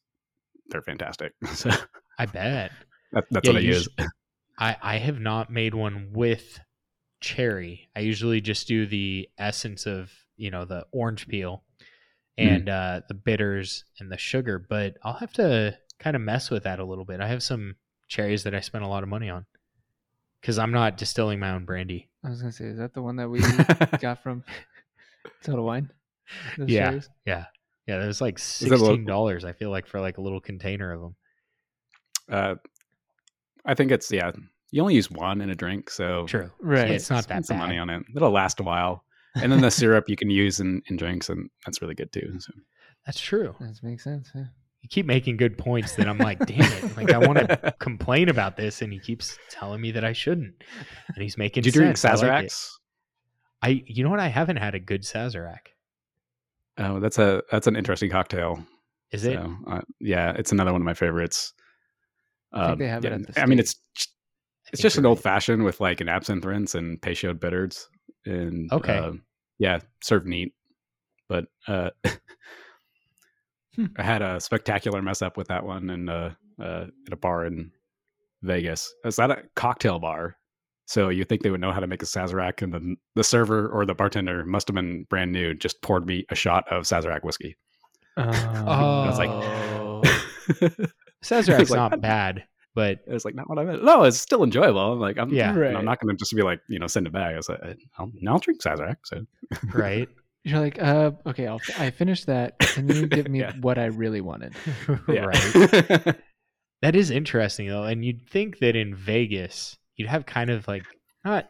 [0.70, 1.32] they're fantastic.
[1.54, 1.70] So
[2.18, 2.72] I bet.
[3.12, 3.88] that, that's Yeah, what I use.
[4.58, 6.60] I I have not made one with
[7.20, 7.88] cherry.
[7.96, 11.64] I usually just do the essence of you know the orange peel
[12.38, 12.48] Mm.
[12.56, 14.58] and uh, the bitters and the sugar.
[14.58, 17.20] But I'll have to kind of mess with that a little bit.
[17.20, 17.74] I have some
[18.08, 19.44] cherries that I spent a lot of money on
[20.40, 22.08] because I'm not distilling my own brandy.
[22.24, 23.40] I was gonna say, is that the one that we
[24.00, 24.44] got from
[25.42, 25.90] Total Wine?
[26.56, 26.90] Those Yeah.
[26.90, 27.08] cherries?
[27.26, 27.44] Yeah,
[27.86, 27.98] yeah.
[27.98, 29.44] That was like that a little- sixteen dollars.
[29.44, 31.16] I feel like for like a little container of them.
[32.30, 32.54] uh,
[33.64, 34.32] I think it's yeah.
[34.70, 36.50] You only use one in a drink, so True.
[36.60, 36.90] Right.
[36.90, 37.64] It's not spend that some bad.
[37.66, 38.02] money on it.
[38.14, 39.02] It'll last a while,
[39.42, 42.34] and then the syrup you can use in, in drinks, and that's really good too.
[42.40, 42.52] So.
[43.06, 43.54] That's true.
[43.60, 44.30] That makes sense.
[44.34, 44.44] Yeah.
[44.82, 46.96] You keep making good points that I'm like, damn it.
[46.96, 50.54] Like I want to complain about this and he keeps telling me that I shouldn't.
[51.14, 52.22] And he's making Did you drink sense.
[52.22, 52.46] I like.
[52.46, 52.68] Sazeracs?
[53.60, 54.20] I you know what?
[54.20, 55.58] I haven't had a good Sazerac.
[56.78, 58.64] Oh, that's a that's an interesting cocktail.
[59.10, 59.34] Is it?
[59.34, 61.54] So, uh, yeah, it's another one of my favorites.
[62.52, 63.74] I think Um, they have it yeah, at the I mean, it's
[64.72, 65.22] it's just an you're old right.
[65.24, 67.88] fashioned with like an absinthe rinse and peychaud bitters,
[68.26, 68.96] and Okay.
[68.96, 69.12] uh,
[69.58, 70.54] yeah, served neat.
[71.28, 71.90] But uh,
[73.78, 73.86] Hmm.
[73.96, 77.46] I had a spectacular mess up with that one in uh, uh, at a bar
[77.46, 77.70] in
[78.42, 78.92] Vegas.
[79.04, 80.36] Is that a cocktail bar?
[80.86, 83.68] So you think they would know how to make a Sazerac, and the the server
[83.68, 85.54] or the bartender must have been brand new.
[85.54, 87.56] Just poured me a shot of Sazerac whiskey.
[88.16, 88.24] Oh,
[88.66, 89.30] I was like,
[91.22, 92.44] Sazerac's It's like, not bad,
[92.78, 93.82] but it was like not what I meant.
[93.82, 94.92] No, it's still enjoyable.
[94.92, 95.50] I'm like, I'm, Yeah.
[95.50, 95.74] and Right.
[95.74, 97.32] I'm not going to just be like, you know, send it back.
[97.32, 97.58] I was like,
[97.98, 98.98] I'll, I'll drink Sazerac.
[99.04, 99.26] So
[99.74, 100.08] right.
[100.44, 102.56] You're like, uh, okay, I'll, I finished that.
[102.60, 103.52] Can you give me Yeah.
[103.60, 104.54] what I really wanted?
[105.08, 106.14] right.
[106.82, 110.84] That is interesting though, and you'd think that in Vegas you'd have kind of like
[111.24, 111.48] not,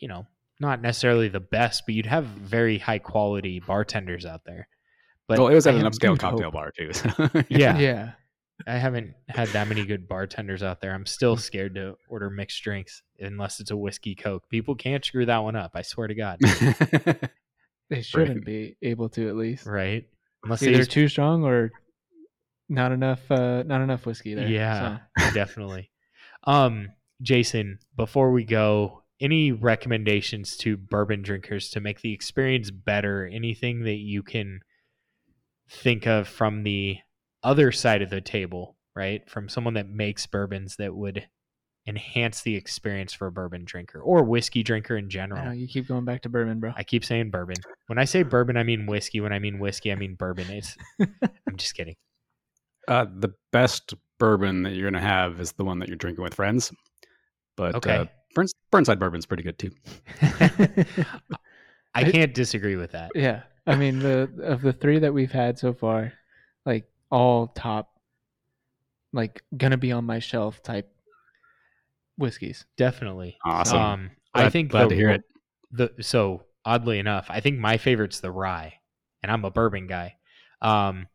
[0.00, 0.26] you know,
[0.58, 4.66] not necessarily the best, but you'd have very high quality bartenders out there.
[5.28, 6.54] But well, it was I at an upscale cocktail hope.
[6.54, 6.90] bar too.
[7.48, 7.78] Yeah.
[7.78, 8.10] yeah.
[8.66, 10.92] I haven't had that many good bartenders out there.
[10.92, 14.48] I'm still scared to order mixed drinks unless it's a whiskey coke.
[14.48, 15.72] People can't screw that one up.
[15.74, 16.40] I swear to God.
[17.88, 19.66] They shouldn't be able to at least.
[19.66, 20.04] Right?
[20.44, 21.70] Unless Either they too strong or
[22.68, 23.30] not enough.
[23.30, 24.48] Uh, not enough whiskey there.
[24.48, 25.90] Yeah, So, definitely.
[26.44, 26.90] Um,
[27.22, 33.26] Jason, before we go, any recommendations to bourbon drinkers to make the experience better?
[33.26, 34.60] Anything that you can
[35.70, 36.98] think of from the
[37.46, 39.28] other side of the table, right?
[39.30, 41.26] From someone that makes bourbons that would
[41.88, 45.44] enhance the experience for a bourbon drinker or whiskey drinker in I general.
[45.44, 46.72] know you keep going back to bourbon, bro.
[46.76, 47.56] I keep saying bourbon.
[47.86, 49.20] When I say bourbon, I mean whiskey.
[49.20, 50.50] When I mean whiskey, I mean bourbon.
[50.50, 51.94] It's I'm just kidding.
[52.88, 56.24] Uh, the best bourbon that you're going to have is the one that you're drinking
[56.24, 56.72] with friends.
[57.56, 57.96] But Okay.
[57.96, 58.04] uh,
[58.34, 59.70] Burns, Burnside bourbon's pretty good too.
[61.94, 63.12] I can't disagree with that.
[63.14, 66.12] yeah, I mean the of the three that we've had so far,
[66.66, 67.92] like all top,
[69.12, 70.90] like gonna be on my shelf type
[72.18, 72.66] whiskeys.
[72.76, 73.38] Definitely.
[73.44, 73.78] Awesome.
[73.78, 75.22] Um, I think glad the, to hear it.
[75.72, 78.74] The so oddly enough, I think my favorite's the rye,
[79.22, 80.16] and I'm a bourbon guy.
[80.60, 81.06] Um,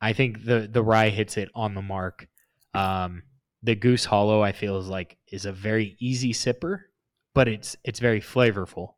[0.00, 2.28] I think the the rye hits it on the mark.
[2.74, 3.22] Um,
[3.62, 6.82] the Goose Hollow I feel is like is a very easy sipper,
[7.34, 8.94] but it's it's very flavorful.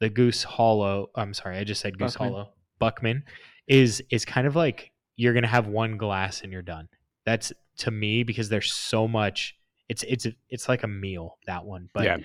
[0.00, 2.32] The Goose Hollow, I'm sorry, I just said Goose Buckman.
[2.32, 2.48] Hollow.
[2.78, 3.24] Buckman
[3.66, 6.88] is is kind of like you're gonna have one glass and you're done.
[7.24, 9.56] That's to me because there's so much.
[9.88, 12.16] It's it's it's like a meal that one, but yeah.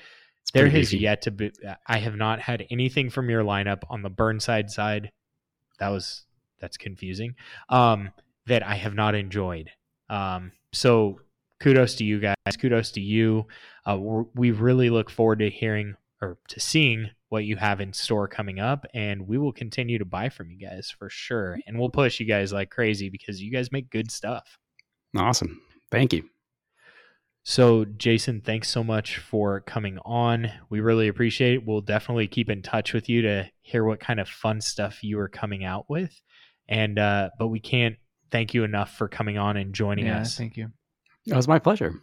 [0.54, 1.04] there has beefy.
[1.04, 1.52] yet to be.
[1.88, 5.12] I have not had anything from your lineup on the Burnside side.
[5.80, 6.24] That was
[6.60, 7.36] that's confusing.
[7.70, 8.12] Um,
[8.48, 9.70] that I have not enjoyed.
[10.10, 11.20] Um, so
[11.60, 12.36] kudos to you guys.
[12.60, 13.48] Kudos to you.
[13.86, 13.98] Uh,
[14.36, 18.60] we really look forward to hearing or to seeing what you have in store coming
[18.60, 21.60] up, and we will continue to buy from you guys for sure.
[21.66, 24.58] And we'll push you guys like crazy because you guys make good stuff.
[25.16, 25.62] Awesome.
[25.92, 26.24] Thank you.
[27.44, 30.52] So, Jason, thanks so much for coming on.
[30.70, 31.66] We really appreciate it.
[31.66, 35.20] We'll definitely keep in touch with you to hear what kind of fun stuff you
[35.20, 36.22] are coming out with.
[36.68, 37.96] And uh, but we can't
[38.30, 40.38] thank you enough for coming on and joining yeah, us.
[40.38, 40.70] thank you.
[41.26, 41.96] It was my pleasure.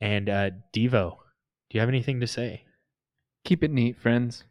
[0.00, 1.16] And uh, Devo,
[1.68, 2.64] do you have anything to say?
[3.44, 4.44] Keep it neat, friends.